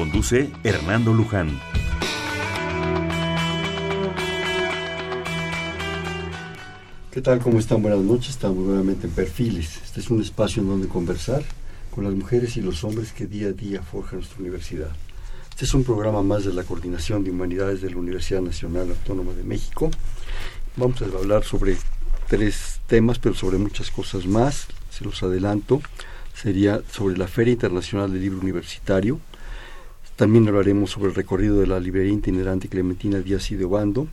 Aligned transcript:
Conduce 0.00 0.50
Hernando 0.64 1.12
Luján. 1.12 1.60
¿Qué 7.10 7.20
tal? 7.20 7.40
¿Cómo 7.40 7.58
están? 7.58 7.82
Buenas 7.82 8.00
noches. 8.00 8.30
Estamos 8.30 8.64
nuevamente 8.64 9.08
en 9.08 9.12
Perfiles. 9.12 9.78
Este 9.84 10.00
es 10.00 10.08
un 10.08 10.22
espacio 10.22 10.62
en 10.62 10.70
donde 10.70 10.88
conversar 10.88 11.42
con 11.94 12.04
las 12.04 12.14
mujeres 12.14 12.56
y 12.56 12.62
los 12.62 12.82
hombres 12.82 13.12
que 13.12 13.26
día 13.26 13.48
a 13.48 13.52
día 13.52 13.82
forjan 13.82 14.20
nuestra 14.20 14.38
universidad. 14.38 14.88
Este 15.50 15.66
es 15.66 15.74
un 15.74 15.84
programa 15.84 16.22
más 16.22 16.46
de 16.46 16.54
la 16.54 16.62
Coordinación 16.62 17.22
de 17.22 17.32
Humanidades 17.32 17.82
de 17.82 17.90
la 17.90 17.98
Universidad 17.98 18.40
Nacional 18.40 18.88
Autónoma 18.88 19.34
de 19.34 19.42
México. 19.42 19.90
Vamos 20.76 21.02
a 21.02 21.04
hablar 21.04 21.44
sobre 21.44 21.76
tres 22.26 22.80
temas, 22.86 23.18
pero 23.18 23.34
sobre 23.34 23.58
muchas 23.58 23.90
cosas 23.90 24.24
más. 24.24 24.66
Se 24.88 25.04
los 25.04 25.22
adelanto. 25.22 25.82
Sería 26.34 26.80
sobre 26.90 27.18
la 27.18 27.28
Feria 27.28 27.52
Internacional 27.52 28.10
del 28.10 28.22
Libro 28.22 28.40
Universitario. 28.40 29.20
También 30.20 30.46
hablaremos 30.48 30.90
sobre 30.90 31.08
el 31.08 31.14
recorrido 31.14 31.60
de 31.60 31.66
la 31.66 31.80
librería 31.80 32.12
itinerante 32.12 32.68
Clementina 32.68 33.20
Díaz 33.20 33.50
y 33.52 33.56
de 33.56 33.64
Obando 33.64 34.06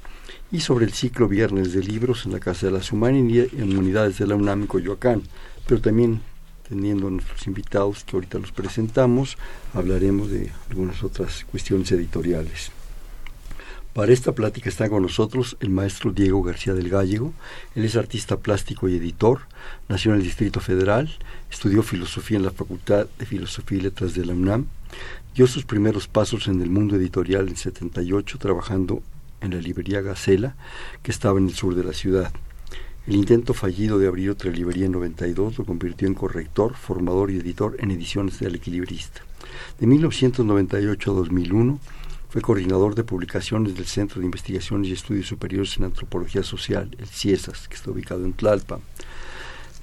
y 0.54 0.62
sobre 0.62 0.86
el 0.86 0.94
ciclo 0.94 1.28
Viernes 1.28 1.74
de 1.74 1.84
Libros 1.84 2.26
en 2.26 2.32
la 2.32 2.40
Casa 2.40 2.68
de 2.68 2.72
las 2.72 2.94
Humanidades 2.94 4.18
de 4.18 4.26
la 4.26 4.36
UNAM 4.36 4.68
Coyoacán, 4.68 5.24
pero 5.68 5.82
también 5.82 6.22
teniendo 6.70 7.08
a 7.08 7.12
nuestros 7.12 7.46
invitados 7.46 8.06
que 8.06 8.16
ahorita 8.16 8.40
los 8.40 8.54
presentamos, 8.54 9.38
hablaremos 9.74 10.32
de 10.32 10.50
algunas 10.70 11.04
otras 11.04 11.44
cuestiones 11.44 11.92
editoriales. 11.92 12.72
Para 13.92 14.14
esta 14.14 14.32
plática 14.32 14.70
está 14.70 14.88
con 14.88 15.04
nosotros 15.04 15.58
el 15.60 15.72
maestro 15.72 16.14
Diego 16.14 16.42
García 16.42 16.74
del 16.74 16.88
Gallego. 16.88 17.34
Él 17.76 17.84
es 17.84 17.98
artista 17.98 18.38
plástico 18.38 18.88
y 18.88 18.96
editor, 18.96 19.42
nació 19.90 20.12
en 20.12 20.20
el 20.20 20.24
Distrito 20.24 20.62
Federal, 20.62 21.18
estudió 21.52 21.84
filosofía 21.84 22.38
en 22.38 22.46
la 22.46 22.52
Facultad 22.52 23.08
de 23.20 23.26
Filosofía 23.26 23.80
y 23.80 23.82
Letras 23.82 24.14
de 24.14 24.26
la 24.26 24.32
UNAM, 24.32 24.68
dio 25.38 25.46
sus 25.46 25.66
primeros 25.66 26.08
pasos 26.08 26.48
en 26.48 26.64
el 26.64 26.72
mundo 26.72 26.96
editorial 26.96 27.48
en 27.48 27.56
78 27.56 28.40
trabajando 28.40 29.04
en 29.40 29.52
la 29.52 29.62
librería 29.62 30.02
Gacela, 30.02 30.56
que 31.04 31.12
estaba 31.12 31.38
en 31.38 31.46
el 31.46 31.54
sur 31.54 31.76
de 31.76 31.84
la 31.84 31.94
ciudad. 31.94 32.32
El 33.06 33.18
intento 33.18 33.54
fallido 33.54 34.00
de 34.00 34.08
abrir 34.08 34.32
otra 34.32 34.50
librería 34.50 34.88
en 34.88 34.94
92 34.94 35.60
lo 35.60 35.64
convirtió 35.64 36.08
en 36.08 36.16
corrector, 36.16 36.74
formador 36.74 37.30
y 37.30 37.38
editor 37.38 37.76
en 37.78 37.92
ediciones 37.92 38.40
del 38.40 38.56
Equilibrista. 38.56 39.22
De 39.80 39.86
1998 39.86 41.12
a 41.12 41.14
2001 41.14 41.80
fue 42.30 42.42
coordinador 42.42 42.96
de 42.96 43.04
publicaciones 43.04 43.76
del 43.76 43.86
Centro 43.86 44.20
de 44.20 44.26
Investigaciones 44.26 44.90
y 44.90 44.94
Estudios 44.94 45.28
Superiores 45.28 45.78
en 45.78 45.84
Antropología 45.84 46.42
Social, 46.42 46.90
el 46.98 47.06
CIESAS, 47.06 47.68
que 47.68 47.76
está 47.76 47.92
ubicado 47.92 48.26
en 48.26 48.34
Tlalpa. 48.34 48.80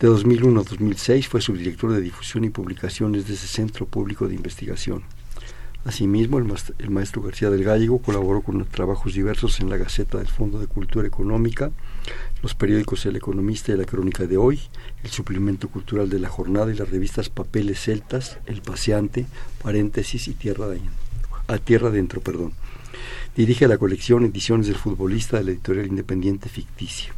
De 0.01 0.09
2001 0.09 0.61
a 0.61 0.65
2006 0.65 1.29
fue 1.29 1.41
subdirector 1.41 1.93
de 1.93 2.01
difusión 2.01 2.43
y 2.43 2.51
publicaciones 2.51 3.29
de 3.29 3.35
ese 3.35 3.47
centro 3.47 3.87
público 3.87 4.27
de 4.27 4.35
investigación. 4.35 5.05
Asimismo, 5.85 6.39
el, 6.39 6.91
maestro 6.91 7.21
García 7.21 7.51
del 7.51 7.63
Gallego 7.63 7.99
colaboró 7.99 8.41
con 8.41 8.65
trabajos 8.65 9.13
diversos 9.13 9.61
en 9.61 9.69
la 9.69 9.77
Gaceta 9.77 10.17
del 10.17 10.29
Fondo 10.29 10.59
de 10.59 10.67
Cultura 10.67 11.07
Económica, 11.07 11.73
los 12.43 12.55
periódicos 12.55 13.05
El 13.05 13.17
Economista 13.17 13.73
y 13.73 13.77
La 13.77 13.85
Crónica 13.85 14.27
de 14.27 14.39
Hoy, 14.39 14.61
el 15.03 15.11
Suplemento 15.11 15.69
Cultural 15.69 16.09
de 16.09 16.19
la 16.19 16.31
Jornada 16.31 16.73
y 16.73 16.77
las 16.77 16.89
revistas 16.89 17.29
Papeles 17.29 17.81
Celtas, 17.81 18.39
El 18.47 18.63
Paseante, 18.63 19.27
Paréntesis 19.63 20.27
y 20.29 20.33
Tierra, 20.33 20.69
de, 20.69 20.81
a 21.49 21.59
Tierra 21.59 21.91
Dentro. 21.91 22.23
Perdón. 22.23 22.55
Dirige 23.37 23.69
la 23.69 23.77
colección 23.77 24.25
Ediciones 24.25 24.69
del 24.69 24.77
Futbolista 24.77 25.37
de 25.37 25.45
la 25.45 25.51
editorial 25.51 25.87
independiente 25.87 26.49
Ficticia. 26.49 27.13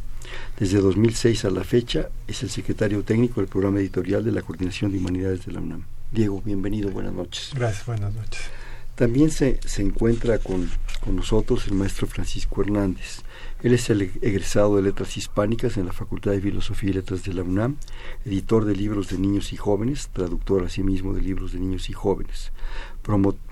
Desde 0.59 0.81
2006 0.81 1.45
a 1.45 1.51
la 1.51 1.63
fecha 1.63 2.09
es 2.27 2.43
el 2.43 2.49
secretario 2.49 3.03
técnico 3.03 3.39
del 3.39 3.49
programa 3.49 3.79
editorial 3.79 4.25
de 4.25 4.33
la 4.33 4.41
Coordinación 4.41 4.91
de 4.91 4.97
Humanidades 4.97 5.45
de 5.45 5.53
la 5.53 5.61
UNAM. 5.61 5.85
Diego, 6.11 6.41
bienvenido, 6.43 6.89
buenas 6.89 7.13
noches. 7.13 7.51
Gracias, 7.53 7.85
buenas 7.85 8.13
noches. 8.13 8.41
También 8.97 9.29
se, 9.29 9.59
se 9.63 9.83
encuentra 9.83 10.39
con, 10.39 10.71
con, 11.01 11.15
nosotros 11.15 11.67
el 11.67 11.75
maestro 11.75 12.07
Francisco 12.07 12.63
Hernández. 12.63 13.21
Él 13.61 13.75
es 13.75 13.91
el 13.91 14.01
egresado 14.01 14.75
de 14.75 14.81
Letras 14.81 15.15
Hispánicas 15.17 15.77
en 15.77 15.85
la 15.85 15.93
Facultad 15.93 16.31
de 16.31 16.41
Filosofía 16.41 16.89
y 16.89 16.93
Letras 16.93 17.23
de 17.23 17.35
la 17.35 17.43
UNAM, 17.43 17.75
editor 18.25 18.65
de 18.65 18.75
libros 18.75 19.09
de 19.09 19.19
niños 19.19 19.53
y 19.53 19.55
jóvenes, 19.55 20.09
traductor 20.11 20.65
asimismo 20.65 21.13
de 21.13 21.21
libros 21.21 21.53
de 21.53 21.59
niños 21.59 21.91
y 21.91 21.93
jóvenes, 21.93 22.51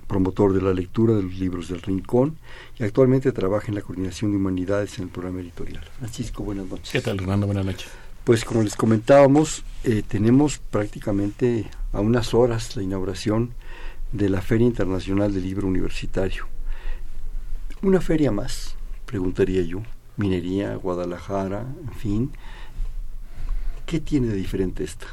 promotor 0.08 0.52
de 0.52 0.62
la 0.62 0.74
lectura 0.74 1.14
de 1.14 1.22
los 1.22 1.34
libros 1.34 1.68
del 1.68 1.80
Rincón 1.80 2.38
y 2.76 2.82
actualmente 2.82 3.30
trabaja 3.30 3.68
en 3.68 3.76
la 3.76 3.82
Coordinación 3.82 4.32
de 4.32 4.38
Humanidades 4.38 4.98
en 4.98 5.04
el 5.04 5.10
programa 5.10 5.42
editorial. 5.42 5.84
Francisco, 5.98 6.42
buenas 6.42 6.66
noches. 6.66 6.90
¿Qué 6.90 7.00
tal, 7.00 7.20
Hernando? 7.20 7.46
Buenas 7.46 7.66
noches. 7.66 7.88
Pues 8.24 8.44
como 8.44 8.64
les 8.64 8.74
comentábamos, 8.74 9.62
eh, 9.84 10.02
tenemos 10.02 10.58
prácticamente 10.58 11.70
a 11.92 12.00
unas 12.00 12.34
horas 12.34 12.74
la 12.74 12.82
inauguración 12.82 13.54
de 14.16 14.30
la 14.30 14.40
Feria 14.40 14.66
Internacional 14.66 15.32
del 15.32 15.42
Libro 15.42 15.68
Universitario. 15.68 16.46
Una 17.82 18.00
feria 18.00 18.32
más, 18.32 18.74
preguntaría 19.04 19.62
yo. 19.62 19.82
Minería, 20.16 20.74
Guadalajara, 20.76 21.66
en 21.82 21.92
fin. 21.92 22.30
¿Qué 23.84 24.00
tiene 24.00 24.28
de 24.28 24.36
diferente 24.36 24.84
esta? 24.84 25.06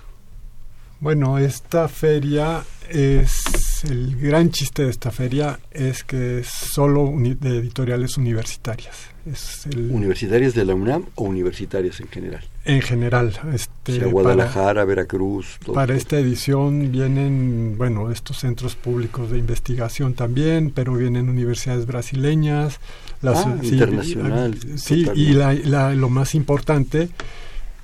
Bueno, 1.04 1.38
esta 1.38 1.90
feria 1.90 2.64
es 2.90 3.84
el 3.84 4.16
gran 4.16 4.52
chiste 4.52 4.86
de 4.86 4.90
esta 4.90 5.12
feria 5.12 5.60
es 5.70 6.06
que 6.06 6.40
es 6.40 6.48
solo 6.48 7.14
de 7.18 7.58
editoriales 7.58 8.16
universitarias. 8.16 9.10
Es 9.30 9.68
¿Universitarias 9.76 10.54
de 10.54 10.64
la 10.64 10.76
UNAM 10.76 11.08
o 11.16 11.26
universitarias 11.26 12.00
en 12.00 12.08
general? 12.08 12.42
En 12.64 12.82
general. 12.82 13.38
Este, 13.54 14.00
Guadalajara, 14.06 14.86
Veracruz. 14.86 15.60
para 15.74 15.94
esta 15.94 16.18
edición 16.18 16.90
vienen, 16.90 17.78
bueno, 17.78 18.10
estos 18.10 18.40
centros 18.40 18.78
públicos 18.78 19.30
de 19.30 19.40
investigación 19.40 20.14
también, 20.14 20.72
pero 20.72 20.94
vienen 20.94 21.28
universidades 21.28 21.86
brasileñas. 21.86 22.80
Las, 23.22 23.46
ah, 23.46 23.58
internacional. 23.62 24.58
Sí, 24.78 25.06
y 25.16 25.34
la, 25.34 25.94
lo 25.96 26.08
más 26.08 26.34
importante, 26.34 27.10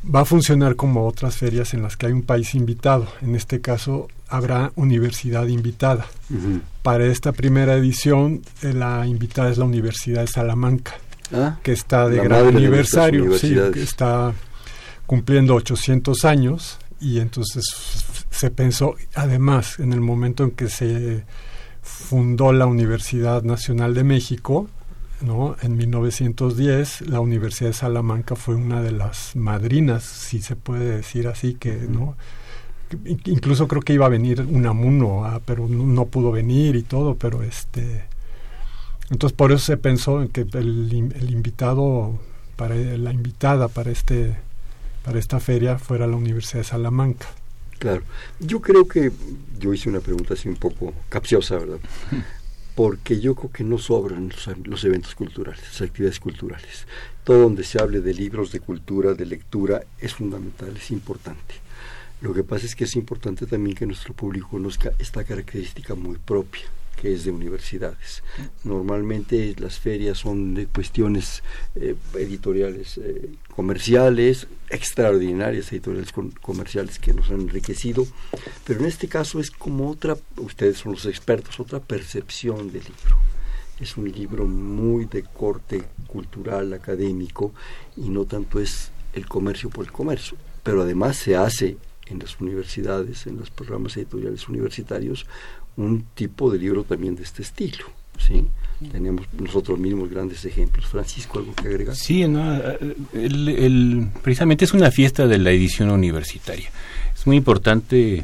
va 0.04 0.22
a 0.22 0.26
funcionar 0.26 0.76
como 0.76 1.08
otras 1.08 1.38
ferias 1.38 1.74
en 1.74 1.84
las 1.84 1.98
que 1.98 2.08
hay 2.08 2.12
un 2.12 2.24
país 2.24 2.56
invitado. 2.56 3.08
En 3.22 3.36
este 3.36 3.62
caso 3.62 4.08
habrá 4.28 4.72
universidad 4.76 5.48
invitada. 5.48 6.06
Para 6.84 7.06
esta 7.06 7.32
primera 7.32 7.76
edición, 7.76 8.42
eh, 8.62 8.74
la 8.74 9.06
invitada 9.08 9.50
es 9.50 9.58
la 9.58 9.66
Universidad 9.66 10.22
de 10.22 10.28
Salamanca. 10.28 10.94
Ah, 11.32 11.58
que 11.62 11.74
está 11.74 12.10
de 12.10 12.24
gran 12.24 12.48
aniversario, 12.48 13.38
sí, 13.38 13.56
que 13.72 13.84
está 13.84 14.34
cumpliendo 15.06 15.54
800 15.54 16.26
años 16.26 16.80
y 17.00 17.20
entonces 17.20 17.64
se 18.31 18.50
pensó, 18.50 18.96
además, 19.14 19.80
en 19.80 19.94
el 19.94 20.02
momento 20.02 20.44
en 20.44 20.52
que 20.52 20.70
se 20.70 21.24
fundó 21.81 22.52
la 22.52 22.66
Universidad 22.66 23.44
Nacional 23.44 23.94
de 23.94 24.04
México, 24.04 24.70
¿no? 25.22 25.56
En 25.62 25.78
1910 25.78 27.09
la 27.09 27.19
Universidad 27.19 27.69
de 27.69 27.74
Salamanca 27.74 28.35
fue 28.35 28.56
una 28.56 28.81
de 28.81 28.91
las 28.91 29.35
madrinas, 29.35 30.03
si 30.03 30.41
se 30.41 30.56
puede 30.56 30.97
decir 30.97 31.28
así, 31.28 31.56
que 31.56 31.74
no 31.74 32.16
incluso 33.25 33.68
creo 33.68 33.81
que 33.81 33.94
iba 33.94 34.06
a 34.06 34.09
venir 34.09 34.41
Unamuno, 34.41 35.25
ah, 35.25 35.41
pero 35.46 35.68
no, 35.68 36.06
pudo 36.06 36.31
venir 36.31 36.75
y 36.75 36.84
todo, 36.84 37.16
pero 37.16 37.44
este 37.44 38.06
entonces 39.10 39.36
por 39.36 39.51
eso 39.51 39.66
se 39.66 39.77
pensó 39.77 40.21
en 40.21 40.30
que 40.30 40.42
el, 40.42 41.30
invitado 41.30 42.19
para 42.56 42.75
la 42.75 43.12
invitada 43.12 43.68
para 43.68 43.92
este 43.92 44.36
para 45.04 45.18
esta 45.19 45.39
feria 45.39 45.80
fuera 45.80 46.07
la 46.07 46.15
Universidad 46.15 46.60
de 46.60 46.65
Salamanca. 46.65 47.27
Claro, 47.80 48.04
yo 48.39 48.60
creo 48.62 48.88
que 48.88 49.12
yo 49.57 49.74
hice 49.74 49.89
una 49.89 50.01
pregunta 50.01 50.33
así 50.33 50.50
un 50.50 50.57
poco 50.57 50.94
capciosa, 51.07 51.57
¿verdad? 51.57 51.80
Porque 52.80 53.20
yo 53.20 53.36
creo 53.36 53.52
que 53.52 53.66
no 53.66 53.78
sobran 53.78 54.31
los, 54.64 54.86
eventos 54.86 55.14
culturales, 55.14 55.62
las 55.64 55.81
actividades 55.81 56.18
culturales. 56.22 56.88
Todo 57.26 57.42
donde 57.42 57.66
se 57.66 57.78
hable 57.78 58.00
de 58.00 58.14
libros, 58.14 58.54
de 58.54 58.62
cultura, 58.62 59.14
de 59.14 59.26
lectura, 59.26 59.84
es 60.00 60.14
fundamental, 60.14 60.78
es 60.78 60.90
importante. 60.90 61.56
Lo 62.22 62.34
que 62.34 62.46
pasa 62.46 62.66
es 62.66 62.78
que 62.78 62.86
es 62.86 62.96
importante 62.96 63.46
también 63.48 63.76
que 63.76 63.86
nuestro 63.86 64.14
público 64.14 64.48
conozca 64.52 64.94
esta 64.98 65.26
característica 65.26 65.94
muy 65.94 66.16
propia 66.20 66.70
que 67.00 67.13
es 67.13 67.24
de 67.24 67.31
universidades. 67.31 68.24
Normalmente 68.63 69.56
las 69.57 69.80
ferias 69.80 70.18
son 70.18 70.54
de 70.54 70.68
cuestiones 70.68 71.44
eh, 71.75 71.96
editoriales 72.16 72.98
eh, 72.98 73.30
comerciales, 73.56 74.48
extraordinarias 74.69 75.72
editoriales 75.72 76.12
comerciales 76.42 77.00
que 77.00 77.13
nos 77.13 77.30
han 77.30 77.42
enriquecido, 77.42 78.06
pero 78.66 78.81
en 78.81 78.86
este 78.88 79.07
caso 79.07 79.40
es 79.40 79.50
como 79.50 79.90
otra, 79.90 80.18
ustedes 80.38 80.78
son 80.78 80.92
los 80.94 81.06
expertos, 81.06 81.60
otra 81.60 81.80
percepción 81.80 82.72
del 82.72 82.84
libro. 82.84 83.18
Es 83.80 83.96
un 83.96 84.12
libro 84.12 84.46
muy 84.46 85.06
de 85.06 85.24
corte 85.24 85.84
cultural, 86.07 86.74
académico, 86.74 87.54
y 87.96 88.10
no 88.10 88.25
tanto 88.25 88.60
es 88.60 88.92
el 89.13 89.25
comercio 89.25 89.69
por 89.69 89.86
el 89.86 89.92
comercio, 89.92 90.38
pero 90.63 90.81
además 90.81 91.16
se 91.16 91.38
hace 91.38 91.78
en 92.10 92.19
las 92.19 92.40
universidades, 92.42 93.28
en 93.28 93.38
los 93.38 93.50
programas 93.51 93.96
editoriales 93.96 94.50
universitarios, 94.50 95.25
un 95.77 96.06
tipo 96.13 96.51
de 96.51 96.60
libro 96.60 96.83
también 96.83 97.16
de 97.16 97.24
este 97.24 97.42
estilo. 97.42 97.86
¿sí? 98.18 98.45
Tenemos 98.92 99.25
nosotros 99.38 99.77
mismos 99.80 100.10
grandes 100.10 100.45
ejemplos. 100.45 100.86
Francisco, 100.88 101.39
¿algo 101.39 101.54
que 101.54 101.68
agregar? 101.68 101.95
Sí, 101.95 102.21
el, 102.21 104.07
precisamente 104.21 104.66
es 104.66 104.74
una 104.74 104.92
fiesta 104.92 105.27
de 105.27 105.38
la 105.38 105.51
edición 105.51 105.89
universitaria. 105.89 106.69
Es 107.13 107.27
muy 107.27 107.38
importante, 107.38 108.24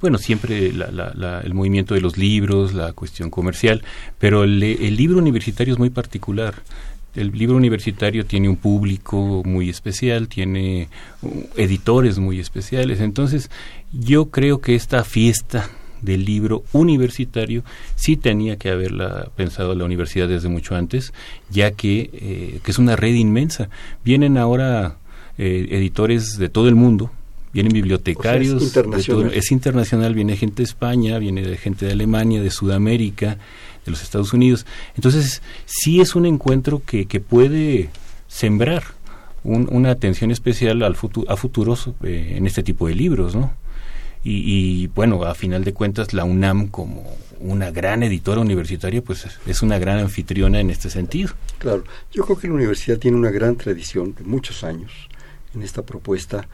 bueno, 0.00 0.18
siempre 0.18 0.68
el 0.68 1.54
movimiento 1.54 1.94
de 1.94 2.00
los 2.00 2.16
libros, 2.16 2.74
la 2.74 2.92
cuestión 2.92 3.30
comercial, 3.30 3.82
pero 4.18 4.44
el, 4.44 4.62
el 4.62 4.96
libro 4.96 5.18
universitario 5.18 5.74
es 5.74 5.78
muy 5.78 5.90
particular 5.90 6.62
el 7.14 7.32
libro 7.32 7.56
universitario 7.56 8.24
tiene 8.24 8.48
un 8.48 8.56
público 8.56 9.42
muy 9.44 9.68
especial, 9.68 10.28
tiene 10.28 10.88
uh, 11.22 11.44
editores 11.56 12.18
muy 12.18 12.38
especiales. 12.38 13.00
Entonces, 13.00 13.50
yo 13.92 14.26
creo 14.26 14.60
que 14.60 14.74
esta 14.74 15.02
fiesta 15.04 15.70
del 16.02 16.24
libro 16.24 16.64
universitario 16.72 17.62
sí 17.96 18.16
tenía 18.16 18.56
que 18.56 18.70
haberla 18.70 19.28
pensado 19.36 19.74
la 19.74 19.84
universidad 19.84 20.28
desde 20.28 20.48
mucho 20.48 20.74
antes, 20.74 21.12
ya 21.50 21.72
que, 21.72 22.10
eh, 22.12 22.60
que 22.62 22.70
es 22.70 22.78
una 22.78 22.96
red 22.96 23.14
inmensa. 23.14 23.68
Vienen 24.04 24.38
ahora 24.38 24.96
eh, 25.38 25.68
editores 25.70 26.38
de 26.38 26.48
todo 26.48 26.68
el 26.68 26.74
mundo, 26.74 27.10
vienen 27.52 27.72
bibliotecarios, 27.72 28.62
es, 28.62 28.68
internacional. 28.68 29.32
es 29.34 29.50
internacional, 29.50 30.14
viene 30.14 30.36
gente 30.36 30.56
de 30.56 30.64
España, 30.64 31.18
viene 31.18 31.56
gente 31.56 31.86
de 31.86 31.92
Alemania, 31.92 32.42
de 32.42 32.50
Sudamérica, 32.50 33.38
de 33.84 33.90
los 33.90 34.02
Estados 34.02 34.32
Unidos. 34.32 34.66
Entonces, 34.96 35.42
sí 35.66 36.00
es 36.00 36.14
un 36.14 36.26
encuentro 36.26 36.82
que, 36.84 37.06
que 37.06 37.20
puede 37.20 37.90
sembrar 38.28 38.82
una 39.42 39.90
atención 39.90 40.30
especial 40.30 40.82
al 40.82 40.96
a 41.28 41.36
futuros 41.36 41.90
eh, 42.02 42.34
en 42.36 42.46
este 42.46 42.62
tipo 42.62 42.88
de 42.88 42.94
libros, 42.94 43.34
¿no? 43.34 43.52
Y, 44.22 44.88
bueno, 44.88 45.24
a 45.24 45.34
final 45.34 45.64
de 45.64 45.72
cuentas 45.72 46.12
la 46.12 46.24
UNAM 46.24 46.68
como 46.68 47.16
una 47.38 47.70
gran 47.70 48.02
editora 48.02 48.40
universitaria, 48.40 49.02
pues 49.02 49.26
es 49.46 49.62
una 49.62 49.78
gran 49.78 49.98
anfitriona 49.98 50.60
en 50.60 50.68
este 50.70 50.90
sentido. 50.90 51.30
Claro, 51.58 51.84
yo 52.12 52.24
creo 52.24 52.38
que 52.38 52.48
la 52.48 52.54
universidad 52.54 52.98
tiene 52.98 53.16
una 53.16 53.30
gran 53.30 53.56
tradición 53.56 54.14
de 54.14 54.24
muchos 54.24 54.62
años 54.62 54.92
en 55.54 55.62
esta 55.62 55.82
propuesta, 55.82 56.48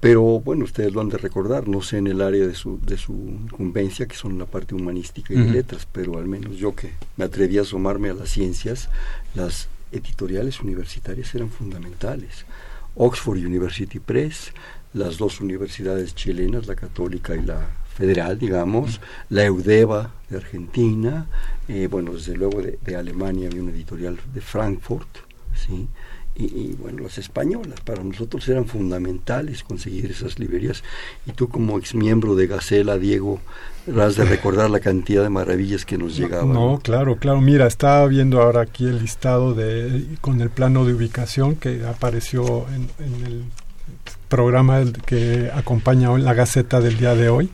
pero 0.00 0.22
bueno, 0.40 0.64
ustedes 0.64 0.92
lo 0.92 1.00
han 1.00 1.08
de 1.08 1.18
recordar, 1.18 1.68
no 1.68 1.82
sé 1.82 1.98
en 1.98 2.06
el 2.06 2.20
área 2.20 2.46
de 2.46 2.54
su, 2.54 2.78
de 2.80 2.96
su 2.96 3.12
incumbencia, 3.12 4.06
que 4.06 4.16
son 4.16 4.38
la 4.38 4.46
parte 4.46 4.74
humanística 4.74 5.32
y 5.32 5.36
de 5.36 5.50
letras, 5.50 5.86
pero 5.90 6.18
al 6.18 6.26
menos 6.26 6.56
yo 6.56 6.74
que 6.74 6.92
me 7.16 7.24
atreví 7.24 7.58
a 7.58 7.62
asomarme 7.62 8.10
a 8.10 8.14
las 8.14 8.30
ciencias, 8.30 8.88
las 9.34 9.68
editoriales 9.92 10.60
universitarias 10.60 11.34
eran 11.34 11.50
fundamentales. 11.50 12.44
Oxford 12.96 13.38
University 13.38 13.98
Press, 13.98 14.52
las 14.94 15.18
dos 15.18 15.40
universidades 15.40 16.14
chilenas, 16.14 16.66
la 16.66 16.76
católica 16.76 17.34
y 17.34 17.42
la 17.42 17.68
federal, 17.94 18.38
digamos, 18.38 19.00
la 19.28 19.44
Eudeva 19.44 20.12
de 20.28 20.36
Argentina, 20.36 21.26
eh, 21.68 21.88
bueno, 21.90 22.14
desde 22.14 22.36
luego 22.36 22.60
de, 22.62 22.96
Alemania 22.96 23.48
había 23.48 23.62
una 23.62 23.72
editorial 23.72 24.18
de 24.32 24.40
Frankfurt, 24.40 25.08
¿sí? 25.54 25.86
Y, 26.36 26.72
bueno, 26.72 27.04
las 27.04 27.16
españolas 27.18 27.80
para 27.82 28.02
nosotros 28.02 28.48
eran 28.48 28.66
fundamentales 28.66 29.62
conseguir 29.62 30.10
esas 30.10 30.40
librerías. 30.40 30.82
Y 31.26 31.30
tú 31.30 31.48
como 31.48 31.78
ex 31.78 31.94
miembro 31.94 32.34
de 32.34 32.48
Gacela, 32.48 32.98
Diego, 32.98 33.38
has 33.96 34.16
de 34.16 34.24
recordar 34.24 34.68
la 34.68 34.80
cantidad 34.80 35.22
de 35.22 35.28
maravillas 35.28 35.84
que 35.84 35.96
nos 35.96 36.16
llegaban. 36.16 36.52
No, 36.52 36.80
claro, 36.82 37.18
claro. 37.18 37.40
Mira, 37.40 37.68
estaba 37.68 38.04
viendo 38.08 38.42
ahora 38.42 38.62
aquí 38.62 38.84
el 38.84 38.98
listado 38.98 39.54
de 39.54 40.06
con 40.20 40.40
el 40.40 40.50
plano 40.50 40.84
de 40.84 40.94
ubicación 40.94 41.54
que 41.54 41.86
apareció 41.86 42.66
en, 42.74 42.90
en 42.98 43.26
el 43.26 43.44
programa 44.34 44.82
que 45.06 45.48
acompaña 45.54 46.10
la 46.18 46.34
Gaceta 46.34 46.80
del 46.80 46.98
día 46.98 47.14
de 47.14 47.28
hoy. 47.28 47.50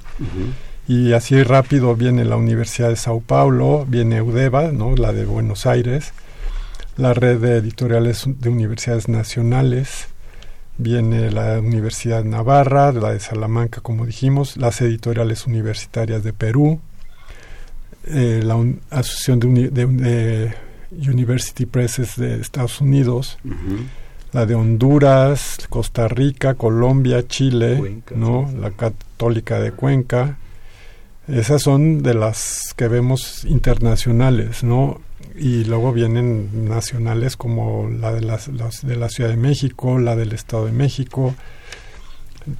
Y 0.88 1.12
así 1.12 1.43
rápido 1.43 1.94
viene 1.94 2.25
la 2.25 2.37
Universidad 2.37 2.88
de 2.88 2.97
Sao 2.97 3.21
Paulo, 3.21 3.85
viene 3.87 4.23
UDEVA, 4.23 4.73
¿no? 4.73 4.97
la 4.97 5.12
de 5.12 5.27
Buenos 5.27 5.67
Aires, 5.67 6.15
la 6.97 7.12
red 7.12 7.38
de 7.38 7.59
editoriales 7.59 8.25
de 8.27 8.49
universidades 8.49 9.11
nacionales, 9.11 10.09
viene 10.79 11.31
la 11.31 11.61
Universidad 11.61 12.25
Navarra, 12.25 12.93
la 12.93 13.12
de 13.12 13.21
Salamanca, 13.21 13.83
como 13.83 14.06
dijimos, 14.06 14.56
las 14.56 14.81
editoriales 14.81 15.47
universitarias 15.47 16.25
de 16.25 16.33
Perú, 16.33 16.81
eh, 18.06 18.41
la 18.43 18.56
Asociación 18.88 19.38
de, 19.38 20.55
University 20.93 21.67
Presses 21.67 22.17
de 22.17 22.41
Estados 22.41 22.81
Unidos, 22.81 23.37
la 24.32 24.47
de 24.47 24.55
Honduras, 24.55 25.59
Costa 25.69 26.09
Rica, 26.09 26.55
Colombia, 26.55 27.27
Chile, 27.27 28.03
¿no? 28.15 28.50
La 28.61 28.71
Católica 28.71 29.59
de 29.61 29.73
Cuenca. 29.73 30.38
Esas 31.29 31.62
son 31.62 32.03
de 32.03 32.15
las 32.15 32.75
que 32.77 32.88
vemos 32.88 33.44
internacionales, 33.44 34.62
¿no? 34.65 35.00
Y 35.37 35.65
luego 35.65 35.93
vienen 35.93 36.69
nacionales 36.69 37.37
como 37.37 37.88
la 37.88 38.12
de, 38.12 38.21
las, 38.21 38.50
de 38.82 38.97
la 38.97 39.09
Ciudad 39.09 39.31
de 39.31 39.37
México, 39.37 39.99
la 39.99 40.17
del 40.17 40.33
Estado 40.33 40.67
de 40.67 40.73
México, 40.73 41.35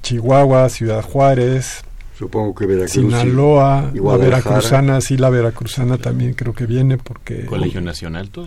Chihuahua, 0.01 0.69
Ciudad 0.69 1.03
Juárez, 1.03 1.83
Supongo 2.17 2.53
que 2.53 2.67
Veracruz. 2.67 2.91
Sinaloa, 2.91 3.91
la 3.95 4.17
Veracruzana, 4.17 5.01
sí, 5.01 5.17
la 5.17 5.31
Veracruzana 5.31 5.97
también 5.97 6.35
creo 6.35 6.53
que 6.53 6.67
viene 6.67 6.99
porque... 6.99 7.47
Colegio 7.47 7.81
Nacional, 7.81 8.29
todo 8.29 8.45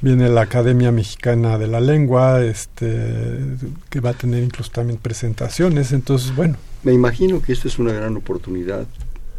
viene 0.00 0.28
la 0.28 0.42
Academia 0.42 0.92
Mexicana 0.92 1.58
de 1.58 1.66
la 1.66 1.80
Lengua, 1.80 2.44
este, 2.44 3.56
que 3.90 4.00
va 4.00 4.10
a 4.10 4.14
tener 4.14 4.42
incluso 4.42 4.70
también 4.70 4.98
presentaciones, 4.98 5.92
entonces 5.92 6.34
bueno. 6.34 6.56
Me 6.84 6.92
imagino 6.92 7.42
que 7.42 7.52
esta 7.52 7.68
es 7.68 7.78
una 7.78 7.92
gran 7.92 8.16
oportunidad 8.16 8.86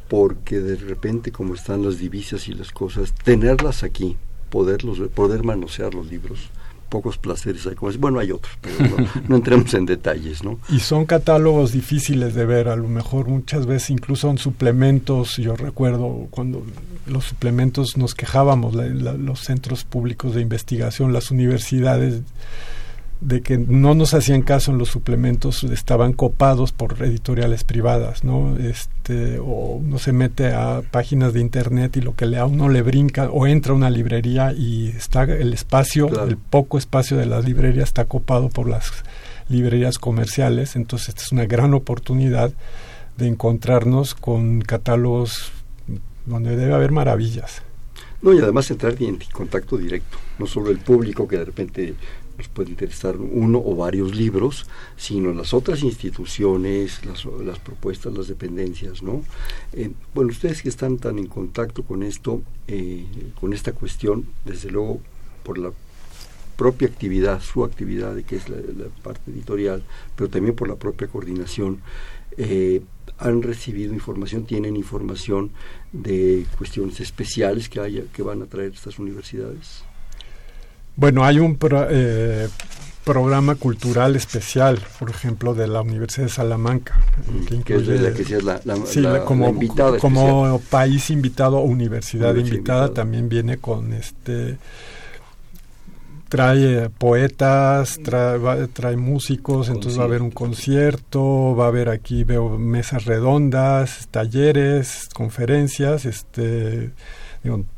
porque 0.09 0.59
de 0.59 0.75
repente 0.75 1.31
como 1.31 1.53
están 1.53 1.83
las 1.83 1.99
divisas 1.99 2.47
y 2.47 2.53
las 2.53 2.71
cosas, 2.71 3.13
tenerlas 3.23 3.83
aquí, 3.83 4.17
poderlos, 4.49 4.99
poder 5.13 5.43
manosear 5.43 5.93
los 5.93 6.07
libros, 6.07 6.49
pocos 6.89 7.17
placeres 7.17 7.65
hay. 7.67 7.75
Bueno, 7.97 8.19
hay 8.19 8.31
otros, 8.31 8.57
pero 8.61 8.97
no, 9.27 9.35
entremos 9.35 9.73
en 9.73 9.85
detalles, 9.85 10.43
¿no? 10.43 10.59
Y 10.69 10.79
son 10.79 11.05
catálogos 11.05 11.71
difíciles 11.71 12.33
de 12.33 12.45
ver, 12.45 12.67
a 12.67 12.75
lo 12.75 12.87
mejor 12.87 13.27
muchas 13.27 13.65
veces 13.65 13.91
incluso 13.91 14.27
son 14.27 14.37
suplementos. 14.37 15.37
Yo 15.37 15.55
recuerdo 15.55 16.27
cuando 16.31 16.63
los 17.07 17.25
suplementos 17.25 17.97
nos 17.97 18.15
quejábamos, 18.15 18.75
los 18.75 19.39
centros 19.39 19.83
públicos 19.83 20.35
de 20.35 20.41
investigación, 20.41 21.13
las 21.13 21.31
universidades 21.31 22.21
de 23.21 23.41
que 23.41 23.57
no 23.57 23.95
nos 23.95 24.13
hacían 24.13 24.43
caso 24.43 24.71
en 24.71 24.77
los 24.77 24.89
suplementos, 24.89 25.63
estaban 25.65 26.13
copados 26.13 26.71
por 26.71 26.95
editoriales 27.03 27.65
privadas, 27.65 28.23
¿no? 28.23 28.55
Este, 28.57 29.39
o 29.39 29.75
uno 29.75 29.99
se 29.99 30.13
mete 30.13 30.53
a 30.53 30.81
páginas 30.89 31.33
de 31.33 31.41
internet 31.41 31.97
y 31.97 32.01
lo 32.01 32.15
que 32.15 32.25
le 32.25 32.37
a 32.37 32.45
uno 32.45 32.69
le 32.69 32.81
brinca, 32.81 33.29
o 33.29 33.45
entra 33.45 33.73
a 33.73 33.75
una 33.75 33.89
librería 33.89 34.53
y 34.53 34.87
está 34.89 35.23
el 35.23 35.53
espacio, 35.53 36.07
el 36.27 36.37
poco 36.37 36.77
espacio 36.77 37.17
de 37.17 37.25
la 37.25 37.41
librería 37.41 37.83
está 37.83 38.05
copado 38.05 38.47
por 38.47 38.69
las 38.69 38.91
librerías 39.49 39.97
comerciales, 39.97 40.77
entonces 40.77 41.09
esta 41.09 41.23
es 41.23 41.31
una 41.33 41.45
gran 41.45 41.73
oportunidad 41.73 42.53
de 43.17 43.27
encontrarnos 43.27 44.15
con 44.15 44.61
catálogos 44.61 45.51
donde 46.25 46.55
debe 46.55 46.73
haber 46.73 46.91
maravillas. 46.93 47.63
No, 48.21 48.33
y 48.33 48.39
además 48.39 48.69
entrar 48.71 48.95
en 49.01 49.19
contacto 49.31 49.77
directo, 49.77 50.17
no 50.37 50.45
solo 50.45 50.71
el 50.71 50.79
público 50.79 51.27
que 51.27 51.37
de 51.37 51.45
repente 51.45 51.95
nos 52.39 52.47
puede 52.47 52.69
interesar 52.69 53.17
uno 53.17 53.61
o 53.63 53.75
varios 53.75 54.15
libros, 54.15 54.65
sino 54.95 55.33
las 55.33 55.53
otras 55.53 55.83
instituciones, 55.83 57.05
las, 57.05 57.25
las 57.25 57.59
propuestas, 57.59 58.13
las 58.13 58.29
dependencias, 58.29 59.03
¿no? 59.03 59.23
Eh, 59.73 59.91
bueno, 60.15 60.31
ustedes 60.31 60.61
que 60.61 60.69
están 60.69 60.97
tan 60.97 61.19
en 61.19 61.27
contacto 61.27 61.83
con 61.83 62.01
esto, 62.01 62.41
eh, 62.67 63.05
con 63.39 63.51
esta 63.51 63.73
cuestión, 63.73 64.25
desde 64.45 64.71
luego 64.71 65.01
por 65.43 65.57
la 65.57 65.73
propia 66.55 66.87
actividad, 66.87 67.41
su 67.41 67.65
actividad, 67.65 68.15
que 68.23 68.37
es 68.37 68.47
la, 68.47 68.57
parte 69.03 69.31
editorial, 69.31 69.83
pero 70.15 70.29
también 70.29 70.55
por 70.55 70.69
la 70.69 70.77
propia 70.77 71.09
coordinación, 71.09 71.81
eh, 72.37 72.81
han 73.17 73.41
recibido 73.41 73.93
información, 73.93 74.45
tienen 74.45 74.77
información 74.77 75.51
de 75.91 76.45
cuestiones 76.57 77.01
especiales 77.01 77.67
que 77.67 77.81
haya 77.81 78.03
que 78.13 78.23
van 78.23 78.41
a 78.41 78.45
traer 78.45 78.71
estas 78.71 78.97
universidades. 78.97 79.88
Bueno, 80.99 81.23
hay 81.23 81.39
un, 81.39 81.57
eh, 81.91 82.49
programa 83.05 83.55
cultural 83.55 84.17
especial, 84.17 84.79
por 84.99 85.09
ejemplo, 85.09 85.55
de 85.55 85.65
la 85.65 85.81
Universidad 85.81 86.25
de 86.25 86.29
Salamanca, 86.33 86.99
mm, 87.25 87.61
que, 87.61 87.75
es 87.75 87.87
la 87.87 88.13
que 88.13 88.21
es 88.21 88.43
la, 88.43 88.59
sí, 88.85 89.01
como, 89.25 89.55
como 89.97 90.61
país 90.69 91.09
invitado 91.09 91.59
o 91.59 91.61
universidad 91.61 92.35
invitada, 92.35 92.93
también 92.93 93.29
viene 93.29 93.59
con 93.59 93.93
este 93.93 94.57
trae 96.27 96.89
poetas, 96.89 97.97
trae, 98.03 98.67
trae 98.67 98.97
músicos, 98.97 99.69
entonces 99.69 99.97
va 99.97 100.03
a 100.03 100.07
haber 100.07 100.21
un 100.21 100.31
concierto, 100.31 101.55
va 101.55 101.65
a 101.65 101.67
haber 101.69 101.87
aquí 101.87 102.25
veo 102.25 102.59
mesas 102.59 103.05
redondas, 103.05 104.09
talleres, 104.11 105.07
conferencias, 105.15 106.05
este 106.05 106.91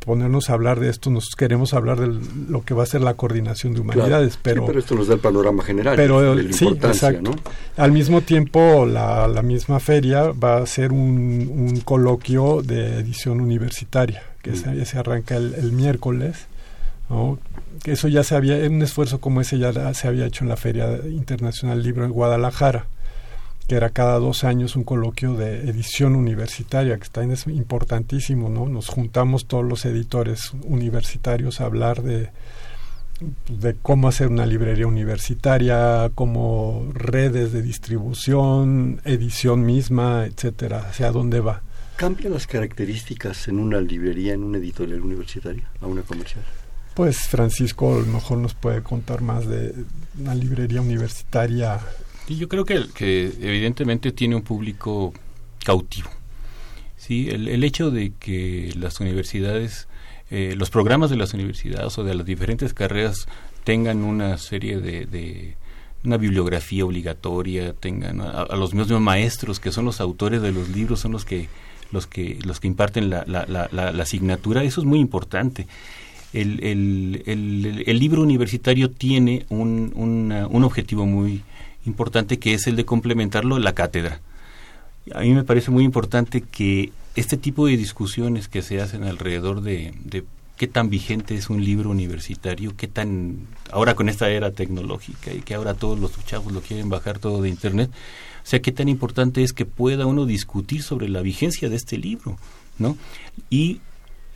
ponernos 0.03 0.49
a 0.49 0.53
hablar 0.53 0.79
de 0.79 0.89
esto, 0.89 1.09
nos 1.09 1.35
queremos 1.35 1.73
hablar 1.73 1.99
de 1.99 2.19
lo 2.49 2.63
que 2.63 2.73
va 2.73 2.83
a 2.83 2.85
ser 2.85 3.01
la 3.01 3.13
coordinación 3.13 3.73
de 3.73 3.81
humanidades, 3.81 4.39
pero, 4.41 4.65
pero 4.65 4.79
esto 4.79 4.95
nos 4.95 5.07
da 5.07 5.13
el 5.13 5.19
panorama 5.19 5.63
general. 5.63 5.95
Pero 5.95 6.35
sí, 6.51 6.67
exacto. 6.67 7.31
Al 7.77 7.91
mismo 7.91 8.21
tiempo, 8.21 8.85
la, 8.85 9.27
la, 9.27 9.41
misma 9.41 9.79
feria 9.79 10.31
va 10.31 10.57
a 10.57 10.65
ser 10.65 10.91
un, 10.91 11.49
un 11.51 11.79
coloquio 11.81 12.61
de 12.63 12.99
edición 12.99 13.39
universitaria, 13.39 14.23
que 14.41 14.51
mm. 14.51 14.85
se, 14.85 14.97
arranca 14.97 15.37
el, 15.37 15.53
el 15.53 15.71
miércoles. 15.71 16.47
¿no? 17.09 17.37
Que 17.83 17.93
eso 17.93 18.07
ya 18.07 18.23
se 18.23 18.35
había, 18.35 18.55
un 18.67 18.81
esfuerzo 18.81 19.19
como 19.19 19.41
ese 19.41 19.57
ya 19.59 19.93
se 19.93 20.07
había 20.07 20.25
hecho 20.25 20.43
en 20.43 20.49
la 20.49 20.57
Feria 20.57 20.99
Internacional 21.05 21.83
Libro 21.83 22.05
en 22.05 22.11
Guadalajara 22.11 22.87
que 23.71 23.77
era 23.77 23.89
cada 23.89 24.19
dos 24.19 24.43
años 24.43 24.75
un 24.75 24.83
coloquio 24.83 25.33
de 25.35 25.69
edición 25.69 26.17
universitaria, 26.17 26.97
que 26.97 27.03
está 27.03 27.23
es 27.23 27.47
importantísimo, 27.47 28.49
¿no? 28.49 28.67
Nos 28.67 28.89
juntamos 28.89 29.45
todos 29.45 29.63
los 29.63 29.85
editores 29.85 30.51
universitarios 30.65 31.61
a 31.61 31.67
hablar 31.67 32.03
de, 32.03 32.31
de 33.47 33.75
cómo 33.81 34.09
hacer 34.09 34.27
una 34.27 34.45
librería 34.45 34.87
universitaria, 34.87 36.11
cómo 36.15 36.91
redes 36.93 37.53
de 37.53 37.61
distribución, 37.61 38.99
edición 39.05 39.65
misma, 39.65 40.25
etcétera, 40.25 40.89
hacia 40.89 41.09
dónde 41.13 41.39
va. 41.39 41.61
¿Cambian 41.95 42.33
las 42.33 42.47
características 42.47 43.47
en 43.47 43.57
una 43.57 43.79
librería, 43.79 44.33
en 44.33 44.43
una 44.43 44.57
editorial 44.57 44.99
universitaria, 44.99 45.63
a 45.79 45.87
una 45.87 46.01
comercial? 46.01 46.43
Pues 46.93 47.19
Francisco 47.19 47.95
a 47.95 47.99
lo 48.01 48.05
mejor 48.05 48.37
nos 48.39 48.53
puede 48.53 48.83
contar 48.83 49.21
más 49.21 49.47
de 49.47 49.73
una 50.19 50.35
librería 50.35 50.81
universitaria 50.81 51.79
yo 52.27 52.47
creo 52.47 52.65
que, 52.65 52.85
que 52.93 53.25
evidentemente 53.41 54.11
tiene 54.11 54.35
un 54.35 54.41
público 54.41 55.13
cautivo. 55.63 56.09
¿sí? 56.97 57.29
El, 57.29 57.63
hecho 57.63 57.91
de 57.91 58.13
que 58.19 58.73
las 58.77 58.99
universidades, 58.99 59.87
eh, 60.29 60.53
los 60.57 60.69
programas 60.69 61.09
de 61.09 61.17
las 61.17 61.33
universidades 61.33 61.97
o 61.97 62.03
de 62.03 62.15
las 62.15 62.25
diferentes 62.25 62.73
carreras 62.73 63.27
tengan 63.63 64.03
una 64.03 64.37
serie 64.37 64.79
de, 64.79 65.55
una 66.03 66.17
bibliografía 66.17 66.85
obligatoria, 66.85 67.73
tengan 67.73 68.21
a, 68.21 68.55
los 68.55 68.73
mismos 68.73 69.01
maestros 69.01 69.59
que 69.59 69.71
son 69.71 69.85
los 69.85 70.01
autores 70.01 70.41
de 70.41 70.51
los 70.51 70.69
libros, 70.69 70.99
son 70.99 71.11
los 71.11 71.25
que 71.25 71.47
los 71.91 72.07
que 72.07 72.39
los 72.45 72.61
que 72.61 72.67
imparten 72.67 73.09
la, 73.09 73.25
la, 73.27 73.45
la, 73.45 74.01
asignatura, 74.01 74.63
eso 74.63 74.79
es 74.79 74.87
muy 74.87 74.99
importante. 74.99 75.67
El, 76.31 76.63
el, 76.63 77.23
el, 77.25 77.83
el 77.85 77.99
libro 77.99 78.21
universitario 78.21 78.89
tiene 78.89 79.45
un, 79.49 79.91
un 79.93 80.63
objetivo 80.63 81.05
muy 81.05 81.43
importante 81.85 82.39
que 82.39 82.53
es 82.53 82.67
el 82.67 82.75
de 82.75 82.85
complementarlo 82.85 83.59
la 83.59 83.73
cátedra. 83.73 84.21
A 85.13 85.21
mí 85.21 85.33
me 85.33 85.43
parece 85.43 85.71
muy 85.71 85.83
importante 85.83 86.41
que 86.41 86.91
este 87.15 87.37
tipo 87.37 87.67
de 87.67 87.77
discusiones 87.77 88.47
que 88.47 88.61
se 88.61 88.81
hacen 88.81 89.03
alrededor 89.03 89.61
de, 89.61 89.93
qué 90.57 90.67
tan 90.67 90.89
vigente 90.89 91.35
es 91.35 91.49
un 91.49 91.63
libro 91.63 91.89
universitario, 91.89 92.75
qué 92.77 92.87
tan, 92.87 93.47
ahora 93.71 93.95
con 93.95 94.09
esta 94.09 94.29
era 94.29 94.51
tecnológica 94.51 95.33
y 95.33 95.41
que 95.41 95.55
ahora 95.55 95.73
todos 95.73 95.99
los 95.99 96.11
chavos 96.25 96.53
lo 96.53 96.61
quieren 96.61 96.89
bajar 96.89 97.17
todo 97.17 97.41
de 97.41 97.49
internet, 97.49 97.89
o 98.43 98.47
sea, 98.47 98.61
qué 98.61 98.71
tan 98.71 98.87
importante 98.87 99.43
es 99.43 99.53
que 99.53 99.65
pueda 99.65 100.05
uno 100.05 100.25
discutir 100.25 100.83
sobre 100.83 101.09
la 101.09 101.21
vigencia 101.21 101.69
de 101.69 101.75
este 101.75 101.97
libro, 101.97 102.37
¿no? 102.77 102.97
Y, 103.49 103.81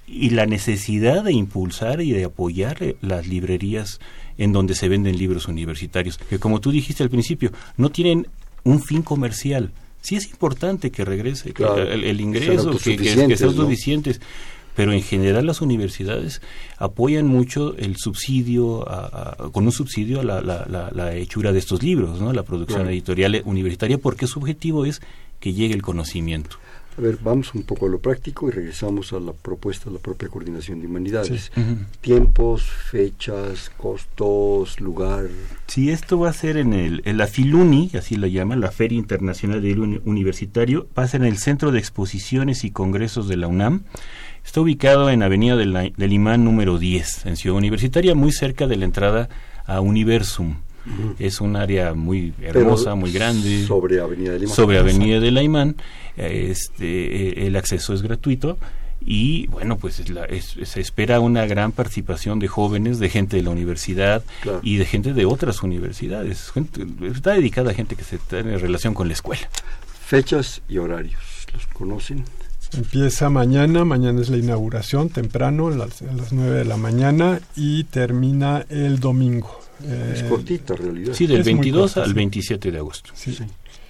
y 0.08 0.32
la 0.32 0.46
necesidad 0.46 1.24
de 1.24 1.34
impulsar 1.34 2.02
y 2.02 2.12
de 2.12 2.26
apoyar 2.26 2.96
las 3.02 3.28
librerías 3.28 4.00
en 4.38 4.52
donde 4.52 4.76
se 4.76 4.90
venden 4.90 5.18
libros 5.18 5.48
universitarios, 5.48 6.18
que 6.18 6.40
como 6.40 6.60
tú 6.60 6.72
dijiste 6.72 7.04
al 7.04 7.10
principio, 7.10 7.52
no 7.78 7.90
tienen 7.90 8.28
un 8.64 8.82
fin 8.82 9.02
comercial. 9.02 9.72
Sí 10.02 10.16
es 10.16 10.30
importante 10.30 10.92
que 10.92 11.04
regrese 11.04 11.54
el, 11.58 12.22
ingreso, 12.22 12.78
que, 12.78 12.96
que, 12.96 13.38
sean 13.38 13.56
suficientes, 13.56 14.22
pero 14.76 14.92
en 14.92 15.02
general 15.02 15.48
las 15.48 15.62
universidades 15.62 16.42
apoyan 16.78 17.26
mucho 17.26 17.76
el 17.78 17.96
subsidio, 17.98 18.86
con 19.52 19.66
un 19.66 19.72
subsidio 19.72 20.20
a 20.20 20.24
la, 20.24 21.16
hechura 21.16 21.54
de 21.54 21.60
estos 21.60 21.82
libros, 21.82 22.22
¿no? 22.22 22.34
la 22.34 22.44
producción 22.44 22.88
editorial 22.88 23.42
universitaria, 23.46 23.98
porque 23.98 24.28
su 24.28 24.40
objetivo 24.40 24.86
es 24.86 25.02
que 25.40 25.54
llegue 25.54 25.74
el 25.74 25.82
conocimiento. 25.82 26.58
A 26.98 27.02
ver, 27.02 27.18
vamos 27.22 27.54
un 27.54 27.64
poco 27.64 27.88
a 27.88 27.90
lo 27.90 28.00
práctico 28.00 28.48
y 28.48 28.52
regresamos 28.52 29.12
a 29.12 29.20
la 29.20 29.34
propuesta 29.34 29.90
de 29.90 29.96
la 29.96 30.00
propia 30.02 30.30
coordinación 30.30 30.80
de 30.80 30.88
humanidades. 30.88 31.52
Tiempos, 32.00 32.64
fechas, 32.64 33.70
costos, 33.76 34.80
lugar. 34.80 35.26
Sí, 35.68 35.90
esto 35.90 36.20
va 36.20 36.30
a 36.30 36.34
ser 36.34 36.56
en, 36.56 36.74
el, 36.74 37.02
en 37.04 37.18
la 37.18 37.28
Filuni, 37.28 37.92
así 37.96 38.16
la 38.16 38.28
llaman, 38.28 38.62
la 38.62 38.72
Feria 38.72 38.98
Internacional 38.98 39.62
del 39.62 40.02
Universitario, 40.06 40.88
va 40.98 41.04
a 41.04 41.08
ser 41.08 41.22
en 41.22 41.28
el 41.28 41.38
Centro 41.38 41.72
de 41.72 41.80
Exposiciones 41.80 42.64
y 42.64 42.72
Congresos 42.72 43.28
de 43.28 43.36
la 43.36 43.48
UNAM. 43.48 43.84
Está 44.46 44.62
ubicado 44.62 45.10
en 45.10 45.22
Avenida 45.22 45.58
del, 45.58 45.94
del 45.98 46.14
Imán 46.14 46.46
número 46.46 46.78
10, 46.78 47.26
en 47.26 47.36
Ciudad 47.36 47.58
Universitaria, 47.58 48.16
muy 48.16 48.32
cerca 48.32 48.68
de 48.68 48.78
la 48.78 48.86
entrada 48.86 49.28
a 49.66 49.82
Universum. 49.82 50.56
Es 51.20 51.42
un 51.42 51.56
área 51.56 51.94
muy 51.94 52.34
hermosa, 52.42 52.96
muy 52.96 53.12
grande. 53.12 53.66
Sobre 53.66 54.00
Avenida 54.00 54.34
de 54.34 54.48
Sobre 54.48 54.80
Avenida 54.80 55.20
de 55.20 55.32
Laimán. 55.32 55.76
Este, 56.16 57.44
eh, 57.44 57.48
el 57.48 57.56
acceso 57.56 57.94
es 57.94 58.02
gratuito 58.02 58.58
y 59.06 59.48
bueno, 59.48 59.78
pues 59.78 60.02
se 60.64 60.80
espera 60.82 61.20
una 61.20 61.46
gran 61.46 61.72
participación 61.72 62.40
de 62.40 62.48
jóvenes, 62.48 63.00
de 63.00 63.10
gente 63.10 63.38
de 63.38 63.44
la 63.44 63.52
universidad 63.52 64.24
y 64.64 64.78
de 64.78 64.86
gente 64.86 65.14
de 65.14 65.26
otras 65.26 65.62
universidades. 65.62 66.52
está 67.02 67.34
dedicada 67.34 67.72
a 67.72 67.74
gente 67.74 67.96
que 67.96 68.04
se 68.04 68.18
tiene 68.18 68.58
relación 68.58 68.94
con 68.94 69.08
la 69.08 69.14
escuela. 69.14 69.48
Fechas 70.06 70.62
y 70.68 70.78
horarios, 70.78 71.22
¿los 71.54 71.68
conocen? 71.68 72.26
Empieza 72.74 73.30
mañana, 73.30 73.86
mañana 73.86 74.22
es 74.22 74.30
la 74.30 74.38
inauguración, 74.38 75.10
temprano, 75.10 75.68
a 75.68 75.72
las, 75.72 76.02
a 76.02 76.12
las 76.12 76.34
9 76.34 76.58
de 76.58 76.66
la 76.66 76.78
mañana 76.78 77.40
y 77.56 77.84
termina 77.86 78.66
el 78.70 79.00
domingo 79.00 79.65
es 79.84 80.22
eh, 80.22 80.26
cortita 80.30 80.74
en 80.76 80.84
realidad. 80.84 81.14
Sí, 81.14 81.28
del 81.28 81.44
22 81.44 81.98
al 81.98 82.14
27 82.14 82.72
de 82.72 82.78
agosto. 82.78 83.12
Sí. 83.14 83.38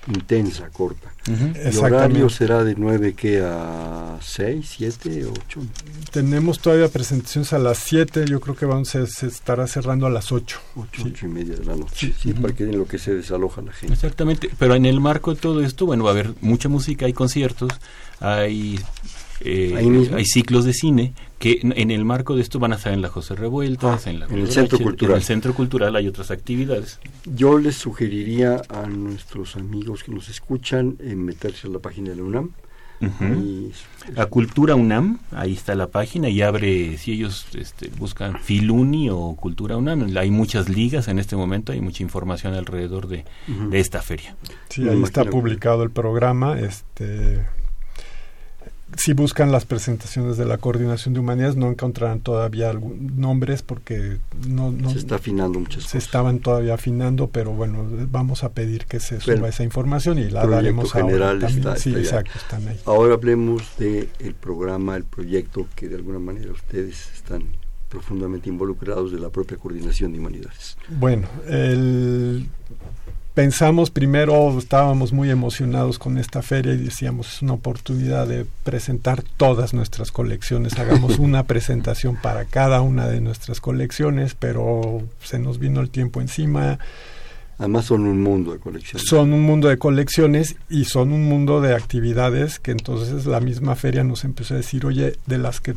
Intensa, 0.07 0.69
corta. 0.69 1.11
¿El 1.55 1.75
horario 1.79 2.29
será 2.29 2.63
de 2.63 2.75
9 2.77 3.15
que 3.15 3.41
a 3.43 4.19
6, 4.21 4.75
7, 4.77 5.25
8? 5.25 5.61
Tenemos 6.11 6.59
todavía 6.59 6.89
presentaciones 6.89 7.53
a 7.53 7.57
las 7.57 7.79
7, 7.79 8.25
yo 8.27 8.39
creo 8.39 8.55
que 8.55 8.67
vamos 8.67 8.93
a, 8.95 9.07
se 9.07 9.25
estará 9.25 9.65
cerrando 9.65 10.05
a 10.05 10.11
las 10.11 10.31
8. 10.31 10.59
8, 10.75 11.03
8 11.07 11.25
y 11.25 11.29
media 11.29 11.55
de 11.55 11.65
la 11.65 11.75
noche, 11.75 12.13
sí, 12.21 12.33
para 12.33 12.53
que 12.53 12.65
en 12.65 12.77
lo 12.77 12.85
que 12.85 12.99
se 12.99 13.15
desaloja 13.15 13.63
la 13.63 13.71
gente. 13.71 13.95
Exactamente, 13.95 14.51
pero 14.59 14.75
en 14.75 14.85
el 14.85 14.99
marco 14.99 15.33
de 15.33 15.41
todo 15.41 15.63
esto, 15.63 15.87
bueno, 15.87 16.03
va 16.03 16.11
a 16.11 16.13
haber 16.13 16.33
mucha 16.41 16.69
música, 16.69 17.07
hay 17.07 17.13
conciertos, 17.13 17.71
hay 18.19 18.79
eh, 19.41 20.11
hay 20.15 20.25
ciclos 20.25 20.65
de 20.65 20.73
cine 20.73 21.13
que 21.39 21.59
en 21.61 21.91
el 21.91 22.05
marco 22.05 22.35
de 22.35 22.41
esto 22.41 22.59
van 22.59 22.73
a 22.73 22.75
estar 22.77 22.93
en 22.93 23.01
la 23.01 23.09
José 23.09 23.35
Revueltas, 23.35 24.07
en, 24.07 24.21
el 24.21 24.51
Centro 24.51 24.79
Cultural. 24.79 25.11
En 25.11 25.17
el 25.17 25.23
Centro 25.23 25.53
Cultural 25.53 25.95
hay 25.95 26.07
otras 26.07 26.31
actividades. 26.31 26.99
Yo 27.25 27.59
les 27.59 27.75
sugeriría 27.75 28.61
a 28.69 28.87
nuestros 28.87 29.55
amigos 29.55 30.03
que 30.03 30.11
nos 30.11 30.29
escuchan 30.29 30.97
en 30.99 31.25
meterse 31.25 31.67
a 31.67 31.71
la 31.71 31.79
página 31.79 32.11
de 32.11 32.15
la 32.17 32.23
UNAM. 32.23 32.51
A 34.15 34.25
Cultura 34.27 34.75
UNAM, 34.75 35.19
ahí 35.31 35.53
está 35.53 35.75
la 35.75 35.87
página 35.87 36.29
y 36.29 36.41
abre, 36.41 36.97
si 36.97 37.11
ellos 37.11 37.45
este, 37.53 37.89
buscan 37.97 38.39
Filuni 38.39 39.09
o 39.09 39.35
Cultura 39.35 39.75
UNAM, 39.75 40.15
hay 40.17 40.31
muchas 40.31 40.69
ligas 40.69 41.09
en 41.09 41.19
este 41.19 41.35
momento, 41.35 41.73
hay 41.73 41.81
mucha 41.81 42.01
información 42.01 42.53
alrededor 42.53 43.07
de, 43.07 43.25
de 43.47 43.79
esta 43.79 44.01
feria. 44.01 44.35
Sí, 44.69 44.87
ahí 44.87 45.03
está 45.03 45.25
publicado 45.25 45.83
el 45.83 45.91
programa, 45.91 46.57
este 46.59 47.45
si 48.97 49.13
buscan 49.13 49.51
las 49.51 49.65
presentaciones 49.65 50.37
de 50.37 50.45
la 50.45 50.57
coordinación 50.57 51.13
de 51.13 51.19
humanidades 51.19 51.55
no 51.55 51.69
encontrarán 51.69 52.19
todavía 52.19 52.69
algún, 52.69 53.19
nombres 53.19 53.61
porque 53.61 54.17
no, 54.47 54.73
se 54.89 54.99
está 54.99 55.15
afinando 55.15 55.59
muchas 55.59 55.83
se 55.83 55.97
estaban 55.97 56.39
todavía 56.39 56.75
afinando 56.75 57.27
pero 57.27 57.51
bueno 57.51 57.85
vamos 58.09 58.43
a 58.43 58.51
pedir 58.51 58.85
que 58.85 58.99
se 58.99 59.19
suba 59.19 59.49
esa 59.49 59.63
información 59.63 60.19
y 60.19 60.29
la 60.29 60.45
daremos 60.45 60.91
general 60.91 61.43
ahora 61.43 61.47
está, 61.47 61.75
sí 61.75 61.93
exacto 61.95 62.31
están 62.35 62.67
ahí. 62.67 62.79
Ahora 62.85 63.15
hablemos 63.15 63.77
de 63.77 64.09
el 64.19 64.33
programa 64.33 64.95
el 64.95 65.03
proyecto 65.03 65.67
que 65.75 65.87
de 65.87 65.95
alguna 65.95 66.19
manera 66.19 66.51
ustedes 66.51 67.11
están 67.13 67.43
profundamente 67.89 68.49
involucrados 68.49 69.11
de 69.11 69.19
la 69.19 69.29
propia 69.29 69.57
coordinación 69.57 70.13
de 70.13 70.19
humanidades. 70.19 70.77
Bueno 70.89 71.27
el 71.47 72.47
pensamos 73.35 73.91
primero, 73.91 74.57
estábamos 74.57 75.11
muy 75.11 75.29
emocionados 75.29 75.99
con 75.99 76.17
esta 76.17 76.41
feria 76.41 76.73
y 76.73 76.77
decíamos, 76.77 77.35
es 77.35 77.41
una 77.41 77.53
oportunidad 77.53 78.27
de 78.27 78.45
presentar 78.63 79.23
todas 79.37 79.73
nuestras 79.73 80.11
colecciones, 80.11 80.79
hagamos 80.79 81.19
una 81.19 81.43
presentación 81.43 82.15
para 82.15 82.45
cada 82.45 82.81
una 82.81 83.07
de 83.07 83.19
nuestras 83.19 83.59
colecciones, 83.59 84.35
pero 84.35 85.03
se 85.21 85.37
nos 85.37 85.59
vino 85.59 85.81
el 85.81 85.89
tiempo 85.89 86.21
encima. 86.21 86.79
Además 87.57 87.85
son 87.85 88.05
un 88.07 88.21
mundo 88.21 88.53
de 88.53 88.59
colecciones. 88.59 89.07
Son 89.07 89.33
un 89.33 89.41
mundo 89.41 89.67
de 89.67 89.77
colecciones 89.77 90.55
y 90.69 90.85
son 90.85 91.11
un 91.11 91.25
mundo 91.25 91.61
de 91.61 91.75
actividades 91.75 92.59
que 92.59 92.71
entonces 92.71 93.25
la 93.25 93.41
misma 93.41 93.75
feria 93.75 94.03
nos 94.03 94.23
empezó 94.23 94.53
a 94.53 94.57
decir, 94.57 94.85
oye, 94.85 95.17
de 95.25 95.37
las 95.37 95.59
que 95.59 95.75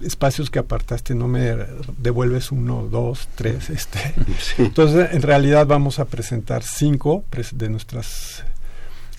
espacios 0.00 0.50
que 0.50 0.58
apartaste 0.58 1.14
no 1.14 1.28
me 1.28 1.54
devuelves 1.98 2.52
uno, 2.52 2.88
dos, 2.90 3.28
tres, 3.34 3.70
este. 3.70 4.14
Entonces, 4.58 5.10
en 5.12 5.22
realidad 5.22 5.66
vamos 5.66 5.98
a 5.98 6.06
presentar 6.06 6.62
cinco 6.62 7.24
de 7.52 7.68
nuestras 7.68 8.44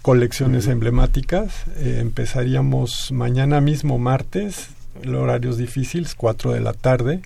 colecciones 0.02 0.68
emblemáticas. 0.68 1.64
Eh, 1.78 1.98
empezaríamos 2.00 3.12
mañana 3.12 3.62
mismo, 3.62 3.98
martes, 3.98 4.70
el 5.02 5.16
horario 5.16 5.52
es 5.52 5.58
difícil, 5.58 6.08
cuatro 6.18 6.52
de 6.52 6.62
la 6.62 6.74
tarde 6.74 7.22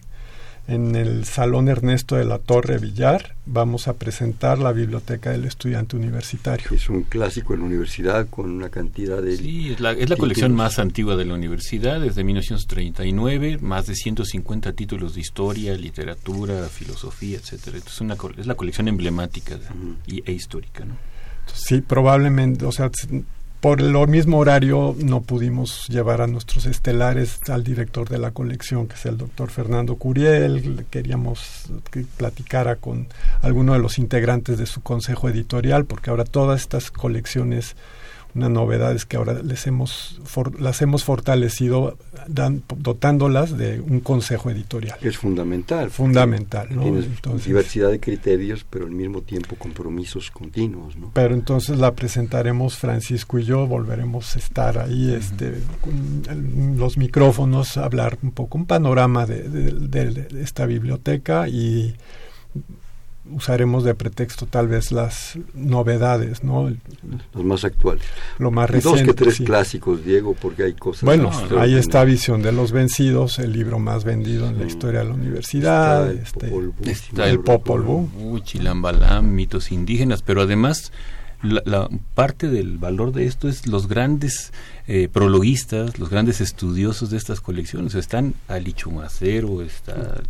en 0.67 0.95
el 0.95 1.25
Salón 1.25 1.67
Ernesto 1.67 2.15
de 2.15 2.23
la 2.23 2.39
Torre 2.39 2.77
Villar 2.77 3.35
vamos 3.45 3.87
a 3.87 3.93
presentar 3.93 4.59
la 4.59 4.71
Biblioteca 4.71 5.31
del 5.31 5.43
Estudiante 5.45 5.97
Universitario. 5.97 6.67
Es 6.71 6.89
un 6.89 7.03
clásico 7.03 7.53
en 7.53 7.59
la 7.59 7.65
universidad 7.65 8.27
con 8.29 8.49
una 8.49 8.69
cantidad 8.69 9.21
de... 9.21 9.35
Sí, 9.35 9.71
es 9.71 9.79
la, 9.81 9.91
es 9.91 10.09
la 10.09 10.15
colección 10.15 10.53
más 10.53 10.79
antigua 10.79 11.17
de 11.17 11.25
la 11.25 11.33
universidad, 11.33 11.99
desde 11.99 12.23
1939, 12.23 13.57
más 13.61 13.87
de 13.87 13.95
150 13.95 14.71
títulos 14.73 15.15
de 15.15 15.21
historia, 15.21 15.75
literatura, 15.75 16.67
filosofía, 16.69 17.37
etcétera. 17.37 17.77
Es, 17.77 17.99
una, 17.99 18.15
es 18.37 18.47
la 18.47 18.55
colección 18.55 18.87
emblemática 18.87 19.59
y, 20.07 20.23
e 20.25 20.31
histórica, 20.31 20.85
¿no? 20.85 20.95
Sí, 21.53 21.81
probablemente, 21.81 22.65
o 22.65 22.71
sea, 22.71 22.89
por 23.63 23.79
el 23.79 23.95
mismo 24.09 24.39
horario 24.39 24.93
no 24.99 25.21
pudimos 25.21 25.87
llevar 25.87 26.19
a 26.19 26.27
nuestros 26.27 26.65
estelares 26.65 27.39
al 27.47 27.63
director 27.63 28.09
de 28.09 28.17
la 28.17 28.31
colección, 28.31 28.89
que 28.89 28.95
es 28.95 29.05
el 29.05 29.17
doctor 29.17 29.51
Fernando 29.51 29.95
Curiel. 29.95 30.85
Queríamos 30.89 31.69
que 31.89 32.01
platicara 32.17 32.75
con 32.75 33.07
alguno 33.41 33.71
de 33.71 33.79
los 33.79 33.99
integrantes 33.99 34.57
de 34.57 34.65
su 34.65 34.81
consejo 34.81 35.29
editorial, 35.29 35.85
porque 35.85 36.09
ahora 36.09 36.25
todas 36.25 36.59
estas 36.59 36.91
colecciones 36.91 37.77
una 38.35 38.49
novedad 38.49 38.93
es 38.93 39.05
que 39.05 39.17
ahora 39.17 39.41
les 39.43 39.67
hemos 39.67 40.19
las 40.59 40.81
hemos 40.81 41.03
fortalecido 41.03 41.97
dotándolas 42.27 43.57
de 43.57 43.79
un 43.79 43.99
consejo 43.99 44.49
editorial. 44.49 44.97
Es 45.01 45.17
fundamental. 45.17 45.91
Fundamental, 45.91 46.67
¿no? 46.71 46.83
diversidad 47.45 47.91
de 47.91 47.99
criterios, 47.99 48.65
pero 48.69 48.85
al 48.85 48.91
mismo 48.91 49.21
tiempo 49.21 49.55
compromisos 49.55 50.31
continuos, 50.31 50.95
¿no? 50.95 51.11
Pero 51.13 51.33
entonces 51.33 51.77
la 51.77 51.93
presentaremos 51.93 52.77
Francisco 52.77 53.39
y 53.39 53.43
yo, 53.43 53.67
volveremos 53.67 54.35
a 54.35 54.39
estar 54.39 54.79
ahí, 54.79 55.13
este, 55.13 55.53
con 55.81 56.77
los 56.77 56.97
micrófonos, 56.97 57.77
hablar 57.77 58.17
un 58.23 58.31
poco, 58.31 58.57
un 58.57 58.65
panorama 58.65 59.25
de 59.25 60.27
esta 60.41 60.65
biblioteca 60.65 61.47
y 61.47 61.95
usaremos 63.31 63.83
de 63.83 63.95
pretexto 63.95 64.45
tal 64.45 64.67
vez 64.67 64.91
las 64.91 65.37
novedades, 65.53 66.43
¿no? 66.43 66.71
Los 67.33 67.43
más 67.43 67.63
actuales. 67.63 68.03
Lo 68.37 68.51
más 68.51 68.69
reciente. 68.69 69.03
Dos 69.03 69.07
que 69.07 69.23
tres 69.23 69.37
clásicos, 69.39 70.03
Diego, 70.03 70.35
porque 70.39 70.63
hay 70.63 70.73
cosas. 70.73 71.03
Bueno, 71.03 71.31
ahí 71.57 71.75
está 71.75 72.03
Visión 72.03 72.41
de 72.41 72.51
los 72.51 72.71
Vencidos, 72.71 73.39
el 73.39 73.53
libro 73.53 73.79
más 73.79 74.03
vendido 74.03 74.47
en 74.47 74.59
la 74.59 74.65
historia 74.65 74.99
de 74.99 75.05
la 75.05 75.13
universidad. 75.13 76.11
Está 76.11 77.27
el 77.27 77.39
Popol 77.39 77.81
Vuh. 77.81 78.09
Uy, 78.17 78.41
Chilambalam, 78.41 79.33
mitos 79.33 79.71
indígenas, 79.71 80.21
pero 80.21 80.41
además 80.41 80.91
la, 81.43 81.89
parte 82.13 82.47
del 82.47 82.77
valor 82.77 83.11
de 83.11 83.25
esto 83.25 83.49
es 83.49 83.67
los 83.67 83.87
grandes 83.87 84.53
eh, 84.87 85.09
prologuistas, 85.11 85.99
los 85.99 86.09
grandes 86.09 86.41
estudiosos 86.41 87.09
de 87.09 87.17
estas 87.17 87.41
colecciones. 87.41 87.95
Están 87.95 88.33
Ali 88.47 88.73
Chumacero, 88.73 89.61
está 89.61 90.21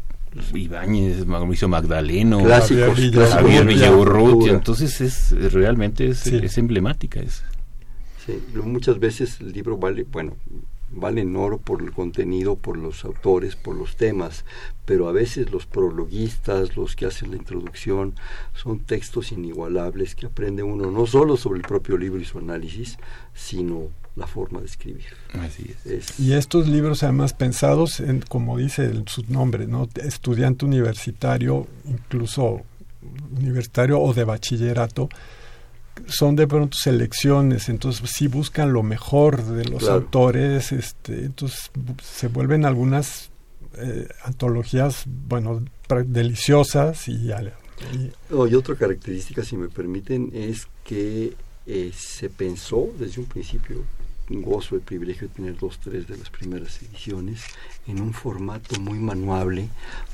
Ibáñez, 0.54 1.26
Mauricio 1.26 1.68
Magdaleno, 1.68 2.44
clásicos, 2.44 3.00
Javier 3.32 3.66
Villaurrutia, 3.66 4.54
entonces 4.54 5.02
es 5.02 5.54
realmente 5.54 6.08
es, 6.08 6.28
es 6.28 6.58
emblemática. 6.58 7.20
Es. 7.20 7.44
Sí, 8.26 8.42
muchas 8.64 9.00
veces 9.00 9.40
el 9.42 9.52
libro 9.52 9.78
vale, 9.78 10.06
bueno, 10.10 10.36
vale 10.94 11.22
en 11.22 11.36
oro 11.36 11.58
por 11.58 11.82
el 11.82 11.92
contenido, 11.92 12.56
por 12.56 12.78
los 12.78 13.04
autores, 13.06 13.56
por 13.56 13.76
los 13.76 13.96
temas, 13.96 14.46
pero 14.86 15.08
a 15.08 15.12
veces 15.12 15.52
los 15.52 15.66
prologuistas, 15.66 16.76
los 16.76 16.96
que 16.96 17.06
hacen 17.06 17.32
la 17.32 17.38
introducción, 17.38 18.16
son 18.54 18.80
textos 18.80 19.32
inigualables 19.32 20.16
que 20.16 20.28
aprende 20.28 20.64
uno 20.64 20.92
no 20.92 21.06
solo 21.06 21.38
sobre 21.38 21.60
el 21.60 21.68
propio 21.68 21.98
libro 21.98 22.20
y 22.20 22.26
su 22.26 22.40
análisis, 22.40 22.98
sino 23.34 23.90
la 24.16 24.28
forma 24.28 24.60
de 24.60 24.68
escribir. 24.68 25.06
Así 25.34 25.74
es. 25.86 26.20
Y 26.20 26.34
estos 26.34 26.68
libros 26.68 27.02
además 27.04 27.34
pensados, 27.34 28.00
en, 28.00 28.22
como 28.22 28.58
dice 28.58 28.92
su 29.08 29.24
nombre, 29.28 29.66
¿no? 29.66 29.90
estudiante 29.96 30.66
universitario, 30.66 31.68
incluso 31.86 32.62
universitario 33.36 34.00
o 34.00 34.14
de 34.14 34.24
bachillerato, 34.24 35.10
son 36.08 36.36
de 36.36 36.48
pronto 36.48 36.78
selecciones, 36.78 37.70
entonces 37.70 38.10
sí 38.10 38.28
buscan 38.28 38.74
lo 38.74 38.84
mejor 38.84 39.44
de 39.44 39.66
los 39.66 39.88
autores, 39.88 40.72
este, 40.72 41.26
entonces 41.26 41.72
se 42.02 42.28
vuelven 42.28 42.66
algunas 42.66 43.30
eh, 43.78 44.08
antologías, 44.24 45.04
bueno, 45.06 45.64
deliciosas 46.06 47.08
y, 47.08 47.32
y, 47.32 48.56
otra 48.56 48.76
característica, 48.76 49.44
si 49.44 49.58
me 49.58 49.70
permiten, 49.70 50.32
es 50.34 50.68
que 50.84 51.34
eh, 51.66 51.92
se 51.96 52.30
pensó 52.30 52.90
desde 53.00 53.22
un 53.22 53.28
principio 53.28 53.84
gozo 54.30 54.76
el 54.76 54.82
privilegio 54.82 55.28
de 55.28 55.34
tener 55.34 55.58
dos, 55.58 55.80
tres 55.80 56.08
de 56.08 56.18
las 56.18 56.30
primeras 56.30 56.82
ediciones 56.82 57.42
en 57.88 58.02
un 58.02 58.14
formato 58.14 58.80
muy 58.80 59.00
manuable, 59.00 59.70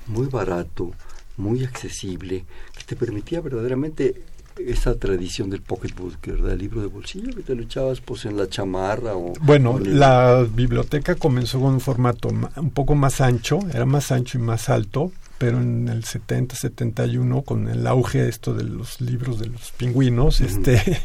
muy 0.08 0.28
barato, 0.28 0.92
muy 1.38 1.64
accesible, 1.64 2.46
que 2.78 2.84
te 2.84 2.96
permitía 2.96 3.42
verdaderamente 3.42 4.24
esa 4.66 4.96
tradición 4.96 5.50
del 5.50 5.62
pocketbook, 5.62 6.18
¿verdad? 6.26 6.52
El 6.54 6.60
libro 6.60 6.82
de 6.82 6.88
bolsillo 6.88 7.36
que 7.36 7.44
te 7.44 7.56
lo 7.56 7.64
echabas 7.64 8.02
pues 8.02 8.26
en 8.26 8.38
la 8.38 8.48
chamarra 8.48 9.16
o... 9.16 9.34
Bueno, 9.42 9.80
la 9.80 10.46
biblioteca 10.50 11.16
comenzó 11.16 11.60
con 11.60 11.74
un 11.76 11.82
formato 11.82 12.30
un 12.30 12.70
poco 12.72 12.96
más 12.96 13.22
ancho, 13.22 13.60
era 13.74 13.86
más 13.86 14.12
ancho 14.12 14.38
y 14.38 14.42
más 14.42 14.70
alto, 14.70 15.12
pero 15.38 15.60
en 15.60 15.88
el 15.88 16.04
70, 16.04 16.56
71, 16.56 17.42
con 17.44 17.68
el 17.70 17.88
auge 17.88 18.28
esto 18.28 18.54
de 18.54 18.64
los 18.64 19.02
libros 19.02 19.40
de 19.40 19.48
los 19.48 19.72
pingüinos, 19.72 20.42
este 20.42 21.00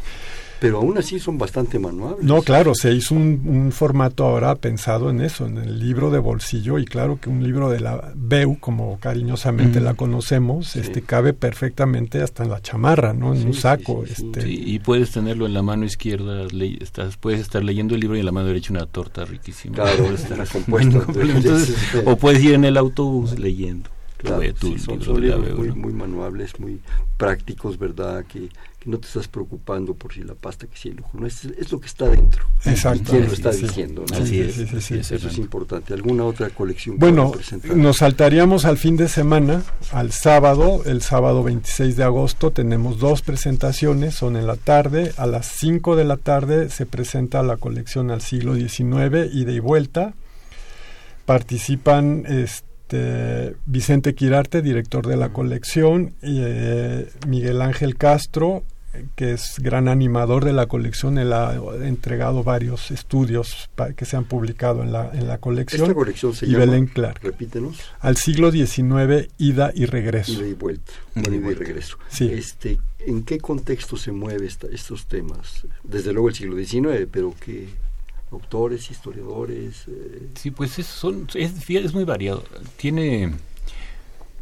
pero 0.64 0.78
aún 0.78 0.96
así 0.96 1.18
son 1.18 1.36
bastante 1.36 1.78
manuales. 1.78 2.24
No, 2.24 2.40
claro, 2.40 2.74
se 2.74 2.90
hizo 2.90 3.14
un, 3.14 3.70
formato 3.70 4.24
ahora 4.24 4.54
pensado 4.54 5.10
en 5.10 5.20
eso, 5.20 5.44
en 5.44 5.58
el 5.58 5.78
libro 5.78 6.10
de 6.10 6.18
bolsillo, 6.18 6.78
y 6.78 6.86
claro 6.86 7.20
que 7.20 7.28
un 7.28 7.44
libro 7.44 7.68
de 7.68 7.80
la 7.80 8.12
BEU, 8.14 8.58
como 8.60 8.98
cariñosamente 8.98 9.78
la 9.82 9.92
conocemos, 9.92 10.74
este 10.76 11.02
cabe 11.02 11.34
perfectamente 11.34 12.22
hasta 12.22 12.44
en 12.44 12.48
la 12.48 12.62
chamarra, 12.62 13.12
¿no? 13.12 13.34
En 13.34 13.48
un 13.48 13.52
saco. 13.52 14.04
este. 14.08 14.48
y 14.48 14.78
puedes 14.78 15.10
tenerlo 15.10 15.44
en 15.44 15.52
la 15.52 15.60
mano 15.60 15.84
izquierda, 15.84 16.46
estás, 16.80 17.18
puedes 17.18 17.40
estar 17.40 17.62
leyendo 17.62 17.94
el 17.94 18.00
libro 18.00 18.16
y 18.16 18.20
en 18.20 18.26
la 18.26 18.32
mano 18.32 18.46
derecha 18.46 18.72
una 18.72 18.86
torta 18.86 19.26
riquísima. 19.26 19.74
Claro, 19.74 20.14
estar 20.14 20.48
compuesto. 20.48 21.04
o 22.06 22.16
puedes 22.16 22.42
ir 22.42 22.54
en 22.54 22.64
el 22.64 22.78
autobús 22.78 23.38
leyendo. 23.38 23.90
Claro, 24.16 24.40
son, 24.78 25.20
libros 25.20 25.58
muy, 25.58 25.72
muy 25.72 25.92
manuables, 25.92 26.58
muy 26.58 26.80
prácticos, 27.18 27.78
¿verdad? 27.78 28.24
Que 28.24 28.48
no 28.84 28.98
te 28.98 29.06
estás 29.06 29.28
preocupando 29.28 29.94
por 29.94 30.12
si 30.12 30.22
la 30.22 30.34
pasta 30.34 30.66
que 30.66 30.76
si 30.76 30.88
el 30.90 30.96
lujo, 30.96 31.18
no 31.18 31.26
es, 31.26 31.44
es 31.44 31.72
lo 31.72 31.80
que 31.80 31.86
está 31.86 32.08
dentro. 32.08 32.44
Exacto. 32.64 33.10
¿Quién 33.10 33.26
lo 33.26 33.32
está 33.32 33.50
diciendo? 33.50 34.04
Así 34.12 34.40
es. 34.40 34.58
Eso 34.58 35.28
es 35.28 35.38
importante. 35.38 35.94
¿Alguna 35.94 36.24
otra 36.24 36.50
colección? 36.50 36.98
Bueno, 36.98 37.32
nos 37.74 37.98
saltaríamos 37.98 38.64
al 38.64 38.78
fin 38.78 38.96
de 38.96 39.08
semana, 39.08 39.62
al 39.92 40.12
sábado, 40.12 40.82
el 40.84 41.02
sábado 41.02 41.42
26 41.42 41.96
de 41.96 42.04
agosto, 42.04 42.50
tenemos 42.50 42.98
dos 42.98 43.22
presentaciones, 43.22 44.14
son 44.14 44.36
en 44.36 44.46
la 44.46 44.56
tarde, 44.56 45.12
a 45.16 45.26
las 45.26 45.46
5 45.46 45.96
de 45.96 46.04
la 46.04 46.16
tarde 46.16 46.70
se 46.70 46.86
presenta 46.86 47.42
la 47.42 47.56
colección 47.56 48.10
al 48.10 48.20
siglo 48.20 48.54
XIX, 48.54 49.32
ida 49.32 49.52
y 49.52 49.58
vuelta. 49.58 50.14
Participan 51.24 52.24
este, 52.26 53.56
Vicente 53.66 54.14
Quirarte, 54.14 54.62
director 54.62 55.06
de 55.06 55.16
la 55.16 55.30
colección, 55.30 56.14
y, 56.22 56.40
eh, 56.42 57.08
Miguel 57.26 57.62
Ángel 57.62 57.96
Castro, 57.96 58.64
que 59.16 59.32
es 59.32 59.58
gran 59.58 59.88
animador 59.88 60.44
de 60.44 60.52
la 60.52 60.66
colección, 60.66 61.18
él 61.18 61.32
ha 61.32 61.54
entregado 61.82 62.42
varios 62.42 62.90
estudios 62.90 63.68
que 63.96 64.04
se 64.04 64.16
han 64.16 64.24
publicado 64.24 64.82
en 64.82 64.92
la, 64.92 65.10
en 65.12 65.28
la 65.28 65.38
colección. 65.38 65.82
Esta 65.82 65.94
colección 65.94 66.34
se 66.34 66.46
y 66.46 66.50
llama, 66.50 66.64
Belén 66.66 66.86
Clark. 66.86 67.20
repítenos. 67.22 67.78
Al 68.00 68.16
siglo 68.16 68.50
XIX, 68.50 69.28
ida 69.38 69.72
y 69.74 69.86
regreso. 69.86 70.32
Ida 70.32 70.46
y 70.46 70.54
vuelta, 70.54 70.92
ida 71.14 71.34
y, 71.34 71.54
regreso. 71.54 71.98
Sí. 72.08 72.30
Este, 72.32 72.78
¿En 73.00 73.24
qué 73.24 73.38
contexto 73.38 73.96
se 73.96 74.12
mueven 74.12 74.48
estos 74.72 75.06
temas? 75.06 75.66
Desde 75.82 76.12
luego 76.12 76.28
el 76.28 76.34
siglo 76.34 76.56
XIX, 76.56 77.06
pero 77.10 77.34
¿qué 77.38 77.68
autores, 78.30 78.90
historiadores? 78.90 79.84
Eh? 79.88 80.28
Sí, 80.34 80.50
pues 80.50 80.78
es, 80.78 80.86
son, 80.86 81.28
es, 81.34 81.68
es 81.68 81.94
muy 81.94 82.04
variado. 82.04 82.44
Tiene 82.76 83.34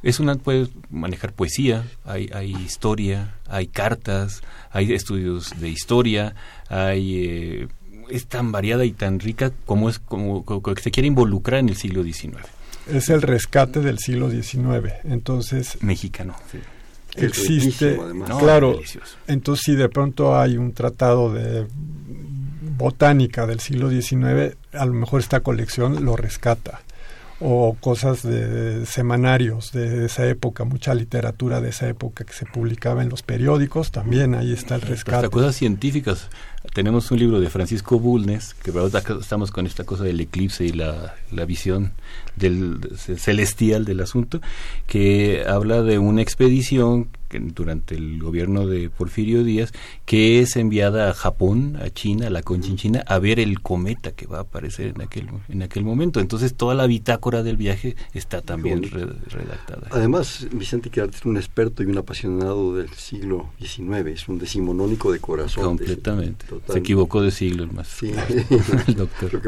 Es 0.03 0.19
una 0.19 0.35
puedes 0.35 0.71
manejar 0.91 1.33
poesía, 1.33 1.85
hay, 2.05 2.29
hay 2.35 2.53
historia, 2.57 3.37
hay 3.49 3.69
cartas, 3.69 4.43
hay 4.71 4.93
estudios 4.93 5.53
de 5.61 5.69
historia, 5.69 6.35
hay 6.69 7.25
eh, 7.25 7.69
es 8.09 8.27
tan 8.27 8.51
variada 8.53 8.85
y 8.85 8.93
tan 8.93 9.21
rica 9.21 9.53
como 9.65 9.89
es 9.89 9.99
como, 9.99 10.45
que 10.45 10.83
se 10.83 10.91
quiere 10.91 11.07
involucrar 11.07 11.61
en 11.61 11.69
el 11.69 11.77
siglo 11.77 12.03
XIX. 12.03 12.37
Es 12.89 13.11
el 13.11 13.23
rescate 13.23 13.81
del 13.81 13.99
siglo 13.99 14.29
XIX, 14.29 14.93
entonces 15.05 15.79
mexicano. 15.83 16.35
Existe, 17.15 17.99
claro. 18.41 18.81
Entonces 19.29 19.65
si 19.65 19.75
de 19.77 19.89
pronto 19.89 20.37
hay 20.37 20.57
un 20.57 20.73
tratado 20.73 21.33
de 21.33 21.67
botánica 22.77 23.47
del 23.47 23.61
siglo 23.61 23.89
XIX, 23.89 24.57
a 24.73 24.85
lo 24.85 24.95
mejor 24.95 25.21
esta 25.21 25.41
colección 25.41 26.05
lo 26.05 26.17
rescata 26.17 26.81
o 27.45 27.77
cosas 27.81 28.23
de, 28.23 28.87
semanarios 28.87 29.73
de 29.73 30.07
esa 30.07 30.27
época, 30.27 30.65
mucha 30.65 30.95
literatura 30.95 31.61
de 31.61 31.71
esa 31.71 31.89
época 31.89 32.25
que 32.25 32.33
se 32.33 32.47
publicaba 32.47 33.03
en 33.03 33.09
los 33.09 33.23
periódicos, 33.23 33.91
también 33.91 34.35
ahí 34.35 34.53
está 34.53 34.77
el 34.77 34.83
rescate. 34.83 35.17
Hasta 35.17 35.29
cosas 35.29 35.57
científicas. 35.57 36.29
Tenemos 36.73 37.11
un 37.11 37.19
libro 37.19 37.41
de 37.41 37.51
Francisco 37.51 37.99
Bulnes, 37.99 38.55
que 38.55 38.73
estamos 39.21 39.51
con 39.51 39.67
esta 39.67 39.83
cosa 39.83 40.05
del 40.05 40.21
eclipse 40.21 40.65
y 40.65 40.73
la, 40.73 41.17
la 41.33 41.45
visión 41.45 41.93
del 42.37 42.79
celestial 42.97 43.85
del 43.85 44.01
asunto, 44.01 44.41
que 44.87 45.45
habla 45.47 45.83
de 45.83 45.99
una 45.99 46.23
expedición 46.23 47.09
durante 47.41 47.95
el 47.95 48.19
gobierno 48.19 48.67
de 48.67 48.91
Porfirio 48.91 49.45
Díaz, 49.45 49.73
que 50.05 50.41
es 50.41 50.57
enviada 50.57 51.11
a 51.11 51.15
Japón, 51.15 51.79
a 51.83 51.91
China, 51.91 52.27
a 52.27 52.31
la 52.31 52.43
Conchinchina, 52.43 53.01
a 53.07 53.19
ver 53.19 53.41
el 53.41 53.61
cometa 53.61 54.13
que 54.13 54.27
va 54.27 54.39
a 54.39 54.43
aparecer 54.43 54.93
en 54.95 55.03
aquel, 55.03 55.29
en 55.49 55.63
aquel 55.63 55.85
momento. 55.85 56.21
Entonces 56.21 56.55
toda 56.55 56.75
la 56.75 56.87
bitácora 56.87 57.43
del 57.43 57.57
viaje 57.57 57.97
está 58.15 58.43
también 58.43 58.83
redactada. 58.83 59.89
Además, 59.91 60.47
Vicente 60.53 60.91
Quirarte 60.91 61.17
es 61.17 61.25
un 61.25 61.37
experto 61.37 61.83
y 61.83 61.87
un 61.87 61.99
apasionado 61.99 62.75
del 62.75 62.91
siglo 62.91 63.51
XIX, 63.61 64.07
es 64.07 64.29
un 64.29 64.39
decimonónico 64.39 65.13
de 65.13 65.21
corazón. 65.21 65.65
Completamente. 65.65 66.47
Se 66.69 66.79
equivocó 66.79 67.23
de 67.23 67.31
siglo 67.31 67.65
el 67.65 67.73
más. 67.73 67.89
Sí, 67.89 68.13
el 68.87 68.95
doctor. 68.95 69.41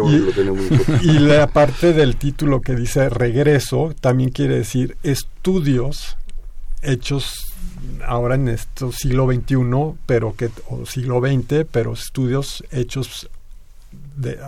y, 1.02 1.08
y 1.08 1.18
la 1.18 1.46
parte 1.48 1.92
del 1.92 2.16
título 2.16 2.60
que 2.60 2.74
dice 2.74 3.08
regreso 3.08 3.94
también 4.00 4.30
quiere 4.30 4.56
decir 4.56 4.96
estudios 5.02 6.16
hechos 6.82 7.53
ahora 8.06 8.34
en 8.34 8.48
este 8.48 8.90
siglo 8.92 9.26
XXI, 9.26 9.98
pero 10.06 10.34
que, 10.36 10.50
o 10.68 10.86
siglo 10.86 11.20
XX, 11.20 11.66
pero 11.70 11.92
estudios 11.92 12.64
hechos 12.70 13.28
de, 14.16 14.38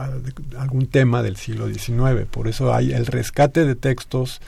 algún 0.59 0.87
tema 0.87 1.23
del 1.23 1.37
siglo 1.37 1.69
XIX. 1.69 2.27
Por 2.31 2.49
eso 2.49 2.75
hay 2.75 2.93
el 2.93 3.07
rescate 3.07 3.65
de 3.65 3.75
textos 3.75 4.41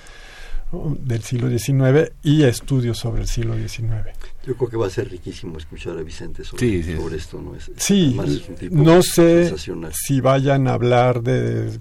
del 0.72 1.22
siglo 1.22 1.48
XIX 1.48 2.12
y 2.22 2.44
estudios 2.44 2.98
sobre 2.98 3.22
el 3.22 3.28
siglo 3.28 3.57
XIX. 3.57 4.09
Yo 4.48 4.56
creo 4.56 4.70
que 4.70 4.76
va 4.78 4.87
a 4.87 4.90
ser 4.90 5.11
riquísimo 5.11 5.58
escuchar 5.58 5.98
a 5.98 6.02
Vicente 6.02 6.42
sobre, 6.42 6.78
esto. 7.14 7.38
¿no? 7.38 7.54
Es, 7.54 7.70
sí, 7.76 8.18
no 8.70 9.02
sé 9.02 9.54
si 9.92 10.22
vayan 10.22 10.68
a 10.68 10.72
hablar 10.72 11.22
de, 11.22 11.78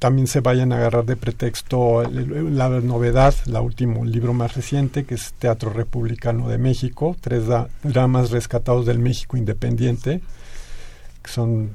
también 0.00 0.26
se 0.26 0.40
vayan 0.40 0.72
a 0.72 0.78
agarrar 0.78 1.06
de 1.06 1.14
pretexto 1.14 2.02
la 2.02 2.70
novedad, 2.80 3.36
la 3.46 3.60
último 3.60 4.04
libro 4.04 4.34
más 4.34 4.56
reciente, 4.56 5.04
que 5.04 5.14
es 5.14 5.32
Teatro 5.34 5.72
Republicano 5.72 6.48
de 6.48 6.58
México, 6.58 7.16
tres 7.20 7.44
dramas 7.84 8.32
rescatados 8.32 8.84
del 8.84 8.98
México 8.98 9.36
Independiente, 9.36 10.20
que 11.22 11.30
son 11.30 11.70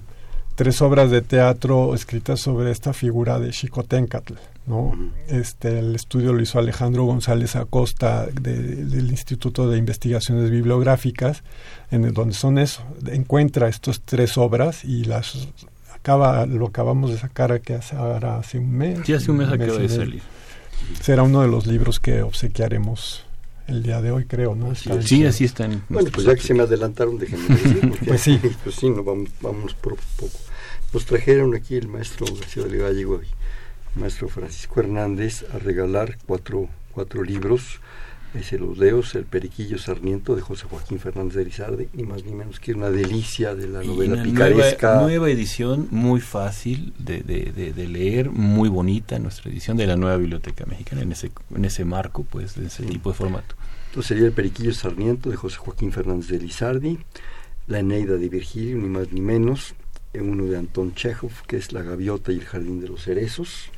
tres 0.55 0.81
obras 0.81 1.09
de 1.09 1.21
teatro 1.21 1.95
escritas 1.95 2.41
sobre 2.41 2.69
esta 2.69 2.91
figura 2.91 3.39
de 3.39 3.53
Xicoténcatl. 3.53 4.33
¿No? 4.65 4.93
Este, 5.27 5.79
el 5.79 5.95
estudio 5.95 6.33
lo 6.33 6.41
hizo 6.41 6.59
Alejandro 6.59 7.03
González 7.03 7.55
Acosta 7.55 8.27
del 8.27 9.09
Instituto 9.09 9.69
de 9.69 9.77
Investigaciones 9.77 10.49
Bibliográficas, 10.49 11.43
en 11.91 12.05
el, 12.05 12.13
donde 12.13 12.33
son 12.33 12.57
eso, 12.57 12.83
encuentra 13.07 13.67
estas 13.67 14.01
tres 14.01 14.37
obras 14.37 14.85
y 14.85 15.03
las 15.03 15.47
acaba, 15.93 16.45
lo 16.45 16.67
acabamos 16.67 17.11
de 17.11 17.17
sacar 17.17 17.61
que 17.61 17.75
hace, 17.75 17.95
ahora 17.95 18.37
hace 18.37 18.59
un 18.59 18.71
mes. 18.71 18.99
Sí, 19.05 19.13
hace 19.13 19.31
un 19.31 19.37
mes 19.37 19.49
acaba 19.49 19.77
de 19.77 19.89
salir. 19.89 20.21
Será 21.01 21.23
uno 21.23 21.41
de 21.41 21.47
los 21.47 21.65
libros 21.65 21.99
que 21.99 22.21
obsequiaremos 22.21 23.25
el 23.67 23.83
día 23.83 24.01
de 24.01 24.11
hoy, 24.11 24.25
creo, 24.25 24.55
¿no? 24.55 24.75
sí, 24.75 25.25
así 25.25 25.45
están. 25.45 25.83
Bueno, 25.87 26.09
pues 26.13 26.25
ya 26.27 26.35
que 26.35 26.41
se 26.41 26.53
me 26.53 26.63
adelantaron, 26.63 27.17
déjenme 27.17 27.55
decir. 27.55 27.93
pues 28.05 28.21
sí. 28.21 28.39
Pues 28.63 28.75
sí, 28.75 28.89
no, 28.89 29.03
vamos, 29.03 29.29
vamos 29.41 29.73
por 29.75 29.95
poco. 30.17 30.37
Nos 30.93 31.05
trajeron 31.05 31.55
aquí 31.55 31.75
el 31.75 31.87
maestro 31.87 32.25
García 32.35 32.63
de 32.63 32.77
Gallego 32.77 33.21
maestro 33.95 34.27
Francisco 34.27 34.79
Hernández 34.79 35.45
a 35.53 35.59
regalar 35.59 36.17
cuatro, 36.25 36.69
cuatro 36.91 37.23
libros. 37.23 37.79
Ese 38.33 38.57
Los 38.57 38.79
Leos, 38.79 39.13
El 39.13 39.25
Periquillo 39.25 39.77
Sarmiento 39.77 40.35
de 40.35 40.41
José 40.41 40.65
Joaquín 40.67 40.99
Fernández 40.99 41.35
de 41.35 41.43
Rizarde, 41.43 41.89
ni 41.93 42.01
más 42.01 42.23
ni 42.23 42.33
menos 42.33 42.59
que 42.59 42.73
una 42.73 42.89
delicia 42.89 43.53
de 43.53 43.67
la 43.67 43.83
novela 43.83 44.23
picaresca. 44.23 44.93
Nueva, 44.93 45.03
nueva, 45.03 45.29
edición, 45.29 45.87
muy 45.91 46.19
fácil 46.19 46.93
de, 46.97 47.21
de, 47.21 47.51
de, 47.71 47.87
leer, 47.87 48.31
muy 48.31 48.69
bonita, 48.69 49.19
nuestra 49.19 49.51
edición 49.51 49.77
de 49.77 49.85
la 49.85 49.97
nueva 49.97 50.17
Biblioteca 50.17 50.65
Mexicana, 50.65 51.03
en 51.03 51.11
ese, 51.11 51.31
en 51.55 51.63
ese 51.63 51.85
marco, 51.85 52.23
pues, 52.23 52.55
de 52.55 52.65
ese 52.65 52.83
tipo 52.85 53.11
de 53.11 53.15
formato. 53.15 53.53
Entonces 53.89 54.07
sería 54.07 54.25
El 54.25 54.33
Periquillo 54.33 54.73
Sarmiento 54.73 55.29
de 55.29 55.35
José 55.35 55.57
Joaquín 55.57 55.91
Fernández 55.91 56.29
de 56.29 56.39
Lizardi, 56.39 56.97
La 57.67 57.79
Eneida 57.79 58.15
de 58.15 58.29
Virgilio, 58.29 58.77
ni 58.77 58.87
más 58.87 59.11
ni 59.11 59.21
menos, 59.21 59.75
uno 60.15 60.45
de 60.45 60.57
Anton 60.57 60.95
Chekhov, 60.95 61.31
que 61.45 61.57
es 61.57 61.71
La 61.71 61.83
Gaviota 61.83 62.31
y 62.31 62.39
el 62.39 62.45
Jardín 62.45 62.81
de 62.81 62.87
los 62.87 63.03
Cerezos, 63.03 63.69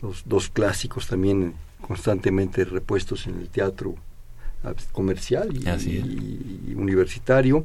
los 0.00 0.22
dos 0.26 0.48
clásicos 0.48 1.06
también 1.06 1.54
constantemente 1.80 2.64
repuestos 2.64 3.26
en 3.26 3.38
el 3.38 3.48
teatro 3.48 3.94
ah, 4.64 4.74
comercial 4.92 5.48
y, 5.56 6.74
universitario. 6.74 7.64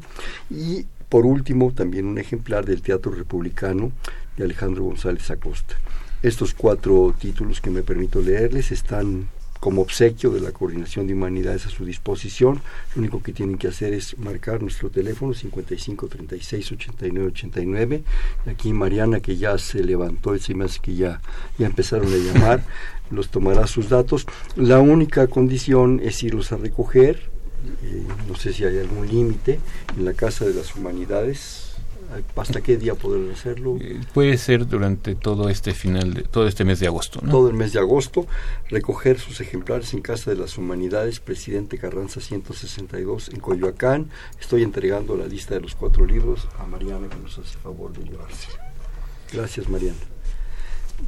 Y 0.50 0.86
por 1.10 1.26
último, 1.26 1.72
también 1.74 2.06
un 2.06 2.18
ejemplar 2.18 2.66
del 2.66 2.82
Teatro 2.82 3.12
Republicano 3.12 3.92
de 4.36 4.46
Alejandro 4.46 4.86
González 4.86 5.30
Acosta. 5.30 5.76
Estos 6.24 6.54
cuatro 6.54 7.14
títulos 7.20 7.62
que 7.62 7.70
me 7.70 7.84
permito 7.84 8.22
leerles 8.22 8.72
están 8.72 9.28
como 9.64 9.82
obsequio 9.82 10.30
de 10.30 10.42
la 10.42 10.52
Coordinación 10.52 11.08
de 11.08 11.14
Humanidades 11.14 11.66
a 11.68 11.70
su 11.70 11.86
disposición. 11.86 12.62
Lo 12.96 13.00
único 13.00 13.24
que 13.24 13.32
tienen 13.32 13.58
que 13.58 13.70
hacer 13.70 13.94
es 13.94 14.20
marcar 14.20 14.62
nuestro 14.62 14.90
teléfono 14.90 15.34
55 15.34 16.10
36 16.10 16.74
89 16.74 17.28
89. 17.28 18.04
Aquí 18.48 18.74
Mariana, 18.74 19.22
que 19.22 19.38
ya 19.38 19.58
se 19.58 19.82
levantó, 19.82 20.38
se 20.38 20.54
me 20.54 20.66
hace 20.66 20.82
que 20.82 20.96
ya, 20.96 21.22
ya 21.58 21.68
empezaron 21.68 22.14
a 22.14 22.18
llamar, 22.18 22.66
los 23.10 23.30
tomará 23.30 23.66
sus 23.66 23.88
datos. 23.88 24.28
La 24.58 24.82
única 24.82 25.28
condición 25.28 26.02
es 26.04 26.22
irlos 26.24 26.52
a 26.52 26.58
recoger. 26.58 27.32
Eh, 27.84 28.04
no 28.28 28.36
sé 28.36 28.52
si 28.52 28.66
hay 28.66 28.80
algún 28.80 29.08
límite 29.08 29.62
en 29.98 30.04
la 30.04 30.12
Casa 30.12 30.44
de 30.44 30.56
las 30.56 30.76
Humanidades 30.76 31.73
¿Hasta 32.36 32.62
qué 32.62 32.78
día 32.78 32.96
poder 32.96 33.32
hacerlo? 33.32 33.78
Eh, 33.80 34.00
puede 34.14 34.38
ser 34.38 34.68
durante 34.68 35.16
todo 35.16 35.50
este 35.50 35.74
final, 35.74 36.14
de, 36.14 36.24
todo 36.24 36.48
este 36.48 36.66
mes 36.66 36.80
de 36.80 36.88
agosto. 36.88 37.20
Todo 37.20 37.50
el 37.50 37.56
mes 37.56 37.74
de 37.74 37.80
agosto, 37.80 38.28
recoger 38.70 39.20
sus 39.20 39.42
ejemplares 39.42 39.94
en 39.94 40.02
Casa 40.02 40.32
de 40.32 40.38
las 40.38 40.58
Humanidades, 40.58 41.20
Presidente 41.20 41.78
Carranza 41.78 42.22
162 42.22 43.30
en 43.30 43.40
Coyoacán. 43.40 44.10
Estoy 44.40 44.64
entregando 44.64 45.16
la 45.16 45.28
lista 45.28 45.56
de 45.56 45.62
los 45.62 45.76
cuatro 45.76 46.06
libros 46.06 46.48
a 46.60 46.66
Mariana 46.66 47.08
que 47.10 47.18
nos 47.18 47.38
hace 47.38 47.58
favor 47.58 47.94
de 47.94 48.04
llevarse. 48.04 48.50
Gracias 49.32 49.70
Mariana. 49.70 49.98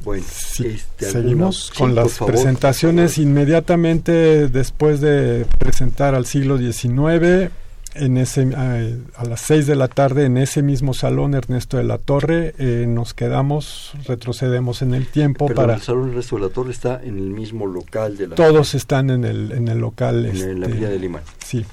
Bueno, 0.04 0.24
este, 0.26 1.10
seguimos 1.10 1.72
con 1.76 1.94
las 1.94 2.18
presentaciones 2.18 3.18
inmediatamente 3.18 4.48
después 4.48 5.00
de 5.00 5.46
presentar 5.58 6.14
al 6.14 6.26
siglo 6.26 6.58
XIX 6.58 7.50
en 7.98 8.16
ese, 8.16 8.54
a, 8.54 9.24
las 9.24 9.40
seis 9.40 9.66
de 9.66 9.76
la 9.76 9.88
tarde 9.88 10.26
en 10.26 10.36
ese 10.36 10.62
mismo 10.62 10.94
salón 10.94 11.34
Ernesto 11.34 11.76
de 11.76 11.84
la 11.84 11.98
Torre 11.98 12.54
eh, 12.58 12.86
nos 12.88 13.14
quedamos 13.14 13.92
retrocedemos 14.06 14.82
en 14.82 14.94
el 14.94 15.06
tiempo 15.08 15.48
para 15.48 15.74
el 15.74 15.82
salón 15.82 16.10
Ernesto 16.10 16.36
de 16.36 16.42
la 16.42 16.48
Torre 16.48 16.70
está 16.70 17.00
en 17.02 17.18
el 17.18 17.30
mismo 17.30 17.66
local 17.66 18.16
de 18.16 18.28
la 18.28 18.34
todos 18.34 18.74
están 18.74 19.10
en 19.10 19.24
el 19.24 19.52
en 19.52 19.68
el 19.68 19.78
local 19.78 20.26
en, 20.26 20.60
la 20.60 20.66
Villa 20.66 20.88
de 20.88 20.98
Lima. 20.98 21.20
sí, 21.44 21.64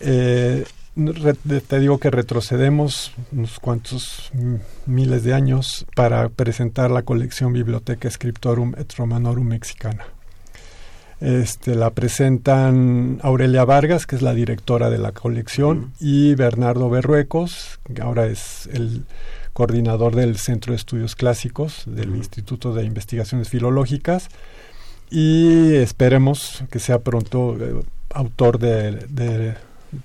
eh, 0.00 0.64
te 1.68 1.78
digo 1.78 1.98
que 1.98 2.10
retrocedemos 2.10 3.12
unos 3.32 3.60
cuantos 3.60 4.32
miles 4.86 5.24
de 5.24 5.34
años 5.34 5.86
para 5.94 6.28
presentar 6.28 6.90
la 6.90 7.02
colección 7.02 7.52
Biblioteca 7.52 8.10
Scriptorum 8.10 8.74
et 8.76 8.92
Romanorum 8.94 9.46
Mexicana 9.46 10.04
este, 11.20 11.74
la 11.74 11.90
presentan 11.90 13.20
Aurelia 13.22 13.64
Vargas, 13.64 14.06
que 14.06 14.16
es 14.16 14.22
la 14.22 14.34
directora 14.34 14.88
de 14.88 14.98
la 14.98 15.12
colección, 15.12 15.92
y 16.00 16.34
Bernardo 16.34 16.88
Berruecos, 16.88 17.78
que 17.94 18.00
ahora 18.00 18.26
es 18.26 18.68
el 18.72 19.04
coordinador 19.52 20.14
del 20.14 20.38
Centro 20.38 20.72
de 20.72 20.78
Estudios 20.78 21.16
Clásicos 21.16 21.82
del 21.86 22.16
Instituto 22.16 22.72
de 22.72 22.84
Investigaciones 22.84 23.50
Filológicas. 23.50 24.28
Y 25.10 25.74
esperemos 25.74 26.64
que 26.70 26.78
sea 26.78 27.00
pronto 27.00 27.56
eh, 27.60 27.82
autor 28.10 28.58
de, 28.58 29.56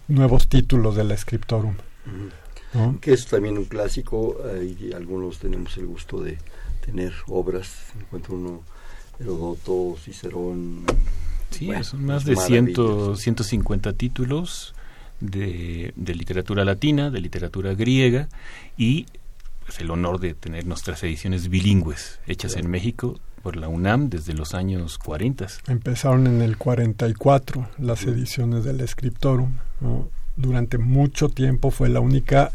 nuevos 0.07 0.49
títulos 0.49 0.95
de 0.95 1.03
la 1.03 1.15
Scriptorum. 1.15 1.75
Que 2.99 3.13
es 3.13 3.27
también 3.27 3.57
un 3.57 3.65
clásico, 3.65 4.35
y 4.61 4.91
algunos 4.91 5.39
tenemos 5.39 5.77
el 5.77 5.85
gusto 5.85 6.19
de 6.19 6.37
tener 6.85 7.13
obras, 7.27 7.93
encuentro 7.97 8.35
uno 8.35 8.63
Herodoto, 9.19 9.95
Cicerón. 10.03 10.85
Sí, 11.51 11.69
son 11.83 12.05
más 12.05 12.25
de 12.25 12.35
150 12.35 13.93
títulos 13.93 14.73
de, 15.19 15.93
literatura 15.95 16.65
latina, 16.65 17.09
de 17.09 17.21
literatura 17.21 17.73
griega 17.73 18.27
y 18.77 19.05
pues, 19.65 19.79
el 19.79 19.91
honor 19.91 20.19
de 20.19 20.33
tener 20.33 20.65
nuestras 20.65 21.03
ediciones 21.03 21.49
bilingües 21.49 22.19
hechas 22.27 22.55
en 22.55 22.69
México 22.69 23.19
por 23.41 23.55
la 23.55 23.67
UNAM 23.67 24.09
desde 24.09 24.33
los 24.33 24.53
años 24.53 24.97
40. 24.97 25.47
Empezaron 25.67 26.27
en 26.27 26.41
el 26.41 26.57
44 26.57 27.69
las 27.77 28.03
ediciones 28.03 28.63
del 28.63 28.85
Scriptorum. 28.87 29.53
Durante 30.35 30.77
mucho 30.77 31.29
tiempo 31.29 31.71
fue 31.71 31.89
la 31.89 31.99
única 31.99 32.51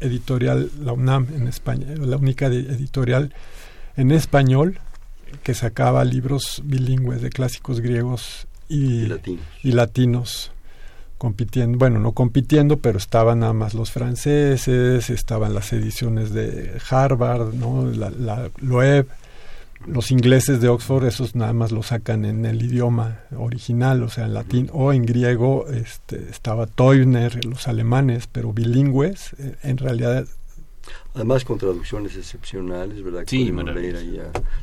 editorial, 0.00 0.70
la 0.80 0.92
UNAM 0.92 1.28
en 1.34 1.48
España, 1.48 1.86
la 1.98 2.16
única 2.16 2.46
editorial 2.46 3.34
en 3.96 4.12
español 4.12 4.78
que 5.42 5.54
sacaba 5.54 6.04
libros 6.04 6.62
bilingües 6.64 7.22
de 7.22 7.30
clásicos 7.30 7.80
griegos 7.80 8.46
y, 8.68 9.08
latinos. 9.62 10.52
compitiendo, 11.18 11.78
bueno, 11.78 12.00
no 12.00 12.12
compitiendo, 12.12 12.78
pero 12.78 12.98
estaban 12.98 13.40
nada 13.40 13.52
más 13.52 13.74
los 13.74 13.90
franceses, 13.90 15.08
estaban 15.10 15.54
las 15.54 15.72
ediciones 15.72 16.32
de 16.32 16.78
Harvard, 16.90 17.54
¿no? 17.54 17.86
la, 17.86 18.10
la 18.10 18.50
Loeb, 18.60 19.06
los 19.86 20.10
ingleses 20.10 20.60
de 20.60 20.68
Oxford, 20.68 21.06
esos 21.06 21.34
nada 21.34 21.52
más 21.52 21.70
lo 21.70 21.82
sacan 21.82 22.24
en 22.24 22.44
el 22.44 22.62
idioma 22.62 23.20
original, 23.36 24.02
o 24.02 24.08
sea, 24.08 24.24
en 24.24 24.34
latín 24.34 24.70
o 24.72 24.92
en 24.92 25.04
griego, 25.04 25.66
este, 25.68 26.28
estaba 26.30 26.66
Teubner, 26.66 27.44
los 27.44 27.68
alemanes, 27.68 28.28
pero 28.30 28.52
bilingües, 28.52 29.34
eh, 29.38 29.56
en 29.62 29.76
realidad 29.78 30.26
Además 31.16 31.46
con 31.46 31.56
traducciones 31.56 32.14
excepcionales, 32.14 33.02
¿verdad? 33.02 33.24
Sí, 33.26 33.50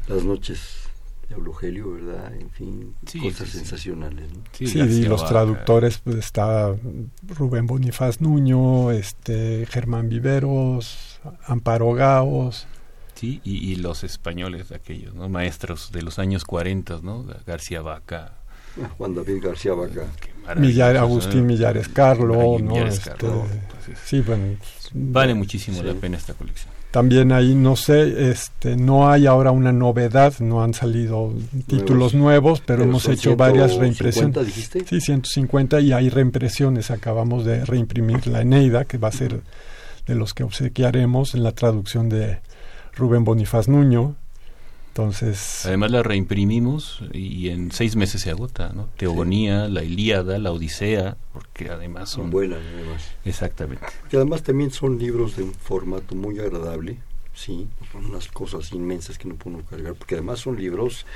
las 0.07 0.23
noches 0.23 0.83
de 1.27 1.35
Eulogelio, 1.35 1.93
¿verdad? 1.93 2.31
En 2.35 2.49
fin, 2.51 2.95
cosas 3.21 3.49
sensacionales. 3.49 4.29
Sí, 4.51 4.79
y 4.79 5.05
los 5.05 5.25
traductores, 5.25 5.97
pues 5.97 6.17
está 6.17 6.75
Rubén 7.27 7.65
Bonifaz 7.65 8.21
Nuño, 8.21 8.91
este 8.91 9.65
Germán 9.65 10.09
Viveros, 10.09 11.19
Amparo 11.47 11.91
Gaos. 11.93 12.67
Sí, 13.15 13.41
y, 13.43 13.75
los 13.77 14.03
españoles 14.03 14.71
aquellos, 14.71 15.15
¿no? 15.15 15.29
Maestros 15.29 15.91
de 15.91 16.03
los 16.03 16.19
años 16.19 16.45
40, 16.45 16.99
¿no? 17.01 17.25
García 17.47 17.81
Vaca. 17.81 18.42
Juan 18.97 19.15
David 19.15 19.43
García 19.43 19.73
Vaca. 19.73 20.05
Agustín 20.97 21.45
Millares 21.45 21.87
Carlo, 21.87 22.59
¿no? 22.59 22.75
Este, 22.75 23.27
sí, 24.05 24.21
bueno, 24.21 24.57
Vale 24.93 25.33
muchísimo 25.33 25.81
la 25.81 25.93
pena 25.93 26.17
esta 26.17 26.33
colección. 26.33 26.71
También 26.91 27.31
ahí, 27.31 27.55
no 27.55 27.75
sé, 27.75 28.29
este, 28.29 28.75
no 28.75 29.09
hay 29.09 29.25
ahora 29.25 29.49
una 29.49 29.71
novedad, 29.71 30.35
no 30.39 30.63
han 30.63 30.75
salido 30.75 31.33
títulos 31.65 32.13
nuevos, 32.13 32.61
pero, 32.61 32.83
hemos 32.83 33.07
hecho 33.07 33.35
varias 33.35 33.77
reimpresiones. 33.77 34.45
Dijiste? 34.45 34.85
Sí, 34.87 35.01
150 35.01 35.79
y 35.79 35.91
hay 35.91 36.09
reimpresiones. 36.09 36.91
Acabamos 36.91 37.45
de 37.45 37.65
reimprimir 37.65 38.27
la 38.27 38.41
Eneida, 38.41 38.85
que 38.85 38.99
va 38.99 39.07
a 39.07 39.11
ser 39.11 39.41
de 40.05 40.13
los 40.13 40.35
que 40.35 40.43
obsequiaremos 40.43 41.33
en 41.33 41.41
la 41.41 41.53
traducción 41.53 42.09
de 42.09 42.41
Rubén 42.95 43.23
Bonifaz 43.23 43.67
Nuño. 43.67 44.15
Entonces, 44.93 45.65
Además 45.65 45.89
la 45.89 46.03
reimprimimos 46.03 47.01
y 47.13 47.49
en 47.49 47.71
seis 47.71 47.95
meses 47.95 48.21
se 48.21 48.29
agota, 48.29 48.73
¿no? 48.73 48.89
Teogonía, 48.95 49.67
la 49.67 49.83
Ilíada, 49.83 50.37
la 50.37 50.51
Odisea, 50.51 51.17
porque 51.33 51.71
además 51.71 52.11
son... 52.11 52.29
buenas, 52.29 52.59
además. 52.75 53.11
Exactamente. 53.25 53.83
Que 54.07 54.17
además 54.17 54.43
también 54.43 54.69
son 54.69 54.99
libros 54.99 55.35
de 55.35 55.45
un 55.45 55.53
formato 55.53 56.13
muy 56.13 56.37
agradable, 56.37 56.99
sí, 57.33 57.67
son 57.91 58.05
unas 58.05 58.27
cosas 58.27 58.71
inmensas 58.71 59.17
que 59.17 59.27
no 59.27 59.33
puedo 59.33 59.63
cargar, 59.63 59.95
porque 59.95 60.13
además 60.13 60.41
son 60.41 60.57
libros 60.57 61.07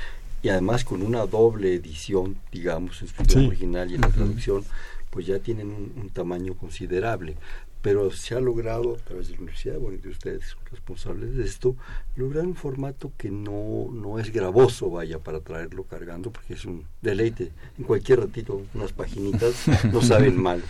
y 0.42 0.48
además 0.48 0.84
con 0.84 1.00
una 1.00 1.24
doble 1.26 1.72
edición, 1.74 2.36
digamos, 2.50 3.02
en 3.02 3.30
su 3.30 3.46
original 3.46 3.92
y 3.92 3.94
en 3.94 4.00
la 4.00 4.08
traducción, 4.08 4.64
pues 5.10 5.24
ya 5.26 5.38
tienen 5.38 5.70
un, 5.70 6.10
tamaño 6.10 6.54
considerable 6.54 7.36
pero 7.82 8.10
se 8.10 8.34
ha 8.34 8.40
logrado 8.40 8.96
a 8.96 8.98
través 8.98 9.28
de 9.28 9.34
la 9.34 9.40
universidad, 9.40 9.78
bueno, 9.78 9.98
y 9.98 10.00
de 10.00 10.08
ustedes 10.08 10.44
son 10.46 10.58
responsables 10.70 11.36
de 11.36 11.44
esto, 11.44 11.76
lograr 12.16 12.44
un 12.44 12.54
formato 12.54 13.12
que 13.16 13.30
no, 13.30 13.88
no 13.92 14.18
es 14.18 14.32
gravoso, 14.32 14.90
vaya, 14.90 15.18
para 15.18 15.40
traerlo 15.40 15.84
cargando, 15.84 16.30
porque 16.30 16.54
es 16.54 16.64
un 16.64 16.84
deleite. 17.00 17.52
En 17.78 17.84
cualquier 17.84 18.20
ratito, 18.20 18.62
unas 18.74 18.92
paginitas 18.92 19.54
no 19.92 20.02
saben 20.02 20.36
mal. 20.42 20.62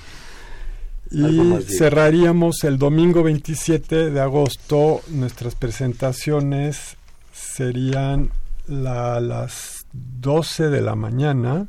Y 1.10 1.62
cerraríamos 1.62 2.64
el 2.64 2.78
domingo 2.78 3.22
27 3.22 4.10
de 4.10 4.20
agosto. 4.20 5.00
Nuestras 5.08 5.54
presentaciones 5.54 6.96
serían 7.32 8.30
la, 8.66 9.18
las 9.20 9.86
12 9.92 10.68
de 10.68 10.82
la 10.82 10.94
mañana 10.96 11.66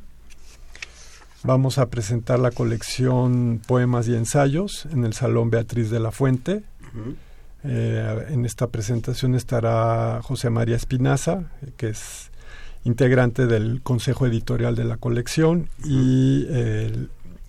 Vamos 1.43 1.77
a 1.77 1.89
presentar 1.89 2.37
la 2.37 2.51
colección 2.51 3.61
Poemas 3.65 4.09
y 4.09 4.15
Ensayos 4.15 4.85
en 4.91 5.05
el 5.05 5.13
Salón 5.13 5.49
Beatriz 5.49 5.89
de 5.89 5.99
la 6.01 6.11
Fuente. 6.11 6.63
Eh, 7.63 8.25
en 8.29 8.45
esta 8.45 8.67
presentación 8.67 9.35
estará 9.35 10.19
José 10.21 10.49
María 10.49 10.75
Espinaza, 10.75 11.43
que 11.77 11.89
es 11.89 12.29
integrante 12.83 13.47
del 13.47 13.81
consejo 13.81 14.27
editorial 14.27 14.75
de 14.75 14.83
la 14.83 14.97
colección 14.97 15.69
y, 15.85 16.45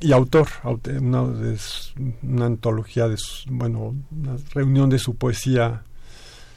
y 0.00 0.12
autor, 0.12 0.46
una, 1.00 1.22
una 2.22 2.46
antología 2.46 3.08
de 3.08 3.16
bueno, 3.48 3.96
una 4.12 4.36
reunión 4.54 4.88
de 4.88 5.00
su 5.00 5.16
poesía 5.16 5.82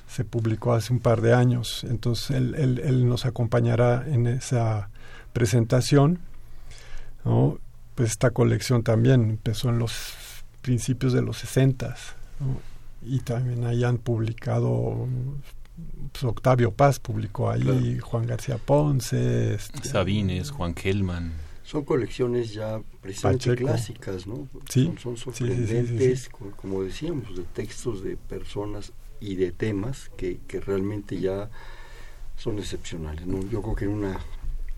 se 0.07 0.23
publicó 0.23 0.73
hace 0.73 0.93
un 0.93 0.99
par 0.99 1.21
de 1.21 1.33
años, 1.33 1.83
entonces 1.89 2.37
él, 2.37 2.79
él 2.83 3.07
nos 3.07 3.25
acompañará 3.25 4.05
en 4.07 4.27
esa 4.27 4.89
presentación 5.33 6.19
¿no? 7.25 7.57
Pues 7.95 8.12
esta 8.12 8.31
colección 8.31 8.83
también 8.83 9.29
empezó 9.29 9.69
en 9.69 9.79
los 9.79 10.13
principios 10.62 11.13
de 11.13 11.21
los 11.21 11.38
60 11.38 11.95
y 13.03 13.19
también 13.19 13.65
ahí 13.65 13.83
han 13.83 13.97
publicado 13.97 15.07
pues, 16.12 16.23
Octavio 16.23 16.71
Paz 16.71 16.99
publicó 16.99 17.49
ahí, 17.49 17.99
Juan 17.99 18.27
García 18.27 18.57
Ponce, 18.57 19.55
este, 19.55 19.88
Sabines, 19.88 20.51
Juan 20.51 20.73
Kelman. 20.73 21.33
Son 21.63 21.83
colecciones 21.86 22.53
ya 22.53 22.81
precisamente 23.01 23.55
clásicas, 23.55 24.27
¿no? 24.27 24.47
Sí, 24.69 24.93
son, 25.01 25.17
sorprendentes, 25.17 26.29
como 26.55 26.83
decíamos, 26.83 27.36
de 27.36 27.43
textos 27.43 28.03
de 28.03 28.17
personas 28.17 28.91
y 29.19 29.36
de 29.36 29.51
temas 29.51 30.09
que, 30.17 30.39
que 30.47 30.59
realmente 30.59 31.19
ya 31.19 31.49
son 32.36 32.59
excepcionales. 32.59 33.25
¿no? 33.25 33.39
Yo 33.49 33.62
creo 33.62 33.75
que 33.75 33.86
en 33.86 33.91
una 33.91 34.19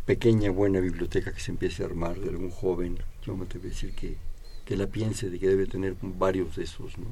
pequeña 0.05 0.51
buena 0.51 0.79
biblioteca 0.79 1.33
que 1.33 1.39
se 1.39 1.51
empiece 1.51 1.83
a 1.83 1.87
armar 1.87 2.19
de 2.19 2.29
algún 2.29 2.51
joven, 2.51 2.99
yo 3.25 3.35
me 3.35 3.45
atrevo 3.45 3.65
a 3.65 3.69
decir 3.69 3.93
que, 3.93 4.17
que 4.63 4.77
la 4.77 4.87
piense 4.87 5.29
de 5.29 5.39
que 5.39 5.47
debe 5.47 5.65
tener 5.65 5.95
varios 6.01 6.55
de 6.55 6.63
esos, 6.63 6.97
¿no? 6.97 7.07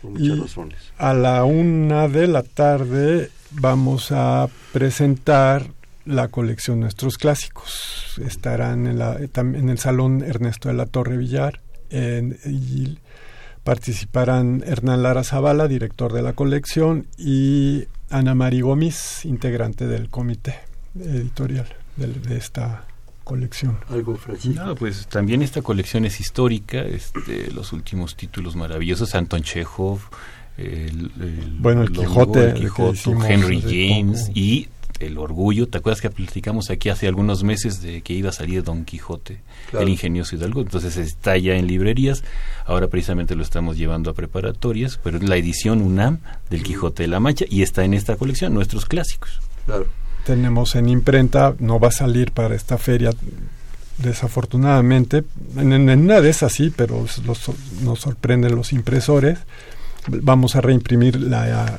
Por 0.00 0.12
muchas 0.12 0.38
razones. 0.38 0.78
A 0.98 1.14
la 1.14 1.44
una 1.44 2.08
de 2.08 2.26
la 2.26 2.42
tarde 2.42 3.30
vamos 3.50 4.12
a 4.12 4.48
presentar 4.72 5.66
la 6.04 6.28
colección 6.28 6.80
Nuestros 6.80 7.16
Clásicos. 7.16 8.20
Estarán 8.24 8.86
en, 8.86 8.98
la, 8.98 9.18
en 9.18 9.68
el 9.68 9.78
Salón 9.78 10.22
Ernesto 10.22 10.68
de 10.68 10.74
la 10.74 10.86
Torre 10.86 11.16
Villar 11.16 11.60
y 11.90 12.98
participarán 13.62 14.62
Hernán 14.66 15.02
Lara 15.02 15.24
Zavala, 15.24 15.68
director 15.68 16.12
de 16.12 16.22
la 16.22 16.34
colección, 16.34 17.06
y 17.16 17.84
Ana 18.10 18.34
Mari 18.34 18.60
Gómez, 18.60 19.24
integrante 19.24 19.86
del 19.86 20.10
comité 20.10 20.56
editorial 20.98 21.83
de, 21.96 22.36
esta 22.36 22.84
colección. 23.24 23.78
Algo 23.88 24.18
No, 24.54 24.74
pues 24.74 25.06
también 25.06 25.42
esta 25.42 25.62
colección 25.62 26.04
es 26.04 26.20
histórica, 26.20 26.82
este, 26.82 27.50
los 27.52 27.72
últimos 27.72 28.16
títulos 28.16 28.56
maravillosos, 28.56 29.14
Anton 29.14 29.42
Chekhov, 29.42 30.00
el, 30.56 31.10
bueno, 31.58 31.82
el 31.82 31.90
Quijote, 31.90 32.54
Henry 33.28 33.60
James 33.60 34.30
y 34.34 34.68
el 35.00 35.18
orgullo. 35.18 35.68
¿Te 35.68 35.78
acuerdas 35.78 36.00
que 36.00 36.10
platicamos 36.10 36.70
aquí 36.70 36.90
hace 36.90 37.08
algunos 37.08 37.42
meses 37.42 37.82
de 37.82 38.02
que 38.02 38.12
iba 38.12 38.28
a 38.28 38.32
salir 38.32 38.62
Don 38.62 38.84
Quijote, 38.84 39.40
el 39.72 39.88
ingenioso 39.88 40.36
Hidalgo? 40.36 40.60
Entonces 40.60 40.96
está 40.96 41.36
ya 41.38 41.54
en 41.54 41.66
librerías. 41.66 42.22
Ahora 42.66 42.88
precisamente 42.88 43.34
lo 43.34 43.42
estamos 43.42 43.76
llevando 43.76 44.10
a 44.10 44.14
preparatorias, 44.14 45.00
pero 45.02 45.16
es 45.16 45.24
la 45.24 45.36
edición 45.36 45.82
UNAM 45.82 46.20
del 46.50 46.62
Quijote 46.62 47.04
de 47.04 47.08
la 47.08 47.20
Mancha 47.20 47.46
y 47.48 47.62
está 47.62 47.84
en 47.84 47.94
esta 47.94 48.16
colección, 48.16 48.54
nuestros 48.54 48.84
clásicos. 48.84 49.40
Claro 49.64 49.86
tenemos 50.24 50.74
en 50.74 50.88
imprenta, 50.88 51.54
no 51.58 51.78
va 51.78 51.88
a 51.88 51.92
salir 51.92 52.32
para 52.32 52.54
esta 52.54 52.78
feria 52.78 53.10
desafortunadamente, 53.98 55.24
en, 55.56 55.88
una 55.88 56.20
de 56.20 56.30
esas 56.30 56.52
sí, 56.52 56.72
pero 56.74 57.06
nos 57.82 58.00
sorprenden 58.00 58.56
los 58.56 58.72
impresores, 58.72 59.38
vamos 60.08 60.56
a 60.56 60.60
reimprimir 60.60 61.20
la, 61.20 61.78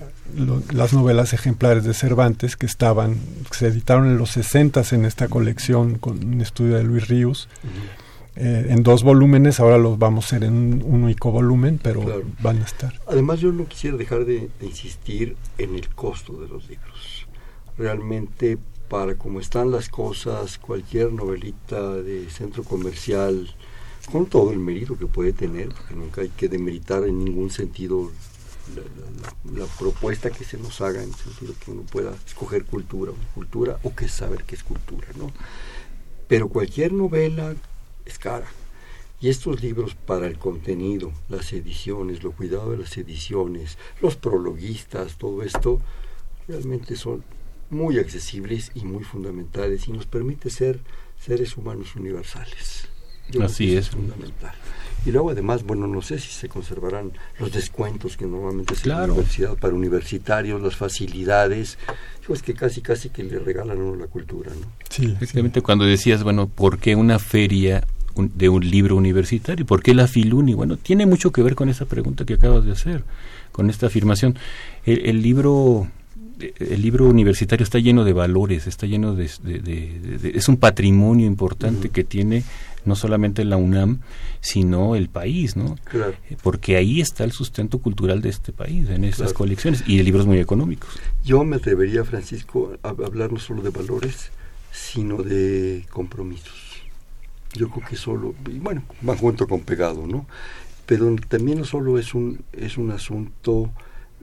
las 0.74 0.94
novelas 0.94 1.34
ejemplares 1.34 1.84
de 1.84 1.94
Cervantes 1.94 2.56
que 2.56 2.66
estaban, 2.66 3.18
que 3.50 3.58
se 3.58 3.68
editaron 3.68 4.08
en 4.08 4.18
los 4.18 4.32
60 4.32 4.82
en 4.92 5.06
esta 5.06 5.28
colección 5.28 5.96
con 5.98 6.24
un 6.24 6.42
estudio 6.42 6.78
de 6.78 6.84
Luis 6.84 7.08
Ríos. 7.08 7.50
Eh, 8.38 8.68
en 8.70 8.84
dos 8.84 9.04
volúmenes, 9.04 9.62
ahora 9.62 9.78
los 9.78 9.98
vamos 9.98 10.26
a 10.26 10.28
hacer 10.28 10.44
en 10.44 10.54
un, 10.54 11.04
único 11.04 11.32
volumen, 11.32 11.80
pero 11.82 12.24
van 12.42 12.62
a 12.62 12.66
estar. 12.66 12.94
Además, 13.08 13.40
yo 13.40 13.52
no 13.54 13.66
quisiera 13.66 13.96
dejar 13.96 14.26
de 14.26 14.50
insistir 14.62 15.38
en 15.58 15.76
el 15.76 15.88
costo 15.90 16.34
de 16.42 16.50
los 16.50 16.68
libros 16.68 17.25
realmente 17.78 18.58
para 18.90 19.16
como 19.16 19.40
están 19.40 19.72
las 19.72 19.90
cosas, 19.90 20.58
cualquier 20.58 21.12
novelita 21.12 21.94
de 21.96 22.30
centro 22.30 22.64
comercial, 22.64 23.54
con 24.12 24.28
todo 24.28 24.52
el 24.52 24.60
mérito 24.60 24.98
que 24.98 25.08
puede 25.08 25.34
tener, 25.34 25.70
porque 25.70 25.96
nunca 25.96 26.22
hay 26.22 26.30
que 26.30 26.48
demeritar 26.48 27.04
en 27.06 27.24
ningún 27.24 27.50
sentido 27.50 28.12
la, 29.54 29.66
propuesta 29.78 30.32
que 30.32 30.44
se 30.44 30.58
nos 30.58 30.82
haga 30.82 31.04
en 31.04 31.10
el 31.10 31.16
sentido 31.16 31.54
que 31.64 31.72
uno 31.72 31.84
pueda 31.84 32.16
escoger 32.26 32.66
cultura 32.66 33.12
cultura 33.34 33.80
o 33.84 33.94
que 33.94 34.08
saber 34.08 34.44
qué 34.44 34.56
es 34.56 34.64
cultura, 34.64 35.08
¿no? 35.18 35.32
Pero 36.28 36.50
cualquier 36.50 36.92
novela 36.94 37.56
es 38.06 38.18
cara. 38.18 38.48
Y 39.22 39.30
estos 39.30 39.62
libros 39.62 39.96
para 39.96 40.28
el 40.28 40.38
contenido, 40.38 41.12
las 41.30 41.54
ediciones, 41.54 42.24
lo 42.24 42.32
cuidado 42.32 42.72
de 42.72 42.78
las 42.78 42.98
ediciones, 42.98 43.78
los 44.02 44.16
prologuistas, 44.16 45.18
todo 45.18 45.42
esto, 45.44 45.80
realmente 46.48 46.96
son 46.96 47.24
muy 47.69 47.99
accesibles 47.99 48.71
y 48.75 48.86
muy 48.86 49.04
fundamentales 49.04 49.88
y 49.88 49.91
nos 49.91 50.06
permite 50.06 50.49
ser 50.49 50.80
seres 51.19 51.58
humanos 51.58 51.95
universales. 51.95 52.88
Así 53.41 53.75
es. 53.75 53.89
Fundamental. 53.89 54.54
Y 55.06 55.12
luego 55.12 55.30
además, 55.30 55.63
bueno, 55.63 55.88
no 55.88 56.01
sé 56.01 56.19
si 56.19 56.30
se 56.30 56.49
conservarán 56.49 57.12
los 57.39 57.51
descuentos 57.51 58.17
que 58.17 58.25
normalmente 58.25 58.75
se 58.75 58.89
dan 58.89 59.08
la 59.08 59.13
universidad 59.13 59.56
para 59.56 59.73
universitarios, 59.73 60.62
las 60.62 60.75
facilidades, 60.75 61.78
pues 62.25 62.41
que 62.41 62.56
casi 62.56 62.82
casi 62.82 63.10
que 63.10 63.23
le 63.23 63.38
regalan 63.38 63.80
a 63.80 63.82
uno 63.82 63.95
la 63.95 64.08
cultura, 64.08 64.51
¿no? 64.60 64.67
Sí, 64.89 65.06
efectivamente 65.06 65.62
cuando 65.62 65.86
decías, 65.86 66.23
bueno, 66.23 66.47
¿por 66.47 66.80
qué 66.80 66.95
una 66.95 67.19
feria 67.19 67.86
de 68.15 68.49
un 68.49 68.67
libro 68.67 68.95
universitario? 68.95 69.65
¿Por 69.65 69.84
qué 69.84 69.93
la 69.93 70.08
Filuni? 70.08 70.54
Bueno, 70.54 70.78
tiene 70.78 71.06
mucho 71.06 71.32
que 71.32 71.43
ver 71.43 71.56
con 71.56 71.69
esa 71.69 71.86
pregunta 71.86 72.25
que 72.25 72.36
acabas 72.36 72.65
de 72.65 72.71
hacer, 72.71 73.04
con 73.51 73.69
esta 73.69 73.88
afirmación. 73.88 74.38
El, 74.86 75.21
libro 75.21 75.88
el 76.39 76.82
libro 76.82 77.08
universitario 77.08 77.63
está 77.63 77.80
lleno 77.80 78.04
de 78.04 78.13
valores, 78.13 78.67
está 78.67 78.86
lleno 78.86 79.15
de, 79.15 79.26
es 80.34 80.48
un 80.48 80.58
patrimonio 80.58 81.26
importante 81.26 81.89
que 81.89 82.04
tiene 82.04 82.43
no 82.86 82.95
solamente 82.95 83.43
la 83.43 83.58
UNAM, 83.58 84.02
sino 84.41 84.95
el 84.95 85.10
país, 85.10 85.56
¿no? 85.56 85.76
Claro. 85.86 86.13
Eh, 86.30 86.38
porque 86.43 86.78
ahí 86.78 87.02
está 87.02 87.24
el 87.24 87.32
sustento 87.32 87.80
cultural 87.80 88.21
de 88.21 88.30
este 88.30 88.52
país, 88.52 88.89
en 88.89 89.04
estas 89.04 89.34
colecciones, 89.34 89.84
y 89.88 89.98
de 89.98 90.04
libros 90.04 90.28
muy 90.28 90.39
económicos. 90.39 90.89
Yo 91.24 91.43
me 91.43 91.56
atrevería, 91.56 92.04
Francisco, 92.04 92.78
a 92.84 92.89
hablar 92.89 93.32
no 93.32 93.39
solo 93.39 93.63
de 93.63 93.71
valores, 93.71 94.30
sino 94.71 95.24
de 95.24 95.86
compromisos. 95.89 96.84
Yo 97.54 97.69
creo 97.69 97.88
que 97.88 97.95
solo, 97.95 98.36
y 98.48 98.60
bueno, 98.60 98.84
van 99.02 99.17
junto 99.17 99.48
con 99.48 99.62
pegado, 99.62 100.06
¿no? 100.06 100.28
Pero 100.86 101.15
también 101.28 101.58
no 101.58 101.65
solo 101.65 101.98
es 101.98 102.13
un, 102.13 102.43
es 102.54 102.78
un 102.78 102.91
asunto 102.91 103.71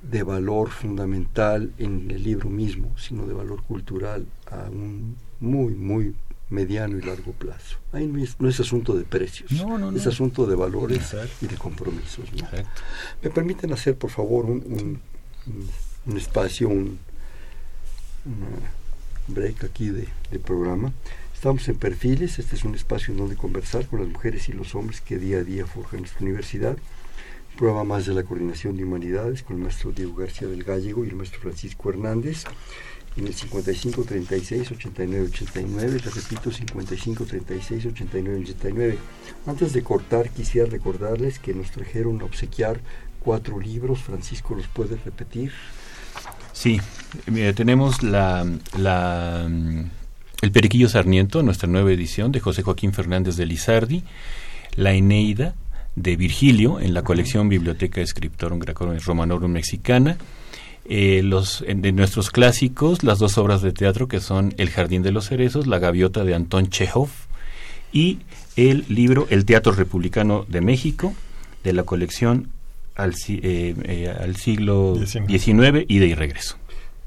de 0.02 0.22
valor 0.22 0.70
fundamental 0.70 1.72
en 1.78 2.10
el 2.10 2.22
libro 2.22 2.50
mismo, 2.50 2.96
sino 2.98 3.26
de 3.26 3.34
valor 3.34 3.62
cultural 3.62 4.26
a 4.50 4.68
un 4.68 5.16
muy, 5.40 5.74
muy 5.74 6.14
mediano 6.50 6.98
y 6.98 7.02
largo 7.02 7.32
plazo. 7.32 7.78
Ahí 7.92 8.06
no 8.06 8.48
es, 8.48 8.60
asunto 8.60 8.94
de 8.94 9.04
precios, 9.04 9.50
es 9.50 10.06
asunto 10.06 10.46
de 10.46 10.54
valores 10.54 11.16
y 11.40 11.46
de 11.46 11.56
compromisos. 11.56 12.26
¿Me 13.22 13.30
permiten 13.30 13.72
hacer, 13.72 13.96
por 13.96 14.10
favor, 14.10 14.44
un, 14.44 15.00
un, 16.06 16.16
espacio, 16.16 16.68
un 16.68 16.98
break 19.28 19.64
aquí 19.64 19.88
de, 19.88 20.08
programa? 20.38 20.92
Estamos 21.34 21.66
en 21.68 21.76
Perfiles, 21.76 22.38
este 22.38 22.54
es 22.54 22.64
un 22.64 22.74
espacio 22.74 23.12
en 23.12 23.18
donde 23.18 23.36
conversar 23.36 23.86
con 23.86 24.00
las 24.00 24.08
mujeres 24.08 24.48
y 24.48 24.52
los 24.52 24.74
hombres 24.76 25.00
que 25.00 25.18
día 25.18 25.38
a 25.38 25.42
día 25.42 25.66
forjan 25.66 26.00
nuestra 26.00 26.20
universidad. 26.22 26.76
Prueba 27.56 27.84
más 27.84 28.06
de 28.06 28.14
la 28.14 28.22
coordinación 28.22 28.76
de 28.76 28.84
humanidades 28.84 29.42
con 29.42 29.56
el 29.56 29.62
maestro 29.62 29.92
Diego 29.92 30.16
García 30.16 30.48
del 30.48 30.64
Gallego 30.64 31.04
y 31.04 31.08
el 31.08 31.16
maestro 31.16 31.40
Francisco 31.40 31.90
Hernández 31.90 32.44
en 33.16 33.26
el 33.26 33.34
55 33.34 34.04
36 34.04 34.72
89 34.72 35.28
89, 35.32 36.00
te 36.00 36.10
repito 36.10 36.50
55 36.50 37.24
36 37.24 37.86
89 37.86 38.40
89. 38.42 38.98
Antes 39.46 39.72
de 39.72 39.82
cortar 39.82 40.30
quisiera 40.30 40.68
recordarles 40.68 41.38
que 41.38 41.54
nos 41.54 41.70
trajeron 41.70 42.20
a 42.22 42.24
obsequiar 42.24 42.80
cuatro 43.20 43.60
libros, 43.60 44.00
Francisco 44.00 44.54
los 44.54 44.66
puede 44.66 44.96
repetir. 44.96 45.52
Sí, 46.52 46.80
tenemos 47.54 48.02
la, 48.02 48.46
la 48.78 49.48
El 50.40 50.52
Periquillo 50.52 50.88
Sarniento, 50.88 51.42
nuestra 51.42 51.68
nueva 51.68 51.92
edición 51.92 52.32
de 52.32 52.40
José 52.40 52.62
Joaquín 52.62 52.92
Fernández 52.92 53.36
de 53.36 53.46
Lizardi, 53.46 54.04
La 54.76 54.92
Eneida 54.92 55.54
de 55.96 56.16
Virgilio 56.16 56.80
en 56.80 56.94
la 56.94 57.02
colección 57.02 57.48
Biblioteca 57.48 58.04
Scriptorum 58.06 58.58
Gracorum 58.58 58.98
Romanorum 58.98 59.50
Mexicana, 59.50 60.16
eh, 60.84 61.22
los, 61.22 61.64
de 61.66 61.92
nuestros 61.92 62.30
clásicos, 62.30 63.04
las 63.04 63.18
dos 63.18 63.38
obras 63.38 63.62
de 63.62 63.72
teatro 63.72 64.08
que 64.08 64.20
son 64.20 64.54
El 64.56 64.70
Jardín 64.70 65.02
de 65.02 65.12
los 65.12 65.28
Cerezos, 65.28 65.66
La 65.66 65.78
Gaviota 65.78 66.24
de 66.24 66.34
Antón 66.34 66.68
Chekhov 66.68 67.10
y 67.92 68.18
el 68.56 68.84
libro 68.88 69.26
El 69.30 69.44
Teatro 69.44 69.72
Republicano 69.72 70.44
de 70.48 70.60
México 70.60 71.14
de 71.62 71.72
la 71.72 71.84
colección 71.84 72.48
al, 72.94 73.14
eh, 73.28 73.74
eh, 73.84 74.14
al 74.18 74.36
siglo 74.36 74.96
XIX 75.06 75.84
y 75.86 75.98
de 75.98 76.14
regreso. 76.14 76.56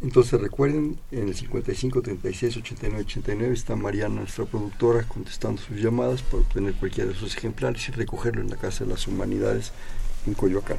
Entonces 0.01 0.39
recuerden, 0.39 0.99
en 1.11 1.29
el 1.29 1.35
55 1.35 2.01
36 2.01 2.57
89 2.57 3.03
89 3.05 3.53
está 3.53 3.75
Mariana, 3.75 4.15
nuestra 4.15 4.45
productora, 4.45 5.03
contestando 5.03 5.61
sus 5.61 5.77
llamadas 5.77 6.21
para 6.21 6.43
obtener 6.43 6.75
cualquiera 6.75 7.09
de 7.09 7.15
sus 7.15 7.35
ejemplares 7.35 7.87
y 7.89 7.91
recogerlo 7.91 8.41
en 8.41 8.49
la 8.49 8.57
Casa 8.57 8.83
de 8.83 8.91
las 8.91 9.07
Humanidades 9.07 9.71
en 10.27 10.33
Coyoacán. 10.33 10.77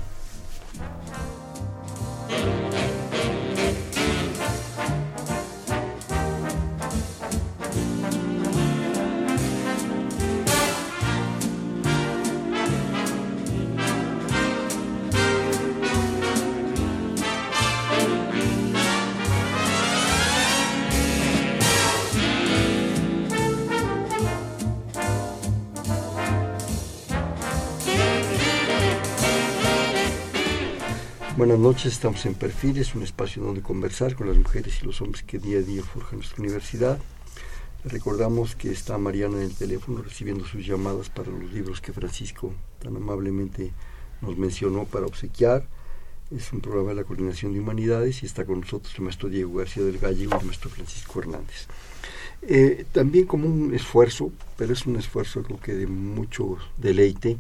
Buenas 31.37 31.59
noches, 31.59 31.93
estamos 31.93 32.25
en 32.25 32.33
Perfiles, 32.33 32.95
un 32.95 33.03
espacio 33.03 33.43
donde 33.43 33.61
conversar 33.61 34.15
con 34.15 34.27
las 34.27 34.39
mujeres 34.39 34.81
y 34.81 34.87
los 34.87 35.03
hombres 35.03 35.23
que 35.23 35.39
día 35.39 35.59
a 35.59 35.61
día 35.61 35.83
forjan 35.83 36.21
nuestra 36.21 36.43
universidad. 36.43 36.99
recordamos 37.85 38.57
que 38.57 38.71
está 38.71 38.97
Mariana 38.97 39.37
en 39.37 39.43
el 39.43 39.55
teléfono 39.55 40.01
recibiendo 40.01 40.47
sus 40.47 40.65
llamadas 40.67 41.11
para 41.11 41.31
los 41.31 41.53
libros 41.53 41.83
que 41.83 41.93
Francisco 41.93 42.55
tan 42.79 42.97
amablemente 42.97 43.71
nos 44.23 44.39
mencionó 44.39 44.87
para 44.87 45.05
obsequiar. 45.05 45.67
Es 46.35 46.55
un 46.55 46.63
programa 46.63 46.89
de 46.89 46.95
la 46.95 47.05
Coordinación 47.05 47.53
de 47.53 47.61
Humanidades 47.61 48.23
y 48.23 48.27
está 48.27 48.47
con 48.47 48.61
nosotros 48.61 48.95
el 48.97 49.05
maestro 49.05 49.29
Diego 49.29 49.59
García 49.59 49.85
del 49.85 49.99
Gallego 49.99 50.37
y 50.37 50.41
el 50.41 50.47
maestro 50.47 50.71
Francisco 50.71 51.21
Hernández. 51.21 51.67
Eh, 52.43 52.85
también 52.93 53.27
como 53.27 53.49
un 53.49 53.75
esfuerzo, 53.75 54.31
pero 54.57 54.73
es 54.73 54.87
un 54.87 54.97
esfuerzo 54.97 55.43
creo 55.43 55.59
que 55.59 55.75
de 55.75 55.87
mucho 55.87 56.59
deleite, 56.77 57.39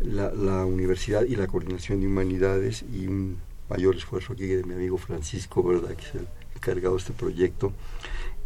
la, 0.00 0.64
universidad 0.64 1.24
y 1.24 1.34
la 1.34 1.46
coordinación 1.46 2.00
de 2.00 2.06
humanidades 2.06 2.84
y 2.92 3.06
un 3.06 3.38
mayor 3.68 3.96
esfuerzo 3.96 4.34
aquí 4.34 4.46
de 4.46 4.62
mi 4.64 4.74
amigo 4.74 4.96
Francisco, 4.96 5.62
¿verdad? 5.62 5.96
que 5.96 6.02
es 6.02 6.14
el 6.14 6.28
encargado 6.54 6.94
de 6.94 7.00
este 7.00 7.12
proyecto. 7.12 7.72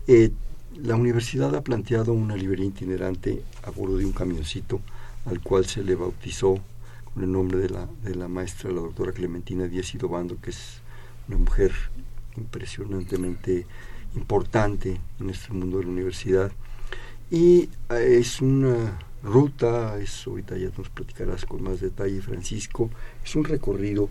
Eh, 0.07 0.31
la 0.77 0.97
universidad 0.97 1.55
ha 1.55 1.63
planteado 1.63 2.13
una 2.13 2.37
librería 2.37 2.67
itinerante 2.67 3.43
a 3.65 3.71
bordo 3.71 3.99
de 3.99 4.07
un 4.07 4.13
camioncito 4.13 4.81
al 5.27 5.41
cual 5.41 5.67
se 5.67 5.83
le 5.83 5.95
bautizó 5.95 6.59
con 7.13 7.23
el 7.23 7.33
nombre 7.33 7.59
de 7.59 7.71
la, 7.71 7.89
de 8.03 8.15
la 8.15 8.29
maestra, 8.29 8.71
la 8.71 8.81
doctora 8.81 9.13
Clementina 9.13 9.67
Díaz 9.67 9.95
Idobando, 9.95 10.41
que 10.41 10.51
es 10.51 10.81
una 11.29 11.39
mujer 11.39 11.73
impresionantemente 12.37 13.67
importante 14.14 15.01
en 15.21 15.31
este 15.31 15.53
mundo 15.53 15.79
de 15.79 15.85
la 15.85 15.90
universidad. 15.90 16.53
Y 17.31 17.68
eh, 17.90 18.18
es 18.18 18.40
una 18.40 18.99
ruta, 19.23 19.99
eso 19.99 20.31
ahorita 20.31 20.57
ya 20.57 20.71
nos 20.77 20.88
platicarás 20.90 21.44
con 21.44 21.62
más 21.62 21.81
detalle 21.81 22.23
Francisco, 22.23 22.90
es 23.25 23.35
un 23.37 23.44
recorrido 23.44 24.09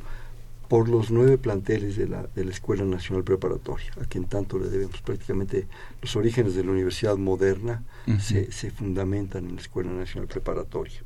por 0.67 0.89
los 0.89 1.11
nueve 1.11 1.37
planteles 1.37 1.95
de 1.95 2.07
la, 2.07 2.23
de 2.23 2.43
la 2.43 2.51
Escuela 2.51 2.83
Nacional 2.83 3.23
Preparatoria, 3.23 3.91
a 4.01 4.05
quien 4.05 4.25
tanto 4.25 4.59
le 4.59 4.67
debemos 4.67 5.01
prácticamente 5.01 5.65
los 6.01 6.15
orígenes 6.17 6.55
de 6.55 6.63
la 6.63 6.71
universidad 6.71 7.15
moderna 7.15 7.83
se, 8.19 8.51
se 8.51 8.69
fundamentan 8.71 9.45
en 9.45 9.55
la 9.55 9.61
Escuela 9.61 9.91
Nacional 9.91 10.27
Preparatoria. 10.27 11.01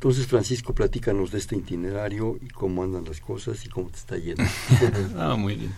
Entonces, 0.00 0.26
Francisco, 0.28 0.72
platícanos 0.72 1.30
de 1.30 1.36
este 1.36 1.56
itinerario 1.56 2.38
y 2.40 2.48
cómo 2.48 2.82
andan 2.82 3.04
las 3.04 3.20
cosas 3.20 3.66
y 3.66 3.68
cómo 3.68 3.90
te 3.90 3.98
está 3.98 4.16
yendo. 4.16 4.42
ah, 5.18 5.36
muy 5.36 5.56
bien. 5.56 5.74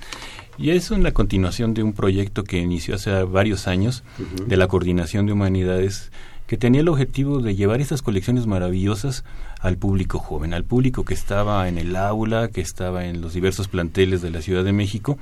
Y 0.57 0.71
es 0.71 0.93
una 0.93 1.11
continuación 1.11 1.75
de 1.75 1.83
un 1.83 1.93
proyecto 1.93 2.45
que 2.45 2.59
inició 2.59 2.95
hace 2.95 3.25
varios 3.25 3.67
años 3.67 4.05
de 4.47 4.57
la 4.57 4.69
Coordinación 4.69 5.27
de 5.27 5.33
Humanidades 5.33 6.13
que 6.47 6.57
tenía 6.57 6.83
el 6.83 6.89
objetivo 6.89 7.41
de 7.41 7.57
llevar 7.57 7.81
estas 7.81 8.01
colecciones 8.01 8.47
maravillosas 8.47 9.25
al 9.59 9.77
público 9.77 10.21
joven, 10.21 10.55
al 10.55 10.63
público 10.63 11.05
que 11.05 11.15
estaba 11.15 11.69
en 11.69 11.77
el 11.77 11.97
aula, 11.97 12.47
que 12.47 12.61
estaba 12.61 13.07
en 13.07 13.23
los 13.23 13.35
diversos 13.35 13.67
planteles 13.67 14.23
de 14.23 14.31
la 14.31 14.41
Ciudad 14.41 14.63
de 14.63 14.73
México 14.73 15.19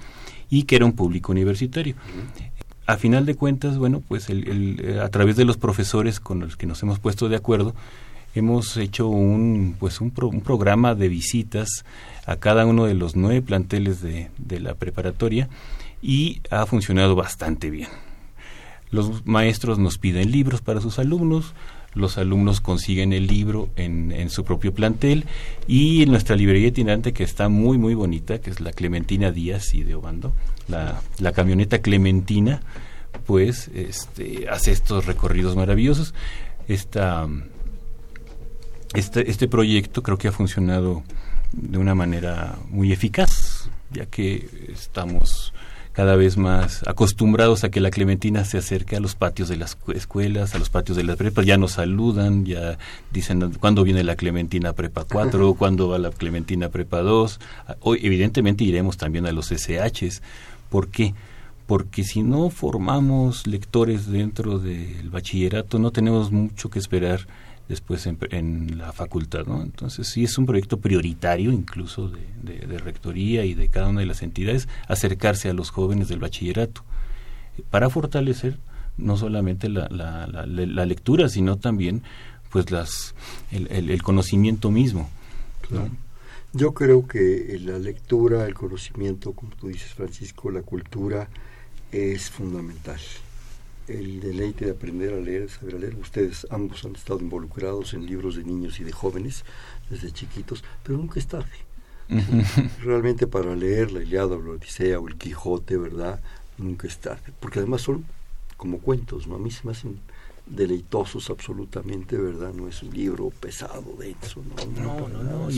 y 0.50 0.64
que 0.64 0.76
era 0.76 0.84
un 0.84 0.92
público 0.92 1.32
universitario 1.32 1.94
a 2.90 2.96
final 2.96 3.24
de 3.24 3.36
cuentas, 3.36 3.78
bueno, 3.78 4.02
pues 4.06 4.28
el, 4.30 4.98
a 5.00 5.08
través 5.10 5.36
de 5.36 5.44
los 5.44 5.56
profesores 5.56 6.18
con 6.18 6.40
los 6.40 6.56
que 6.56 6.66
nos 6.66 6.82
hemos 6.82 6.98
puesto 6.98 7.28
de 7.28 7.36
acuerdo, 7.36 7.74
hemos 8.34 8.76
hecho 8.76 9.08
un, 9.08 9.76
pues 9.78 10.00
un, 10.00 10.12
un 10.16 10.40
programa 10.40 10.94
de 10.94 11.08
visitas 11.08 11.84
a 12.26 12.36
cada 12.36 12.66
uno 12.66 12.84
de 12.86 12.94
los 12.94 13.16
nueve 13.16 13.42
planteles 13.42 14.00
de, 14.00 14.30
de 14.38 14.60
la 14.60 14.74
preparatoria 14.74 15.48
y 16.02 16.40
ha 16.50 16.66
funcionado 16.66 17.14
bastante 17.14 17.70
bien. 17.70 17.88
Los 18.90 19.24
maestros 19.26 19.78
nos 19.78 19.98
piden 19.98 20.30
libros 20.30 20.62
para 20.62 20.80
sus 20.80 20.98
alumnos, 20.98 21.54
los 21.94 22.18
alumnos 22.18 22.60
consiguen 22.60 23.12
el 23.12 23.26
libro 23.26 23.68
en, 23.76 24.12
en, 24.12 24.30
su 24.30 24.44
propio 24.44 24.72
plantel 24.72 25.24
y 25.66 26.02
en 26.02 26.10
nuestra 26.10 26.36
librería 26.36 26.68
itinerante 26.68 27.12
que 27.12 27.24
está 27.24 27.48
muy 27.48 27.78
muy 27.78 27.94
bonita, 27.94 28.40
que 28.40 28.50
es 28.50 28.60
la 28.60 28.72
Clementina 28.72 29.32
Díaz 29.32 29.74
y 29.74 29.82
de 29.82 29.94
Obando, 29.94 30.32
la, 30.68 31.02
la 31.18 31.32
camioneta 31.32 31.80
Clementina, 31.80 32.62
pues 33.26 33.70
este, 33.74 34.48
hace 34.48 34.72
estos 34.72 35.06
recorridos 35.06 35.56
maravillosos. 35.56 36.14
Este, 38.94 39.30
este 39.30 39.48
proyecto 39.48 40.02
creo 40.02 40.18
que 40.18 40.28
ha 40.28 40.32
funcionado 40.32 41.02
de 41.52 41.78
una 41.78 41.94
manera 41.94 42.56
muy 42.70 42.92
eficaz, 42.92 43.68
ya 43.90 44.06
que 44.06 44.48
estamos 44.72 45.52
cada 45.92 46.14
vez 46.14 46.36
más 46.36 46.82
acostumbrados 46.86 47.64
a 47.64 47.70
que 47.70 47.80
la 47.80 47.90
Clementina 47.90 48.44
se 48.44 48.58
acerque 48.58 48.96
a 48.96 49.00
los 49.00 49.16
patios 49.16 49.48
de 49.48 49.56
las 49.56 49.76
escuelas, 49.94 50.54
a 50.54 50.58
los 50.58 50.70
patios 50.70 50.96
de 50.96 51.04
las 51.04 51.16
prepas, 51.16 51.44
ya 51.44 51.58
nos 51.58 51.72
saludan, 51.72 52.46
ya 52.46 52.78
dicen 53.12 53.52
cuándo 53.58 53.82
viene 53.82 54.04
la 54.04 54.16
Clementina 54.16 54.72
Prepa 54.72 55.04
4, 55.04 55.54
cuándo 55.54 55.88
va 55.88 55.98
la 55.98 56.10
Clementina 56.10 56.68
Prepa 56.68 57.00
2. 57.00 57.40
Hoy 57.80 58.00
evidentemente 58.02 58.64
iremos 58.64 58.96
también 58.96 59.26
a 59.26 59.32
los 59.32 59.50
SHs. 59.50 60.22
¿Por 60.68 60.88
qué? 60.88 61.14
Porque 61.66 62.04
si 62.04 62.22
no 62.22 62.50
formamos 62.50 63.46
lectores 63.46 64.06
dentro 64.06 64.58
del 64.58 65.10
bachillerato, 65.10 65.78
no 65.78 65.90
tenemos 65.90 66.30
mucho 66.30 66.70
que 66.70 66.78
esperar 66.78 67.26
después 67.70 68.06
en, 68.06 68.78
la 68.78 68.92
facultad. 68.92 69.46
¿no? 69.46 69.62
Entonces 69.62 70.08
sí 70.08 70.24
es 70.24 70.36
un 70.36 70.44
proyecto 70.44 70.80
prioritario 70.80 71.52
incluso 71.52 72.08
de, 72.08 72.66
de, 72.66 72.78
rectoría 72.78 73.44
y 73.44 73.54
de 73.54 73.68
cada 73.68 73.88
una 73.88 74.00
de 74.00 74.06
las 74.06 74.22
entidades 74.22 74.68
acercarse 74.88 75.48
a 75.48 75.54
los 75.54 75.70
jóvenes 75.70 76.08
del 76.08 76.18
bachillerato 76.18 76.82
para 77.70 77.88
fortalecer 77.88 78.58
no 78.98 79.16
solamente 79.16 79.68
la, 79.68 79.88
la, 79.88 80.26
la, 80.26 80.84
lectura, 80.84 81.28
sino 81.28 81.58
también 81.58 82.02
pues 82.50 82.72
las 82.72 83.14
el, 83.52 84.02
conocimiento 84.02 84.72
mismo. 84.72 85.08
Yo 86.52 86.74
creo 86.74 87.06
que 87.06 87.56
la 87.62 87.78
lectura, 87.78 88.46
el 88.46 88.54
conocimiento, 88.54 89.32
como 89.32 89.52
tú 89.54 89.68
dices 89.68 89.94
Francisco, 89.94 90.50
la 90.50 90.62
cultura 90.62 91.28
es 91.92 92.30
fundamental 92.30 93.00
el 93.98 94.20
deleite 94.20 94.64
de 94.66 94.70
aprender 94.72 95.12
a 95.14 95.20
leer, 95.20 95.48
saber 95.48 95.74
a 95.74 95.78
leer. 95.78 95.96
Ustedes 95.96 96.46
ambos 96.50 96.84
han 96.84 96.94
estado 96.94 97.20
involucrados 97.20 97.94
en 97.94 98.06
libros 98.06 98.36
de 98.36 98.44
niños 98.44 98.80
y 98.80 98.84
de 98.84 98.92
jóvenes 98.92 99.44
desde 99.88 100.12
chiquitos, 100.12 100.64
pero 100.82 100.98
nunca 100.98 101.18
es 101.18 101.26
tarde. 101.26 101.50
Realmente 102.82 103.26
para 103.26 103.54
leer 103.54 103.92
la 103.92 104.02
Iliada 104.02 104.36
o 104.36 104.42
la 104.42 104.50
Odisea 104.50 104.98
o 104.98 105.08
el 105.08 105.16
Quijote, 105.16 105.76
¿verdad? 105.76 106.20
Nunca 106.58 106.88
es 106.88 106.98
tarde, 106.98 107.32
porque 107.38 107.60
además 107.60 107.82
son 107.82 108.04
como 108.56 108.78
cuentos, 108.78 109.26
¿no? 109.26 109.36
A 109.36 109.38
mí 109.38 109.50
se 109.50 109.64
me 109.64 109.72
hacen 109.72 110.00
deleitosos 110.50 111.30
absolutamente, 111.30 112.16
¿verdad? 112.16 112.52
No 112.52 112.68
es 112.68 112.82
un 112.82 112.90
libro 112.92 113.30
pesado, 113.30 113.96
denso, 113.98 114.42
no, 114.56 114.82
no, 114.82 115.08
no, 115.08 115.22
no, 115.22 115.48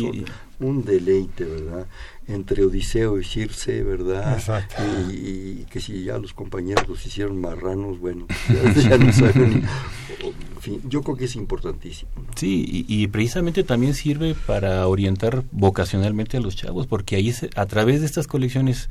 un 0.60 0.84
deleite, 0.84 1.44
¿verdad? 1.44 1.86
Entre 2.28 2.64
Odiseo 2.64 3.18
y 3.18 3.24
Circe, 3.24 3.82
¿verdad? 3.82 4.38
Y, 5.10 5.64
que 5.64 5.80
si 5.80 6.04
ya 6.04 6.18
los 6.18 6.34
compañeros 6.34 6.86
los 6.88 7.04
hicieron 7.06 7.40
marranos, 7.40 7.98
bueno, 7.98 8.26
ya, 8.76 8.98
no 8.98 9.12
saben. 9.12 9.64
En 10.22 10.60
fin, 10.60 10.80
yo 10.88 11.02
creo 11.02 11.16
que 11.16 11.24
es 11.24 11.34
importantísimo. 11.34 12.10
Sí, 12.36 12.84
y, 12.86 13.02
y, 13.02 13.06
precisamente 13.08 13.64
también 13.64 13.94
sirve 13.94 14.36
para 14.46 14.86
orientar 14.86 15.42
vocacionalmente 15.50 16.36
a 16.36 16.40
los 16.40 16.54
chavos, 16.54 16.86
porque 16.86 17.16
ahí 17.16 17.34
a 17.56 17.66
través 17.66 18.00
de 18.00 18.06
estas 18.06 18.26
colecciones 18.26 18.88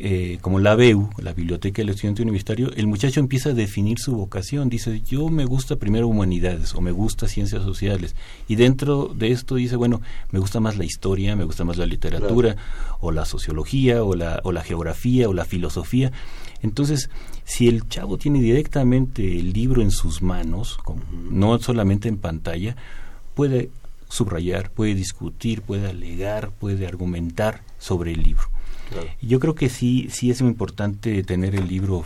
eh, 0.00 0.38
como 0.40 0.58
la 0.58 0.74
BEU, 0.74 1.10
la 1.18 1.32
Biblioteca 1.32 1.82
del 1.82 1.90
Estudiante 1.90 2.22
Universitario, 2.22 2.72
el 2.74 2.86
muchacho 2.86 3.20
empieza 3.20 3.50
a 3.50 3.54
definir 3.54 3.98
su 3.98 4.14
vocación. 4.14 4.68
Dice, 4.68 5.00
yo 5.00 5.28
me 5.28 5.44
gusta 5.44 5.76
primero 5.76 6.08
humanidades 6.08 6.74
o 6.74 6.80
me 6.80 6.90
gusta 6.90 7.28
ciencias 7.28 7.62
sociales. 7.62 8.14
Y 8.48 8.56
dentro 8.56 9.08
de 9.14 9.30
esto 9.30 9.54
dice, 9.56 9.76
bueno, 9.76 10.00
me 10.30 10.38
gusta 10.38 10.60
más 10.60 10.76
la 10.76 10.84
historia, 10.84 11.36
me 11.36 11.44
gusta 11.44 11.64
más 11.64 11.76
la 11.76 11.86
literatura, 11.86 12.56
o 13.00 13.12
la 13.12 13.24
sociología, 13.24 14.02
o 14.02 14.14
la, 14.14 14.40
o 14.44 14.52
la 14.52 14.62
geografía, 14.62 15.28
o 15.28 15.32
la 15.32 15.44
filosofía. 15.44 16.12
Entonces, 16.62 17.10
si 17.44 17.68
el 17.68 17.88
chavo 17.88 18.16
tiene 18.18 18.40
directamente 18.40 19.38
el 19.38 19.52
libro 19.52 19.82
en 19.82 19.90
sus 19.90 20.22
manos, 20.22 20.78
no 21.30 21.58
solamente 21.58 22.08
en 22.08 22.16
pantalla, 22.16 22.76
puede 23.34 23.70
subrayar, 24.08 24.70
puede 24.70 24.94
discutir, 24.94 25.62
puede 25.62 25.88
alegar, 25.88 26.50
puede 26.52 26.86
argumentar 26.86 27.62
sobre 27.78 28.12
el 28.12 28.22
libro. 28.22 28.53
Yo 29.22 29.40
creo 29.40 29.54
que 29.54 29.68
sí, 29.68 30.08
sí 30.10 30.30
es 30.30 30.42
muy 30.42 30.50
importante 30.50 31.22
tener 31.22 31.54
el 31.54 31.68
libro 31.68 32.04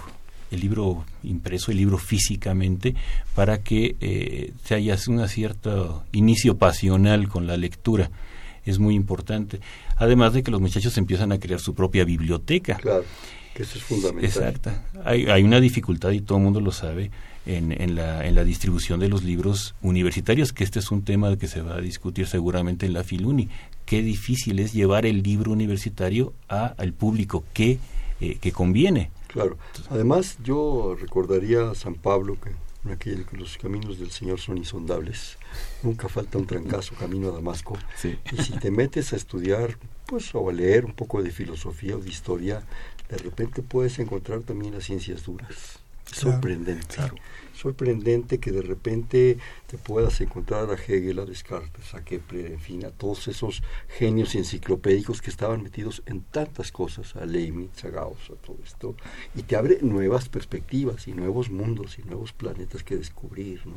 el 0.51 0.61
libro 0.61 1.05
impreso, 1.23 1.71
el 1.71 1.77
libro 1.77 1.99
físicamente, 1.99 2.95
para 3.35 3.63
que 3.63 3.97
eh, 4.01 4.53
se 4.65 4.77
haya 4.77 4.97
un 5.09 5.29
cierto 5.29 6.05
inicio 6.13 6.57
pasional 6.57 7.29
con 7.29 7.47
la 7.47 7.59
lectura. 7.59 8.11
Es 8.65 8.79
muy 8.79 8.95
importante. 8.95 9.61
Además 9.97 10.33
de 10.33 10.43
que 10.43 10.51
los 10.51 10.61
muchachos 10.61 10.97
empiezan 10.97 11.33
a 11.33 11.39
crear 11.39 11.61
su 11.61 11.75
propia 11.75 12.05
biblioteca. 12.05 12.77
Claro, 12.77 13.05
que 13.55 13.63
eso 13.63 13.77
es 13.77 13.85
fundamental. 13.85 14.25
Exacto. 14.25 14.71
Hay, 15.05 15.27
hay 15.27 15.43
una 15.43 15.61
dificultad 15.61 16.13
y 16.13 16.21
todo 16.21 16.39
el 16.39 16.45
mundo 16.45 16.61
lo 16.61 16.73
sabe 16.73 17.11
en, 17.49 17.73
en, 17.73 17.95
la, 17.95 18.27
en 18.27 18.35
la 18.35 18.45
distribución 18.45 19.01
de 19.01 19.09
los 19.09 19.25
libros 19.25 19.75
universitarios, 19.81 20.53
que 20.53 20.65
este 20.65 20.79
es 20.79 20.91
un 20.91 21.03
tema 21.03 21.37
que 21.37 21.49
se 21.49 21.63
va 21.63 21.77
a 21.77 21.81
discutir 21.81 22.27
seguramente 22.27 22.85
en 22.85 22.93
la 22.93 23.05
Filuni. 23.05 23.49
Qué 23.87 24.03
difícil 24.03 24.59
es 24.59 24.75
llevar 24.75 25.07
el 25.07 25.23
libro 25.23 25.51
universitario 25.53 26.35
a, 26.49 26.67
al 26.67 26.93
público 26.93 27.45
que, 27.55 27.79
eh, 28.21 28.37
que 28.39 28.53
conviene. 28.53 29.11
Claro. 29.29 29.57
Además, 29.89 30.37
yo 30.45 30.95
recordaría 31.01 31.71
a 31.71 31.75
San 31.75 31.95
Pablo 31.95 32.37
que 32.39 32.51
aquel 32.93 33.27
que 33.27 33.37
los 33.37 33.57
caminos 33.59 33.99
del 33.99 34.11
Señor 34.11 34.41
son 34.41 34.59
insondables. 34.59 35.39
Nunca 35.83 36.09
falta 36.09 36.39
un 36.39 36.47
trancazo 36.47 36.95
camino 36.95 37.29
a 37.29 37.33
Damasco. 37.33 37.77
Y 38.05 38.43
si 38.43 38.53
te 38.59 38.71
metes 38.71 39.13
a 39.13 39.17
estudiar, 39.17 39.79
pues 40.07 40.35
o 40.35 40.49
a 40.49 40.53
leer 40.53 40.85
un 40.85 40.93
poco 40.93 41.23
de 41.23 41.31
filosofía 41.31 41.97
o 41.97 42.01
de 42.01 42.09
historia, 42.09 42.63
de 43.09 43.17
repente 43.17 43.63
puedes 43.63 43.99
encontrar 43.99 44.41
también 44.41 44.75
las 44.75 44.85
ciencias 44.85 45.25
duras 45.25 45.78
sorprendente. 46.13 46.97
Sorprendente 47.55 48.39
que 48.39 48.53
de 48.53 48.63
repente 48.63 49.39
te 49.67 49.79
puedas 49.79 50.21
encontrar 50.21 50.71
a 50.71 50.75
Hegel, 50.75 51.19
a 51.19 51.25
Descartes, 51.25 51.93
a 51.93 52.05
Kepler, 52.05 52.53
en 52.53 52.61
fin, 52.61 52.85
a 52.85 52.91
todos 52.91 53.27
esos 53.27 53.65
genios 53.89 54.37
enciclopédicos 54.37 55.21
que 55.21 55.31
estaban 55.31 55.65
metidos 55.65 56.05
en 56.07 56.21
tantas 56.21 56.71
cosas, 56.71 57.17
a 57.17 57.27
Leibniz, 57.27 57.85
a 57.85 57.89
Gauss, 57.89 58.31
a 58.31 58.37
todo 58.37 58.59
esto, 58.65 58.95
y 59.35 59.43
te 59.43 59.57
abre 59.57 59.79
nuevas 59.83 60.29
perspectivas 60.29 61.09
y 61.09 61.15
nuevos 61.15 61.51
mundos 61.51 61.99
y 61.99 62.03
nuevos 62.03 62.33
planetas 62.33 62.85
que 62.85 62.97
descubrir, 62.97 63.67
¿no? 63.67 63.75